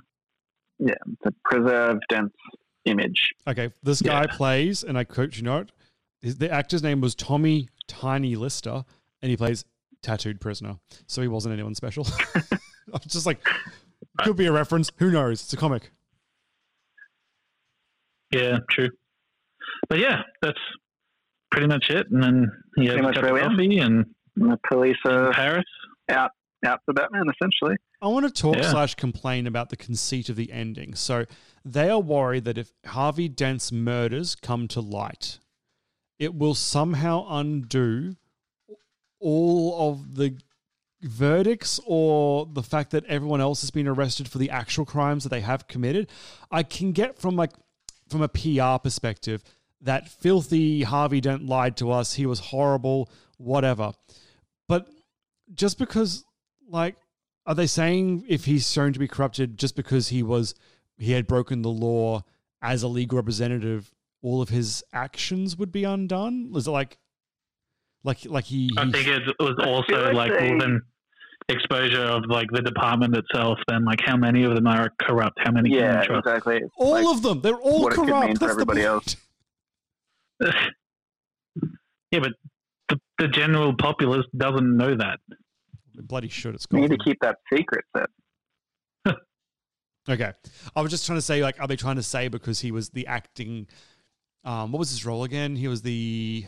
Yeah, 0.79 0.95
to 1.23 1.31
preserved, 1.45 2.03
Dent's 2.09 2.35
image. 2.85 3.29
Okay, 3.47 3.69
this 3.83 4.01
guy 4.01 4.25
plays, 4.25 4.83
and 4.83 4.97
I 4.97 5.03
quote 5.03 5.37
you 5.37 5.43
note, 5.43 5.71
his, 6.21 6.39
the 6.39 6.51
actor's 6.51 6.81
name 6.81 6.99
was 6.99 7.13
Tommy 7.13 7.69
Tiny 7.87 8.35
Lister, 8.35 8.83
and 9.21 9.29
he 9.29 9.37
plays 9.37 9.65
tattooed 10.01 10.41
prisoner. 10.41 10.79
So 11.05 11.21
he 11.21 11.27
wasn't 11.27 11.53
anyone 11.53 11.75
special. 11.75 12.07
I'm 12.93 12.99
just 13.07 13.27
like, 13.27 13.47
could 14.19 14.35
be 14.35 14.47
a 14.47 14.51
reference. 14.51 14.91
Who 14.97 15.11
knows? 15.11 15.43
It's 15.43 15.53
a 15.53 15.57
comic. 15.57 15.91
Yeah, 18.31 18.59
true. 18.69 18.89
But 19.89 19.99
yeah, 19.99 20.21
that's 20.41 20.59
pretty 21.51 21.67
much 21.67 21.89
it. 21.89 22.07
And 22.11 22.23
then 22.23 22.51
he 22.75 22.85
has 22.85 22.93
Pretty 22.93 22.99
a 22.99 23.03
much 23.03 23.15
cup 23.15 23.23
of 23.25 23.31
where 23.31 23.33
we 23.33 23.41
are. 23.41 23.49
coffee 23.49 23.79
and 23.79 24.05
And 24.37 24.51
the 24.51 24.59
police 24.69 24.97
are 25.05 25.31
Paris. 25.33 25.65
out 26.09 26.31
out 26.65 26.79
for 26.85 26.93
Batman 26.93 27.25
essentially. 27.35 27.75
I 28.03 28.07
want 28.07 28.25
to 28.27 28.41
talk 28.41 28.55
Yeah. 28.55 28.69
slash 28.69 28.93
complain 28.95 29.47
about 29.47 29.69
the 29.69 29.75
conceit 29.75 30.29
of 30.29 30.35
the 30.35 30.51
ending. 30.51 30.93
So 30.93 31.25
they 31.65 31.89
are 31.89 31.99
worried 31.99 32.45
that 32.45 32.57
if 32.59 32.71
Harvey 32.85 33.27
Dent's 33.27 33.71
murders 33.71 34.35
come 34.35 34.67
to 34.69 34.79
light, 34.79 35.39
it 36.19 36.35
will 36.35 36.53
somehow 36.53 37.25
undo 37.29 38.15
all 39.19 39.89
of 39.91 40.15
the 40.15 40.37
verdicts 41.01 41.79
or 41.85 42.45
the 42.45 42.61
fact 42.63 42.91
that 42.91 43.05
everyone 43.05 43.41
else 43.41 43.61
has 43.61 43.71
been 43.71 43.87
arrested 43.87 44.27
for 44.27 44.37
the 44.37 44.49
actual 44.51 44.85
crimes 44.85 45.23
that 45.23 45.29
they 45.29 45.41
have 45.41 45.67
committed. 45.67 46.07
I 46.51 46.61
can 46.63 46.91
get 46.91 47.17
from 47.17 47.35
like 47.35 47.51
from 48.11 48.21
a 48.21 48.27
PR 48.27 48.77
perspective 48.81 49.43
that 49.81 50.07
filthy 50.09 50.83
Harvey 50.83 51.21
Dent 51.21 51.45
lied 51.45 51.75
to 51.77 51.91
us, 51.91 52.13
he 52.13 52.25
was 52.27 52.39
horrible, 52.39 53.09
whatever. 53.37 53.93
But 54.67 54.87
just 55.53 55.77
because 55.79 56.23
like 56.69 56.95
are 57.45 57.55
they 57.55 57.67
saying 57.67 58.23
if 58.27 58.45
he's 58.45 58.71
shown 58.71 58.93
to 58.93 58.99
be 58.99 59.07
corrupted 59.07 59.57
just 59.57 59.75
because 59.75 60.07
he 60.09 60.21
was 60.23 60.53
he 60.97 61.11
had 61.13 61.27
broken 61.27 61.61
the 61.63 61.69
law 61.69 62.23
as 62.61 62.83
a 62.83 62.87
legal 62.87 63.17
representative 63.17 63.91
all 64.21 64.41
of 64.41 64.49
his 64.49 64.83
actions 64.93 65.57
would 65.57 65.71
be 65.71 65.83
undone 65.83 66.51
is 66.55 66.67
it 66.67 66.71
like 66.71 66.97
like 68.03 68.23
like 68.25 68.45
he, 68.45 68.69
I 68.77 68.85
he- 68.85 68.91
think 68.91 69.07
it 69.07 69.35
was 69.39 69.55
also 69.63 70.05
like 70.13 70.31
like 70.31 70.39
they- 70.39 70.49
well, 70.51 70.59
then 70.59 70.81
exposure 71.49 72.03
of 72.03 72.23
like 72.27 72.49
the 72.51 72.61
department 72.61 73.15
itself. 73.15 73.59
Then 73.67 73.85
like 73.85 73.99
how 74.03 74.17
many 74.17 74.43
of 74.43 74.55
them 74.55 74.67
are 74.67 74.91
corrupt? 75.01 75.37
How 75.39 75.51
many? 75.51 75.71
Yeah, 75.71 76.05
can 76.05 76.15
you 76.15 76.21
trust? 76.21 76.27
exactly. 76.27 76.61
all 76.77 77.11
of 77.11 77.21
them 77.21 77.41
they're 77.41 77.55
all 77.55 77.83
what 77.83 77.93
it 77.93 77.95
could 77.95 78.07
corrupt 78.07 78.27
mean 78.27 78.35
for 78.35 78.39
That's 78.39 78.55
the 78.55 78.61
everybody 78.61 78.83
else. 78.83 79.15
Yeah, 82.13 82.19
but 82.19 82.33
the, 82.89 82.99
the 83.19 83.27
general 83.29 83.73
populace 83.73 84.25
doesn't 84.35 84.75
know 84.75 84.97
that. 84.97 85.19
They 85.95 86.01
bloody 86.01 86.27
should 86.27 86.55
it's 86.55 86.67
You 86.69 86.81
need 86.81 86.89
to 86.89 86.97
keep 86.97 87.19
that 87.21 87.37
secret. 87.53 87.85
Then 87.93 88.05
Okay. 90.09 90.33
I 90.75 90.81
was 90.81 90.91
just 90.91 91.05
trying 91.05 91.19
to 91.19 91.21
say, 91.21 91.41
like, 91.41 91.59
are 91.61 91.67
they 91.67 91.77
trying 91.77 91.95
to 91.95 92.03
say 92.03 92.27
because 92.27 92.59
he 92.59 92.71
was 92.71 92.89
the 92.89 93.07
acting? 93.07 93.67
Um, 94.43 94.73
what 94.73 94.79
was 94.79 94.89
his 94.89 95.05
role 95.05 95.23
again? 95.23 95.55
He 95.55 95.69
was 95.69 95.83
the 95.83 96.45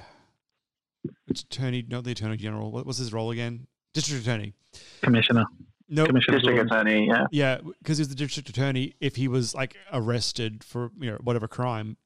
attorney, 1.29 1.85
not 1.87 2.03
the 2.03 2.11
attorney 2.11 2.35
general. 2.37 2.71
What 2.71 2.85
was 2.85 2.97
his 2.97 3.13
role 3.13 3.31
again? 3.31 3.67
District 3.93 4.21
attorney. 4.23 4.53
Commissioner. 5.01 5.45
No, 5.89 6.05
Commissioner 6.05 6.37
district 6.39 6.57
Gordon. 6.69 6.73
attorney. 6.95 7.07
Yeah. 7.07 7.27
Yeah, 7.31 7.57
because 7.81 7.97
he's 7.99 8.09
the 8.09 8.15
district 8.15 8.49
attorney. 8.49 8.93
If 8.99 9.15
he 9.15 9.27
was 9.27 9.53
like 9.53 9.75
arrested 9.91 10.63
for 10.63 10.91
you 10.99 11.11
know 11.11 11.17
whatever 11.23 11.47
crime, 11.47 11.97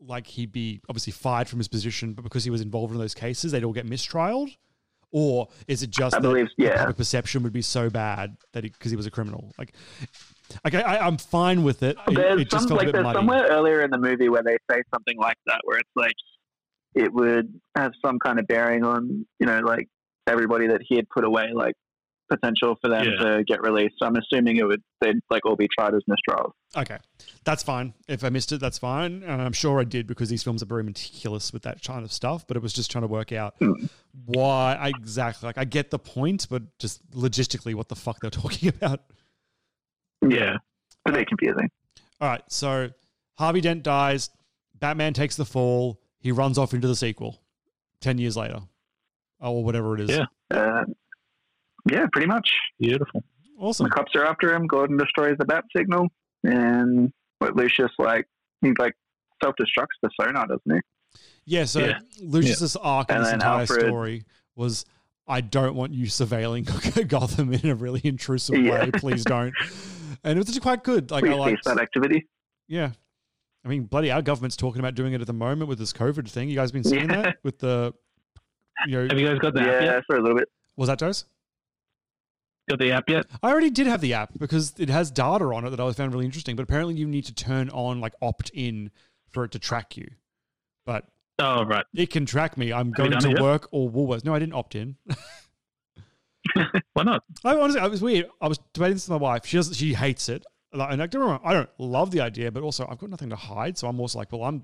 like 0.00 0.26
he'd 0.26 0.52
be 0.52 0.80
obviously 0.88 1.12
fired 1.12 1.48
from 1.48 1.58
his 1.58 1.68
position, 1.68 2.12
but 2.12 2.22
because 2.22 2.44
he 2.44 2.50
was 2.50 2.60
involved 2.60 2.92
in 2.92 2.98
those 3.00 3.14
cases, 3.14 3.52
they'd 3.52 3.64
all 3.64 3.72
get 3.72 3.86
mistrialed. 3.88 4.56
Or 5.10 5.48
is 5.68 5.82
it 5.84 5.90
just 5.90 6.14
I 6.16 6.18
that 6.18 6.22
believe- 6.28 6.48
yeah. 6.58 6.78
public 6.78 6.96
perception 6.96 7.44
would 7.44 7.52
be 7.52 7.62
so 7.62 7.88
bad 7.88 8.36
that 8.52 8.62
because 8.64 8.90
he, 8.90 8.96
was 8.96 9.06
a 9.06 9.12
criminal? 9.12 9.52
Like, 9.56 9.72
okay, 10.66 10.82
I, 10.82 11.06
I'm 11.06 11.18
fine 11.18 11.62
with 11.62 11.84
it. 11.84 11.96
It, 12.08 12.14
There's 12.16 12.40
it 12.40 12.50
just 12.50 12.62
some 12.62 12.68
felt 12.70 12.78
like 12.80 12.88
a 12.88 12.92
bit 12.92 12.92
there's 12.94 13.04
muddy. 13.04 13.16
somewhere 13.18 13.46
earlier 13.48 13.82
in 13.82 13.90
the 13.92 13.98
movie 13.98 14.28
where 14.28 14.42
they 14.42 14.56
say 14.68 14.82
something 14.92 15.16
like 15.18 15.36
that, 15.46 15.60
where 15.64 15.78
it's 15.78 15.90
like 15.94 16.14
it 16.96 17.12
would 17.12 17.60
have 17.76 17.92
some 18.04 18.18
kind 18.18 18.40
of 18.40 18.46
bearing 18.48 18.82
on 18.84 19.24
you 19.38 19.46
know 19.46 19.60
like 19.60 19.88
everybody 20.26 20.66
that 20.68 20.80
he 20.86 20.96
had 20.96 21.08
put 21.08 21.24
away, 21.24 21.50
like 21.54 21.74
potential 22.28 22.76
for 22.80 22.88
them 22.88 23.04
Yeah. 23.04 23.36
to 23.36 23.44
get 23.44 23.62
released. 23.62 23.96
So 23.98 24.06
I'm 24.06 24.16
assuming 24.16 24.56
it 24.56 24.66
would 24.66 24.82
they'd 25.00 25.20
like 25.30 25.44
all 25.44 25.56
be 25.56 25.68
tried 25.68 25.94
as 25.94 26.02
mistrials. 26.08 26.52
Okay, 26.76 26.98
that's 27.44 27.62
fine. 27.62 27.94
If 28.08 28.24
I 28.24 28.30
missed 28.30 28.52
it, 28.52 28.60
that's 28.60 28.78
fine, 28.78 29.22
and 29.22 29.42
I'm 29.42 29.52
sure 29.52 29.80
I 29.80 29.84
did 29.84 30.06
because 30.06 30.28
these 30.28 30.42
films 30.42 30.62
are 30.62 30.66
very 30.66 30.82
meticulous 30.82 31.52
with 31.52 31.62
that 31.62 31.82
kind 31.82 32.04
of 32.04 32.12
stuff. 32.12 32.46
But 32.46 32.56
it 32.56 32.62
was 32.62 32.72
just 32.72 32.90
trying 32.90 33.02
to 33.02 33.08
work 33.08 33.32
out 33.32 33.54
hmm. 33.58 33.72
why 34.24 34.74
I, 34.74 34.88
exactly. 34.88 35.46
Like 35.46 35.58
I 35.58 35.64
get 35.64 35.90
the 35.90 35.98
point, 35.98 36.46
but 36.50 36.62
just 36.78 37.08
logistically, 37.12 37.74
what 37.74 37.88
the 37.88 37.96
fuck 37.96 38.20
they're 38.20 38.30
talking 38.42 38.68
about. 38.68 39.00
Yeah, 40.26 40.56
a 41.06 41.12
bit 41.12 41.28
confusing. 41.28 41.70
All 42.20 42.28
right, 42.28 42.42
so 42.48 42.90
Harvey 43.38 43.60
Dent 43.60 43.82
dies. 43.82 44.30
Batman 44.74 45.12
takes 45.12 45.36
the 45.36 45.44
fall. 45.44 46.00
He 46.18 46.32
runs 46.32 46.58
off 46.58 46.72
into 46.72 46.88
the 46.88 46.96
sequel. 46.96 47.40
Ten 48.00 48.18
years 48.18 48.36
later, 48.36 48.60
or 49.52 49.64
whatever 49.64 49.94
it 49.94 50.02
is. 50.08 50.10
Yeah. 50.10 50.24
Uh, 50.50 50.84
yeah, 51.90 52.06
pretty 52.12 52.26
much. 52.26 52.50
Beautiful. 52.78 53.22
Awesome. 53.58 53.84
The 53.84 53.90
cops 53.90 54.14
are 54.16 54.24
after 54.24 54.54
him. 54.54 54.66
Gordon 54.66 54.96
destroys 54.96 55.36
the 55.38 55.44
bat 55.44 55.64
signal, 55.76 56.08
and 56.42 57.12
what 57.38 57.54
Lucius 57.56 57.90
like 57.98 58.26
he 58.62 58.72
like 58.78 58.94
self 59.42 59.54
destructs 59.60 59.96
the 60.02 60.10
sonar, 60.20 60.46
doesn't 60.46 60.62
he? 60.66 60.80
Yeah, 61.46 61.64
so 61.64 61.80
Yeah. 61.80 61.98
Lucius's 62.20 62.76
arc 62.76 63.10
in 63.10 63.16
And 63.16 63.24
this 63.24 63.30
then 63.30 63.40
entire 63.40 63.60
Alfred- 63.60 63.80
story 63.86 64.24
was 64.56 64.84
I 65.26 65.40
don't 65.40 65.74
want 65.74 65.92
you 65.94 66.06
surveilling 66.06 67.08
Gotham 67.08 67.52
in 67.52 67.68
a 67.68 67.74
really 67.74 68.00
intrusive 68.04 68.56
Yeah. 68.58 68.84
way. 68.84 68.90
Please 68.92 69.24
don't. 69.24 69.54
And 70.26 70.38
it 70.38 70.46
was 70.46 70.58
quite 70.60 70.82
good. 70.84 71.10
Like 71.10 71.22
I 71.24 71.28
Please 71.28 71.38
like 71.38 71.56
cease 71.56 71.64
that 71.66 71.78
activity. 71.78 72.26
Yeah. 72.66 72.92
I 73.62 73.68
mean, 73.68 73.82
bloody 73.84 74.10
our 74.10 74.22
government's 74.22 74.56
talking 74.56 74.80
about 74.80 74.94
doing 74.94 75.12
it 75.12 75.20
at 75.20 75.26
the 75.26 75.34
moment 75.34 75.68
with 75.68 75.78
this 75.78 75.92
COVID 75.92 76.30
thing. 76.30 76.48
You 76.48 76.54
guys 76.56 76.72
been 76.72 76.82
seeing 76.82 77.10
Yeah. 77.10 77.22
that 77.22 77.36
with 77.42 77.58
the 77.58 77.92
you 78.86 78.92
know 79.02 79.08
Have 79.08 79.18
you 79.18 79.26
guys 79.28 79.38
got 79.38 79.54
the 79.54 79.60
app 79.60 79.66
Yeah, 79.82 79.82
yet? 79.94 80.04
for 80.06 80.16
a 80.16 80.20
little 80.20 80.36
bit. 80.36 80.48
was 80.76 80.88
that 80.88 80.98
dose? 80.98 81.24
Got 82.68 82.78
the 82.78 82.92
app 82.92 83.08
yet? 83.10 83.26
I 83.42 83.50
already 83.50 83.68
did 83.70 83.86
have 83.86 84.00
the 84.00 84.14
app 84.14 84.30
because 84.38 84.72
it 84.78 84.88
has 84.88 85.10
data 85.10 85.44
on 85.44 85.66
it 85.66 85.70
that 85.70 85.80
I 85.80 85.92
found 85.92 86.12
really 86.14 86.24
interesting. 86.24 86.56
But 86.56 86.62
apparently, 86.62 86.94
you 86.94 87.06
need 87.06 87.26
to 87.26 87.34
turn 87.34 87.68
on 87.70 88.00
like 88.00 88.14
opt 88.22 88.50
in 88.54 88.90
for 89.32 89.44
it 89.44 89.50
to 89.52 89.58
track 89.58 89.96
you. 89.98 90.08
But 90.86 91.04
Oh 91.38 91.64
right. 91.64 91.84
it 91.94 92.10
can 92.10 92.24
track 92.26 92.56
me. 92.56 92.72
I'm 92.72 92.88
you 92.88 92.92
going 92.94 93.10
to 93.10 93.28
it 93.28 93.32
yet? 93.32 93.40
work 93.42 93.68
or 93.70 93.90
Woolworths. 93.90 94.24
No, 94.24 94.34
I 94.34 94.38
didn't 94.38 94.54
opt 94.54 94.74
in. 94.76 94.96
Why 96.92 97.02
not? 97.02 97.24
I 97.44 97.56
honestly, 97.56 97.80
I 97.80 97.86
was 97.86 98.00
weird. 98.02 98.26
I 98.40 98.48
was 98.48 98.58
debating 98.72 98.94
this 98.94 99.08
with 99.08 99.20
my 99.20 99.22
wife. 99.22 99.44
She 99.46 99.56
doesn't. 99.56 99.74
she 99.74 99.94
hates 99.94 100.28
it. 100.28 100.44
Like, 100.72 100.92
And 100.92 101.02
I 101.02 101.06
don't, 101.06 101.12
get 101.12 101.20
me 101.20 101.26
wrong, 101.26 101.40
I 101.44 101.52
don't 101.54 101.70
love 101.78 102.10
the 102.10 102.20
idea, 102.20 102.50
but 102.52 102.62
also 102.62 102.86
I've 102.90 102.98
got 102.98 103.10
nothing 103.10 103.30
to 103.30 103.36
hide. 103.36 103.76
So 103.78 103.88
I'm 103.88 103.98
also 104.00 104.18
like, 104.18 104.30
well, 104.32 104.44
I'm. 104.44 104.62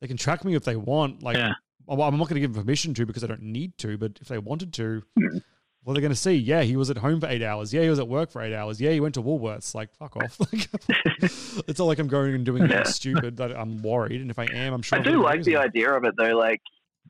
They 0.00 0.06
can 0.08 0.16
track 0.18 0.44
me 0.44 0.54
if 0.54 0.64
they 0.64 0.76
want. 0.76 1.22
Like, 1.22 1.36
Yeah. 1.36 1.52
Well, 1.86 2.02
I'm 2.08 2.16
not 2.18 2.28
going 2.28 2.34
to 2.34 2.40
give 2.40 2.52
them 2.54 2.62
permission 2.64 2.94
to 2.94 3.06
because 3.06 3.24
I 3.24 3.26
don't 3.26 3.42
need 3.42 3.76
to. 3.78 3.96
But 3.98 4.18
if 4.20 4.28
they 4.28 4.38
wanted 4.38 4.72
to, 4.74 5.02
Hmm. 5.18 5.38
well, 5.84 5.94
they're 5.94 6.00
going 6.00 6.10
to 6.12 6.16
see. 6.16 6.34
Yeah, 6.34 6.62
he 6.62 6.76
was 6.76 6.90
at 6.90 6.98
home 6.98 7.20
for 7.20 7.28
eight 7.28 7.42
hours. 7.42 7.72
Yeah, 7.72 7.82
he 7.82 7.88
was 7.88 7.98
at 7.98 8.08
work 8.08 8.30
for 8.30 8.42
eight 8.42 8.54
hours. 8.54 8.80
Yeah, 8.80 8.90
he 8.90 9.00
went 9.00 9.14
to 9.14 9.22
Woolworths. 9.22 9.74
Like, 9.74 9.92
fuck 9.94 10.16
off. 10.16 10.38
Like, 10.52 10.68
it's 11.68 11.78
not 11.78 11.84
like 11.86 11.98
I'm 11.98 12.08
going 12.08 12.34
and 12.34 12.44
doing 12.44 12.62
anything 12.62 12.78
Yeah. 12.78 12.84
stupid. 12.84 13.36
That 13.36 13.56
I'm 13.56 13.82
worried, 13.82 14.20
and 14.20 14.30
if 14.30 14.38
I 14.38 14.44
am, 14.46 14.72
I'm 14.74 14.82
sure. 14.82 14.96
I 14.98 15.02
I'm 15.02 15.04
do 15.04 15.22
like 15.22 15.42
the 15.44 15.54
it. 15.54 15.58
idea 15.58 15.92
of 15.92 16.04
it 16.04 16.14
though. 16.18 16.36
Like 16.36 16.60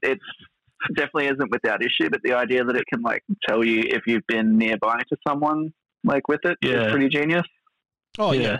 it's 0.02 0.24
definitely 0.94 1.26
isn't 1.26 1.50
without 1.50 1.82
issue, 1.82 2.10
but 2.10 2.20
the 2.22 2.34
idea 2.34 2.64
that 2.64 2.76
it 2.76 2.84
can 2.92 3.00
like 3.02 3.22
tell 3.48 3.64
you 3.64 3.82
if 3.86 4.02
you've 4.06 4.26
been 4.28 4.56
nearby 4.58 5.00
to 5.08 5.16
someone 5.26 5.72
like 6.04 6.28
with 6.28 6.40
it 6.44 6.56
is 6.62 6.70
Yeah. 6.72 6.90
pretty 6.90 7.08
genius. 7.08 7.44
Oh 8.18 8.32
yeah. 8.32 8.40
Yeah. 8.42 8.58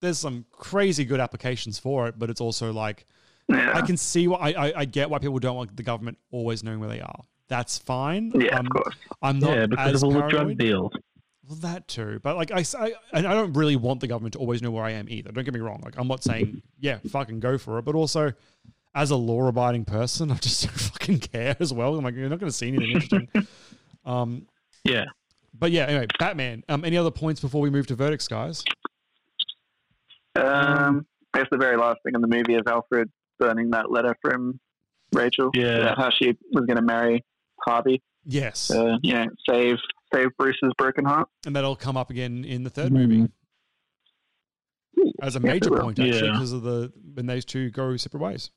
There's 0.00 0.18
some 0.18 0.44
crazy 0.50 1.04
good 1.04 1.20
applications 1.20 1.78
for 1.78 2.08
it, 2.08 2.18
but 2.18 2.28
it's 2.30 2.40
also 2.40 2.72
like 2.72 3.06
Yeah. 3.48 3.72
I 3.74 3.82
can 3.82 3.96
see 3.96 4.28
why 4.28 4.38
I, 4.38 4.68
I, 4.68 4.72
I 4.80 4.84
get 4.84 5.10
why 5.10 5.18
people 5.18 5.38
don't 5.38 5.56
want 5.56 5.76
the 5.76 5.82
government 5.82 6.18
always 6.30 6.62
knowing 6.64 6.80
where 6.80 6.88
they 6.88 7.00
are. 7.00 7.20
That's 7.48 7.76
fine. 7.78 8.32
Yeah, 8.34 8.58
um, 8.58 8.66
of 8.66 8.72
course. 8.72 8.94
I'm 9.20 9.38
not 9.38 9.56
Yeah, 9.56 9.66
because 9.66 9.94
as 9.94 10.02
of 10.02 10.06
all 10.08 10.22
the 10.22 10.28
drug 10.28 10.56
deals. 10.56 10.92
Well, 11.46 11.58
that 11.62 11.88
too, 11.88 12.20
but 12.22 12.36
like 12.36 12.50
I, 12.52 12.60
s- 12.60 12.74
I, 12.74 12.92
and 13.12 13.26
I 13.26 13.34
don't 13.34 13.52
really 13.52 13.76
want 13.76 14.00
the 14.00 14.06
government 14.06 14.32
to 14.34 14.38
always 14.38 14.62
know 14.62 14.70
where 14.70 14.84
I 14.84 14.92
am 14.92 15.08
either. 15.08 15.32
Don't 15.32 15.44
get 15.44 15.52
me 15.52 15.60
wrong. 15.60 15.82
Like 15.84 15.94
I'm 15.98 16.06
not 16.08 16.22
saying 16.22 16.62
yeah, 16.78 16.98
fucking 17.10 17.40
go 17.40 17.58
for 17.58 17.78
it, 17.78 17.84
but 17.84 17.94
also 17.94 18.32
as 18.94 19.10
a 19.10 19.16
law-abiding 19.16 19.84
person, 19.84 20.30
I 20.30 20.36
just 20.36 20.62
don't 20.66 20.72
fucking 20.78 21.18
care 21.18 21.56
as 21.60 21.72
well. 21.74 21.94
I'm 21.96 22.04
like 22.04 22.14
you're 22.14 22.28
not 22.28 22.38
going 22.38 22.50
to 22.50 22.56
see 22.56 22.68
anything 22.68 22.90
interesting. 22.92 23.28
um, 24.06 24.46
Yeah. 24.84 25.04
but 25.58 25.72
yeah, 25.72 25.86
anyway, 25.86 26.06
Batman. 26.18 26.62
Um, 26.68 26.84
any 26.84 26.96
other 26.96 27.10
points 27.10 27.40
before 27.40 27.60
we 27.60 27.70
move 27.70 27.86
to 27.88 27.96
verdicts, 27.96 28.28
guys? 28.28 28.62
Um, 30.36 31.06
I 31.34 31.38
guess 31.40 31.48
the 31.50 31.58
very 31.58 31.76
last 31.76 31.98
thing 32.04 32.14
in 32.14 32.20
the 32.20 32.28
movie 32.28 32.54
is 32.54 32.62
Alfred 32.66 33.10
burning 33.42 33.70
that 33.70 33.90
letter 33.90 34.16
from 34.22 34.60
Rachel. 35.12 35.50
Yeah. 35.54 35.78
about 35.78 35.98
how 35.98 36.10
she 36.10 36.36
was 36.52 36.64
going 36.66 36.76
to 36.76 36.82
marry 36.82 37.24
Harvey. 37.66 38.00
Yes, 38.24 38.70
Uh, 38.70 38.98
you 39.02 39.14
know, 39.14 39.26
save 39.48 39.76
save 40.14 40.28
Bruce's 40.38 40.72
broken 40.78 41.04
heart. 41.04 41.28
and 41.44 41.56
that'll 41.56 41.74
come 41.74 41.96
up 41.96 42.08
again 42.10 42.44
in 42.44 42.62
the 42.62 42.70
third 42.70 42.92
movie 42.92 43.28
as 45.20 45.34
a 45.34 45.40
Yes, 45.40 45.42
major 45.42 45.74
it 45.76 45.80
point 45.80 45.98
actually 45.98 46.26
Yeah. 46.26 46.32
because 46.32 46.52
of 46.52 46.62
the 46.62 46.92
when 47.14 47.26
those 47.26 47.44
two 47.44 47.70
go 47.70 47.96
separate 47.96 48.20
ways. 48.20 48.50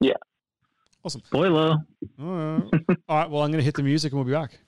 Yeah. 0.00 0.12
Awesome. 1.04 1.22
Spoiler. 1.24 1.78
All 2.20 2.26
right. 2.26 2.62
All 3.08 3.16
right. 3.18 3.30
Well, 3.30 3.42
I'm 3.42 3.50
going 3.50 3.60
to 3.60 3.64
hit 3.64 3.74
the 3.76 3.82
music 3.82 4.12
and 4.12 4.18
we'll 4.18 4.26
be 4.26 4.32
back. 4.32 4.58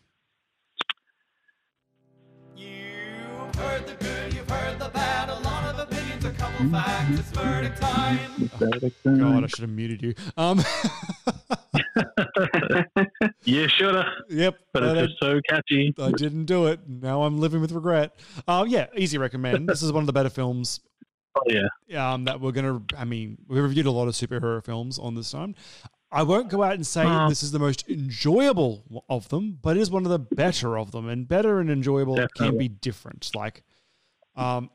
Terrible 6.59 6.79
fact, 6.81 7.11
it's 7.19 7.31
verdict 7.31 7.81
time. 7.81 8.19
God, 8.59 9.45
I 9.45 9.47
should 9.47 9.61
have 9.61 9.71
muted 9.71 10.03
you. 10.03 10.15
Um, 10.37 10.59
you 13.45 13.69
should 13.69 13.95
have. 13.95 14.07
Yep. 14.29 14.59
But 14.73 14.83
I- 14.83 14.91
it's 14.99 15.09
just 15.13 15.21
so 15.21 15.41
catchy. 15.49 15.95
I 16.01 16.11
didn't 16.13 16.47
do 16.47 16.67
it. 16.67 16.81
Now 16.89 17.23
I'm 17.23 17.39
living 17.39 17.61
with 17.61 17.71
regret. 17.73 18.19
Uh, 18.49 18.65
yeah, 18.67 18.87
easy 18.97 19.19
recommend. 19.19 19.69
This 19.69 19.83
is 19.83 19.93
one 19.93 20.03
of 20.03 20.07
the 20.07 20.13
better 20.13 20.31
films. 20.31 20.81
Oh 21.37 21.43
yeah. 21.87 22.15
Um, 22.15 22.25
that 22.25 22.41
we're 22.41 22.51
gonna. 22.51 22.83
I 22.97 23.05
mean, 23.05 23.39
we 23.47 23.61
reviewed 23.61 23.87
a 23.87 23.93
lot 23.93 24.09
of 24.09 24.15
superhero 24.15 24.65
films 24.65 24.99
on 24.99 25.15
this 25.15 25.31
time. 25.31 25.55
I 26.11 26.25
won't 26.25 26.49
go 26.49 26.65
out 26.65 26.73
and 26.73 26.85
say 26.85 27.05
Uh. 27.05 27.29
this 27.29 27.45
is 27.45 27.53
the 27.53 27.61
most 27.61 27.89
enjoyable 27.89 29.05
of 29.09 29.29
them, 29.29 29.57
but 29.63 29.77
it 29.77 29.81
is 29.81 29.89
one 29.91 30.05
of 30.05 30.11
the 30.11 30.19
better 30.19 30.77
of 30.77 30.91
them. 30.91 31.09
And 31.09 31.29
better 31.29 31.61
and 31.61 31.71
enjoyable 31.71 32.19
can 32.35 32.59
be 32.59 32.67
different. 32.67 33.31
Like, 33.37 33.63
um, 34.35 34.71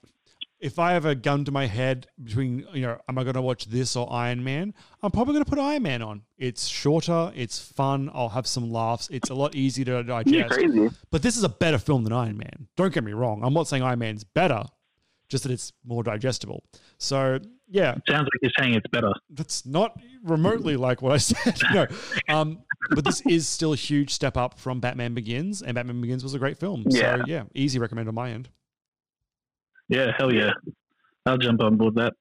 if 0.63 0.79
I 0.79 0.93
have 0.93 1.03
a 1.03 1.13
gun 1.13 1.43
to 1.43 1.51
my 1.51 1.67
head 1.67 2.07
between, 2.23 2.65
you 2.73 2.83
know, 2.83 2.97
am 3.09 3.17
I 3.17 3.23
going 3.23 3.33
to 3.33 3.41
watch 3.41 3.65
this 3.65 3.97
or 3.97 4.11
Iron 4.11 4.45
Man? 4.45 4.73
I'm 5.01 5.11
probably 5.11 5.33
going 5.33 5.43
to 5.43 5.49
put 5.49 5.59
Iron 5.59 5.83
Man 5.83 6.01
on. 6.01 6.21
It's 6.37 6.67
shorter, 6.67 7.33
it's 7.35 7.59
fun, 7.59 8.09
I'll 8.13 8.29
have 8.29 8.47
some 8.47 8.71
laughs, 8.71 9.09
it's 9.11 9.29
a 9.29 9.33
lot 9.33 9.55
easier 9.55 9.83
to 9.85 10.03
digest. 10.05 10.51
crazy. 10.51 10.89
But 11.11 11.21
this 11.21 11.35
is 11.35 11.43
a 11.43 11.49
better 11.49 11.77
film 11.77 12.05
than 12.05 12.13
Iron 12.13 12.37
Man. 12.37 12.69
Don't 12.77 12.93
get 12.93 13.03
me 13.03 13.11
wrong. 13.11 13.43
I'm 13.43 13.53
not 13.53 13.67
saying 13.67 13.83
Iron 13.83 13.99
Man's 13.99 14.23
better, 14.23 14.63
just 15.27 15.43
that 15.43 15.51
it's 15.51 15.73
more 15.83 16.01
digestible. 16.01 16.63
So, 16.97 17.39
yeah. 17.67 17.95
Sounds 18.07 18.23
like 18.23 18.41
you're 18.41 18.51
saying 18.57 18.75
it's 18.75 18.87
better. 18.89 19.11
That's 19.31 19.65
not 19.65 19.99
remotely 20.23 20.77
like 20.77 21.01
what 21.01 21.11
I 21.11 21.17
said. 21.17 21.59
no. 21.73 21.87
Um, 22.29 22.59
but 22.91 23.03
this 23.03 23.21
is 23.27 23.49
still 23.49 23.73
a 23.73 23.77
huge 23.77 24.11
step 24.11 24.37
up 24.37 24.57
from 24.57 24.79
Batman 24.79 25.13
Begins, 25.13 25.61
and 25.61 25.75
Batman 25.75 25.99
Begins 25.99 26.23
was 26.23 26.33
a 26.35 26.39
great 26.39 26.57
film. 26.57 26.85
Yeah. 26.87 27.17
So, 27.17 27.23
yeah, 27.27 27.43
easy 27.53 27.79
recommend 27.79 28.07
on 28.07 28.15
my 28.15 28.31
end. 28.31 28.47
Yeah, 29.89 30.11
hell 30.17 30.33
yeah. 30.33 30.51
I'll 31.25 31.37
jump 31.37 31.61
on 31.61 31.77
board 31.77 31.95
that. 31.95 32.13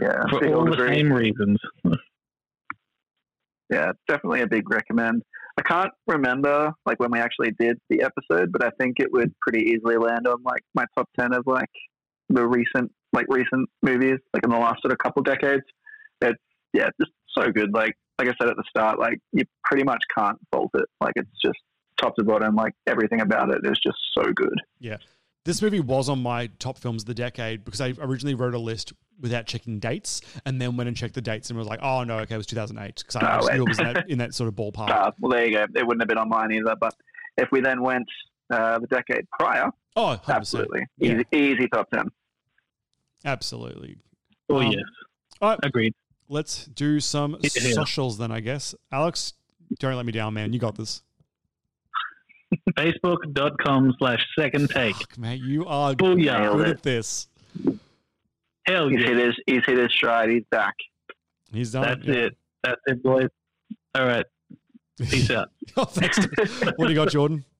Yeah, 0.00 0.22
For 0.30 0.54
all 0.54 0.64
the 0.64 0.72
agree. 0.72 0.96
same 0.96 1.12
reasons. 1.12 1.58
Yeah, 3.70 3.92
definitely 4.08 4.40
a 4.40 4.46
big 4.46 4.68
recommend. 4.68 5.22
I 5.58 5.62
can't 5.62 5.92
remember 6.06 6.72
like 6.86 6.98
when 6.98 7.10
we 7.12 7.18
actually 7.20 7.52
did 7.58 7.78
the 7.88 8.02
episode, 8.02 8.50
but 8.50 8.64
I 8.64 8.70
think 8.80 8.98
it 8.98 9.12
would 9.12 9.32
pretty 9.40 9.70
easily 9.70 9.96
land 9.96 10.26
on 10.26 10.42
like 10.42 10.62
my 10.74 10.84
top 10.96 11.08
ten 11.18 11.32
of 11.32 11.46
like 11.46 11.68
the 12.28 12.46
recent 12.46 12.90
like 13.12 13.26
recent 13.28 13.68
movies, 13.82 14.18
like 14.34 14.44
in 14.44 14.50
the 14.50 14.58
last 14.58 14.82
sort 14.82 14.92
of 14.92 14.98
couple 14.98 15.22
decades. 15.22 15.62
It's 16.20 16.38
yeah, 16.72 16.88
just 17.00 17.12
so 17.36 17.50
good. 17.50 17.72
Like 17.72 17.94
like 18.18 18.28
I 18.28 18.32
said 18.40 18.50
at 18.50 18.56
the 18.56 18.64
start, 18.68 18.98
like 18.98 19.18
you 19.32 19.44
pretty 19.64 19.84
much 19.84 20.02
can't 20.16 20.38
fault 20.52 20.70
it. 20.74 20.86
Like 21.00 21.12
it's 21.16 21.30
just 21.44 21.58
top 22.00 22.16
to 22.16 22.24
bottom, 22.24 22.54
like 22.54 22.72
everything 22.86 23.20
about 23.20 23.50
it 23.50 23.60
is 23.64 23.78
just 23.84 23.98
so 24.16 24.32
good. 24.32 24.54
Yeah. 24.78 24.96
This 25.44 25.62
movie 25.62 25.80
was 25.80 26.08
on 26.08 26.22
my 26.22 26.48
top 26.58 26.76
films 26.78 27.02
of 27.02 27.06
the 27.06 27.14
decade 27.14 27.64
because 27.64 27.80
I 27.80 27.94
originally 27.98 28.34
wrote 28.34 28.54
a 28.54 28.58
list 28.58 28.92
without 29.20 29.46
checking 29.46 29.78
dates 29.78 30.20
and 30.44 30.60
then 30.60 30.76
went 30.76 30.88
and 30.88 30.96
checked 30.96 31.14
the 31.14 31.22
dates 31.22 31.48
and 31.50 31.58
was 31.58 31.66
like, 31.68 31.80
oh, 31.82 32.04
no, 32.04 32.18
okay, 32.20 32.34
it 32.34 32.38
was 32.38 32.46
2008 32.46 32.96
because 32.96 33.16
I 33.16 33.36
Oh, 33.36 33.40
just 33.40 33.52
knew 33.54 33.62
it 33.64 33.68
was 33.68 33.78
in 33.78 33.84
that, 33.86 34.04
in 34.10 34.18
that 34.18 34.34
sort 34.34 34.48
of 34.48 34.54
ballpark. 34.54 34.90
Uh, 34.90 35.10
well, 35.18 35.30
there 35.32 35.46
you 35.46 35.52
go. 35.56 35.66
It 35.74 35.86
wouldn't 35.86 36.02
have 36.02 36.08
been 36.08 36.18
on 36.18 36.28
mine 36.28 36.52
either. 36.52 36.74
But 36.78 36.94
if 37.38 37.48
we 37.52 37.60
then 37.60 37.82
went 37.82 38.06
uh, 38.50 38.78
the 38.80 38.86
decade 38.88 39.26
prior, 39.30 39.70
oh, 39.96 40.20
100%. 40.24 40.34
absolutely 40.34 40.86
Yeah. 40.98 41.12
easy, 41.14 41.24
easy 41.32 41.68
top 41.68 41.88
ten. 41.90 42.08
Absolutely. 43.24 43.96
Oh, 44.48 44.56
Um, 44.60 44.72
yes. 44.72 44.82
All 45.40 45.50
right. 45.50 45.58
Agreed. 45.62 45.94
Let's 46.28 46.66
do 46.66 47.00
some 47.00 47.38
Yeah. 47.42 47.72
socials 47.72 48.18
then, 48.18 48.30
I 48.30 48.40
guess. 48.40 48.74
Alex, 48.92 49.34
don't 49.78 49.94
let 49.96 50.04
me 50.06 50.12
down, 50.12 50.34
man. 50.34 50.52
You 50.52 50.58
got 50.58 50.76
this. 50.76 51.02
Facebook.com 52.76 53.94
slash 53.98 54.24
second 54.38 54.70
take. 54.70 55.18
Mate, 55.18 55.40
you 55.40 55.66
are 55.66 55.94
Booyah. 55.94 56.56
good 56.56 56.68
at 56.68 56.82
this. 56.82 57.28
Hell 58.66 58.88
He's 58.88 59.02
hit 59.02 59.16
his 59.16 59.34
he's 59.46 59.64
hit 59.66 59.78
his 59.78 59.92
stride. 59.92 60.30
He's 60.30 60.44
back. 60.50 60.74
He's 61.52 61.72
done. 61.72 61.82
That's 61.82 62.06
yeah. 62.06 62.14
it. 62.14 62.36
That's 62.62 62.80
it, 62.86 63.02
boys. 63.02 63.28
All 63.94 64.06
right. 64.06 64.26
Peace 64.98 65.30
out. 65.30 65.50
oh, 65.76 65.84
thanks. 65.84 66.18
what 66.76 66.86
do 66.86 66.88
you 66.88 66.94
got, 66.94 67.10
Jordan? 67.10 67.44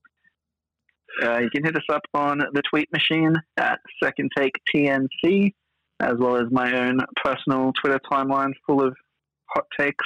Uh, 1.21 1.39
you 1.39 1.51
can 1.51 1.65
hit 1.65 1.77
us 1.77 1.83
up 1.93 2.03
on 2.15 2.39
the 2.39 2.63
tweet 2.71 2.91
machine 2.93 3.35
at 3.59 3.79
Second 4.03 4.31
Take 4.35 4.55
TNC, 4.73 5.53
as 5.99 6.15
well 6.19 6.37
as 6.37 6.51
my 6.51 6.73
own 6.73 7.01
personal 7.23 7.73
Twitter 7.73 8.01
timeline 8.11 8.53
full 8.65 8.81
of 8.81 8.97
hot 9.47 9.67
takes. 9.79 10.05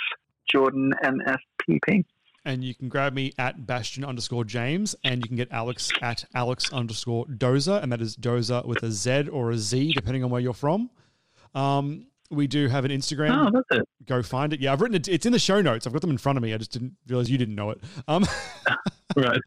Jordan 0.50 0.92
MSPP. 1.04 2.04
And 2.44 2.62
you 2.62 2.74
can 2.74 2.88
grab 2.88 3.14
me 3.14 3.32
at 3.38 3.66
Bastion 3.66 4.04
underscore 4.04 4.44
James, 4.44 4.94
and 5.02 5.22
you 5.22 5.28
can 5.28 5.36
get 5.36 5.50
Alex 5.50 5.90
at 6.02 6.24
Alex 6.34 6.70
underscore 6.72 7.24
Dozer, 7.26 7.82
and 7.82 7.90
that 7.90 8.02
is 8.02 8.16
Dozer 8.16 8.64
with 8.66 8.82
a 8.82 8.90
Z 8.90 9.28
or 9.28 9.50
a 9.50 9.56
Z, 9.56 9.92
depending 9.94 10.22
on 10.24 10.30
where 10.30 10.42
you're 10.42 10.52
from. 10.52 10.90
Um, 11.54 12.08
we 12.30 12.46
do 12.46 12.68
have 12.68 12.84
an 12.84 12.90
Instagram. 12.90 13.46
Oh, 13.46 13.50
that's 13.50 13.80
it. 13.80 13.88
Go 14.06 14.22
find 14.22 14.52
it. 14.52 14.60
Yeah, 14.60 14.72
I've 14.72 14.80
written 14.80 14.96
it. 14.96 15.08
It's 15.08 15.24
in 15.24 15.32
the 15.32 15.38
show 15.38 15.62
notes. 15.62 15.86
I've 15.86 15.92
got 15.92 16.02
them 16.02 16.10
in 16.10 16.18
front 16.18 16.36
of 16.36 16.42
me. 16.42 16.52
I 16.52 16.58
just 16.58 16.72
didn't 16.72 16.94
realize 17.06 17.30
you 17.30 17.38
didn't 17.38 17.54
know 17.54 17.70
it. 17.70 17.80
Um, 18.08 18.26
Right. 19.16 19.40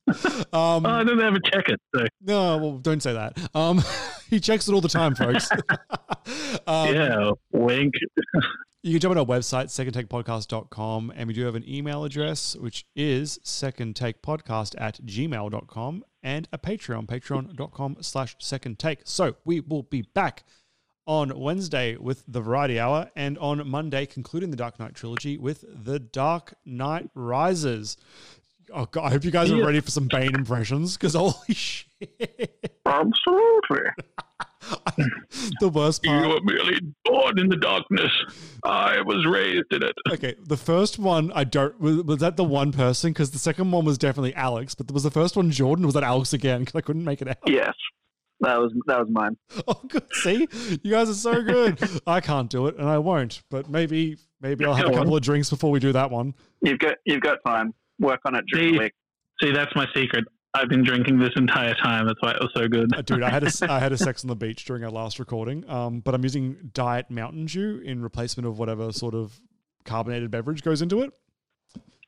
um, 0.54 0.86
oh, 0.86 0.90
I 0.90 1.04
didn't 1.04 1.22
ever 1.22 1.40
check 1.40 1.70
it. 1.70 1.80
So. 1.96 2.06
no, 2.22 2.58
well, 2.58 2.78
don't 2.78 3.02
say 3.02 3.14
that. 3.14 3.38
Um, 3.54 3.84
he 4.30 4.40
checks 4.40 4.68
it 4.68 4.74
all 4.74 4.82
the 4.82 4.90
time, 4.90 5.16
folks. 5.16 5.50
um, 6.68 6.94
yeah, 6.94 7.32
wink. 7.52 7.94
You 8.84 8.94
can 8.94 9.02
jump 9.02 9.12
on 9.12 9.18
our 9.18 9.26
website, 9.26 9.66
secondtakepodcast.com, 9.66 11.12
and 11.16 11.28
we 11.28 11.34
do 11.34 11.44
have 11.46 11.56
an 11.56 11.68
email 11.68 12.04
address, 12.06 12.56
which 12.56 12.86
is 12.96 13.40
secondtakepodcast 13.44 14.76
at 14.78 15.06
gmail.com, 15.06 16.06
and 16.24 16.48
a 16.54 16.58
Patreon, 16.58 17.08
patreon.com 17.08 17.98
slash 18.02 18.38
secondtake. 18.38 19.00
So 19.04 19.36
we 19.44 19.60
will 19.60 19.84
be 19.84 20.04
back 20.04 20.44
on 21.08 21.38
Wednesday 21.40 21.96
with 21.96 22.24
the 22.28 22.40
Variety 22.42 22.80
Hour, 22.80 23.10
and 23.16 23.38
on 23.40 23.68
Monday, 23.68 24.06
concluding 24.06 24.52
the 24.52 24.58
Dark 24.58 24.80
Knight 24.80 24.94
trilogy 24.94 25.38
with 25.38 25.66
The 25.68 26.00
Dark 26.00 26.54
Knight 26.66 27.10
Rises. 27.16 27.98
Oh, 28.74 28.86
God, 28.86 29.06
I 29.06 29.10
hope 29.12 29.24
you 29.24 29.32
guys 29.32 29.52
are 29.52 29.66
ready 29.66 29.80
for 29.80 29.92
some 29.92 30.08
Bane 30.08 30.36
impressions, 30.36 30.98
because 30.98 31.14
holy 31.14 31.54
shit. 31.54 32.70
Absolutely. 32.86 33.80
the 35.60 35.70
worst 35.70 36.04
part. 36.04 36.24
You 36.24 36.30
were 36.30 36.42
merely 36.42 36.80
born 37.06 37.40
in 37.40 37.48
the 37.48 37.56
darkness. 37.56 38.12
I 38.64 39.02
was 39.02 39.26
raised 39.26 39.72
in 39.72 39.84
it. 39.84 39.96
Okay, 40.12 40.36
the 40.46 40.58
first 40.58 41.00
one 41.00 41.32
I 41.34 41.44
don't 41.44 41.80
was, 41.80 42.04
was 42.04 42.18
that 42.20 42.36
the 42.38 42.44
one 42.44 42.72
person 42.72 43.12
because 43.12 43.32
the 43.32 43.40
second 43.40 43.72
one 43.72 43.86
was 43.86 43.98
definitely 43.98 44.36
Alex, 44.36 44.76
but 44.76 44.92
was 44.92 45.04
the 45.04 45.12
first 45.12 45.36
one 45.38 45.52
Jordan? 45.52 45.86
Was 45.86 45.94
that 45.94 46.04
Alex 46.04 46.34
again? 46.34 46.62
Because 46.62 46.76
I 46.76 46.82
couldn't 46.82 47.06
make 47.06 47.22
it 47.22 47.30
out. 47.30 47.38
Yes, 47.46 47.74
that 48.42 48.60
was 48.60 48.74
that 48.88 49.00
was 49.00 49.10
mine. 49.10 49.38
Oh, 49.68 49.82
good. 49.88 50.04
See, 50.14 50.48
you 50.84 50.92
guys 50.92 51.10
are 51.10 51.14
so 51.14 51.42
good. 51.42 51.80
I 52.08 52.20
can't 52.20 52.50
do 52.50 52.68
it, 52.68 52.78
and 52.78 52.90
I 52.90 52.98
won't. 52.98 53.44
But 53.50 53.70
maybe, 53.70 54.18
maybe 54.42 54.66
I'll 54.66 54.74
have 54.74 54.86
a 54.88 54.90
Go 54.90 54.96
on. 54.96 55.00
couple 55.04 55.16
of 55.16 55.22
drinks 55.24 55.50
before 55.50 55.72
we 55.72 55.80
do 55.80 55.94
that 55.94 56.12
one. 56.12 56.34
You've 56.62 56.80
got 56.80 56.96
you've 57.06 57.22
got 57.22 57.38
time. 57.46 57.74
Work 58.00 58.22
on 58.26 58.36
it 58.36 58.46
during 58.52 58.74
the 58.74 58.78
See, 58.78 58.80
week. 58.84 58.94
see, 59.42 59.52
that's 59.52 59.76
my 59.76 59.86
secret. 59.96 60.26
I've 60.54 60.70
been 60.70 60.84
drinking 60.84 61.20
this 61.20 61.32
entire 61.36 61.76
time. 61.76 62.08
That's 62.08 62.22
why 62.22 62.32
it 62.32 62.40
was 62.40 62.52
so 62.56 62.68
good. 62.68 62.96
Uh, 62.96 63.02
Dude, 63.02 63.22
I 63.24 63.30
had 63.30 63.44
a, 63.44 63.52
I 63.72 63.80
had 63.80 63.92
a 63.92 63.98
sex 63.98 64.24
on 64.24 64.28
the 64.30 64.36
beach 64.36 64.66
during 64.66 64.84
our 64.84 64.90
last 64.90 65.20
recording, 65.20 65.70
um, 65.70 66.00
but 66.00 66.16
I'm 66.16 66.24
using 66.24 66.72
Diet 66.74 67.10
Mountain 67.12 67.46
Dew 67.46 67.82
in 67.84 68.02
replacement 68.02 68.48
of 68.48 68.58
whatever 68.58 68.92
sort 68.92 69.14
of 69.14 69.40
carbonated 69.86 70.32
beverage 70.32 70.64
goes 70.64 70.82
into 70.82 71.02
it. 71.02 71.12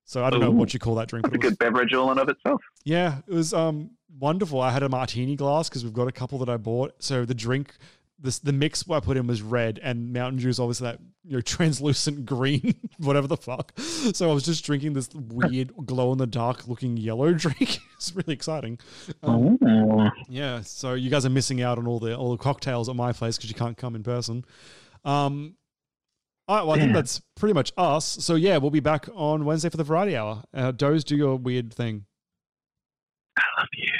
So 0.05 0.25
I 0.25 0.31
don't 0.31 0.39
know 0.39 0.49
what 0.49 0.73
you 0.73 0.79
call 0.79 0.95
that 0.95 1.07
drink. 1.07 1.23
That's 1.25 1.31
but 1.37 1.43
a 1.43 1.47
it 1.47 1.49
was- 1.49 1.51
good 1.51 1.59
beverage 1.59 1.93
all 1.93 2.11
in 2.11 2.17
of 2.17 2.29
itself. 2.29 2.61
Yeah, 2.83 3.19
it 3.27 3.33
was 3.33 3.53
um 3.53 3.91
wonderful. 4.17 4.59
I 4.59 4.71
had 4.71 4.81
a 4.81 4.89
martini 4.89 5.35
glass 5.35 5.69
because 5.69 5.83
we've 5.83 5.93
got 5.93 6.07
a 6.07 6.11
couple 6.11 6.39
that 6.39 6.49
I 6.49 6.57
bought. 6.57 6.93
So 7.03 7.25
the 7.25 7.35
drink, 7.35 7.77
this 8.21 8.39
the 8.39 8.51
mix 8.53 8.83
I 8.89 8.99
put 8.99 9.17
in 9.17 9.27
was 9.27 9.41
red, 9.41 9.79
and 9.81 10.11
Mountain 10.13 10.39
Dew 10.41 10.49
is 10.49 10.59
obviously 10.59 10.85
that 10.85 10.99
you 11.23 11.33
know 11.37 11.41
translucent 11.55 12.25
green, 12.25 12.75
whatever 12.97 13.27
the 13.27 13.37
fuck. 13.37 13.71
So 13.79 14.29
I 14.29 14.33
was 14.33 14.43
just 14.43 14.65
drinking 14.65 14.93
this 14.93 15.09
weird 15.13 15.71
glow 15.85 16.11
in 16.11 16.17
the 16.17 16.27
dark 16.27 16.67
looking 16.67 16.97
yellow 16.97 17.33
drink. 17.35 17.79
it's 17.95 18.13
really 18.15 18.33
exciting. 18.33 18.79
Um, 19.23 19.57
Oh. 19.65 20.09
yeah, 20.29 20.61
so 20.61 20.93
you 20.93 21.09
guys 21.09 21.25
are 21.25 21.29
missing 21.29 21.61
out 21.61 21.77
on 21.77 21.87
all 21.87 21.99
the 21.99 22.15
all 22.17 22.31
the 22.31 22.37
cocktails 22.37 22.89
at 22.89 22.95
my 22.95 23.11
place 23.13 23.37
because 23.37 23.49
you 23.49 23.55
can't 23.55 23.77
come 23.77 23.95
in 23.95 24.03
person. 24.03 24.43
Um, 25.05 25.55
all 26.47 26.57
right, 26.57 26.63
well, 26.65 26.75
I 26.75 26.79
think 26.79 26.93
that's 26.93 27.21
pretty 27.35 27.53
much 27.53 27.71
us. 27.77 28.05
So 28.05 28.35
yeah, 28.35 28.57
we'll 28.57 28.71
be 28.71 28.79
back 28.79 29.07
on 29.13 29.45
Wednesday 29.45 29.69
for 29.69 29.77
the 29.77 29.83
variety 29.83 30.17
hour. 30.17 30.43
Uh, 30.53 30.71
Doze, 30.71 31.03
do 31.03 31.15
your 31.15 31.35
weird 31.35 31.71
thing. 31.73 32.05
I 33.37 33.41
love 33.59 33.67
you. 33.75 33.91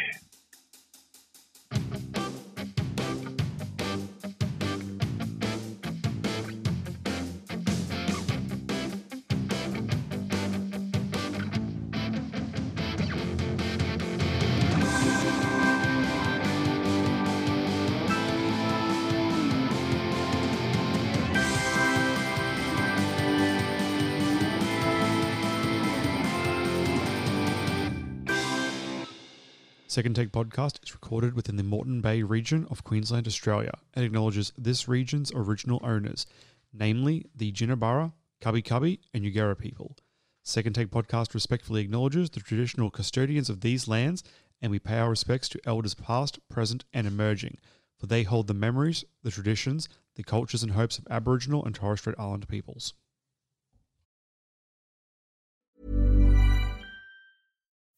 Second 29.89 30.15
Take 30.15 30.31
podcast 30.31 30.83
is 30.83 30.93
recorded 30.93 31.33
within 31.33 31.55
the 31.55 31.63
Moreton 31.63 31.99
Bay 31.99 32.21
region 32.21 32.67
of 32.69 32.83
Queensland, 32.83 33.25
Australia, 33.25 33.71
and 33.95 34.05
acknowledges 34.05 34.53
this 34.55 34.87
region's 34.87 35.31
original 35.33 35.81
owners, 35.83 36.27
namely 36.71 37.25
the 37.35 37.51
Jinibara, 37.51 38.13
Kabi 38.39 38.61
Kabi, 38.63 38.99
and 39.15 39.25
Yugara 39.25 39.57
people. 39.57 39.97
Second 40.43 40.73
Take 40.73 40.91
podcast 40.91 41.33
respectfully 41.33 41.81
acknowledges 41.81 42.29
the 42.29 42.39
traditional 42.39 42.91
custodians 42.91 43.49
of 43.49 43.61
these 43.61 43.87
lands, 43.87 44.23
and 44.61 44.71
we 44.71 44.77
pay 44.77 44.99
our 44.99 45.09
respects 45.09 45.49
to 45.49 45.59
elders 45.65 45.95
past, 45.95 46.37
present, 46.49 46.85
and 46.93 47.07
emerging, 47.07 47.57
for 47.97 48.05
they 48.05 48.21
hold 48.21 48.45
the 48.45 48.53
memories, 48.53 49.03
the 49.23 49.31
traditions, 49.31 49.89
the 50.13 50.23
cultures, 50.23 50.61
and 50.61 50.73
hopes 50.73 50.99
of 50.99 51.07
Aboriginal 51.09 51.65
and 51.65 51.73
Torres 51.73 52.01
Strait 52.01 52.15
Island 52.19 52.47
peoples. 52.47 52.93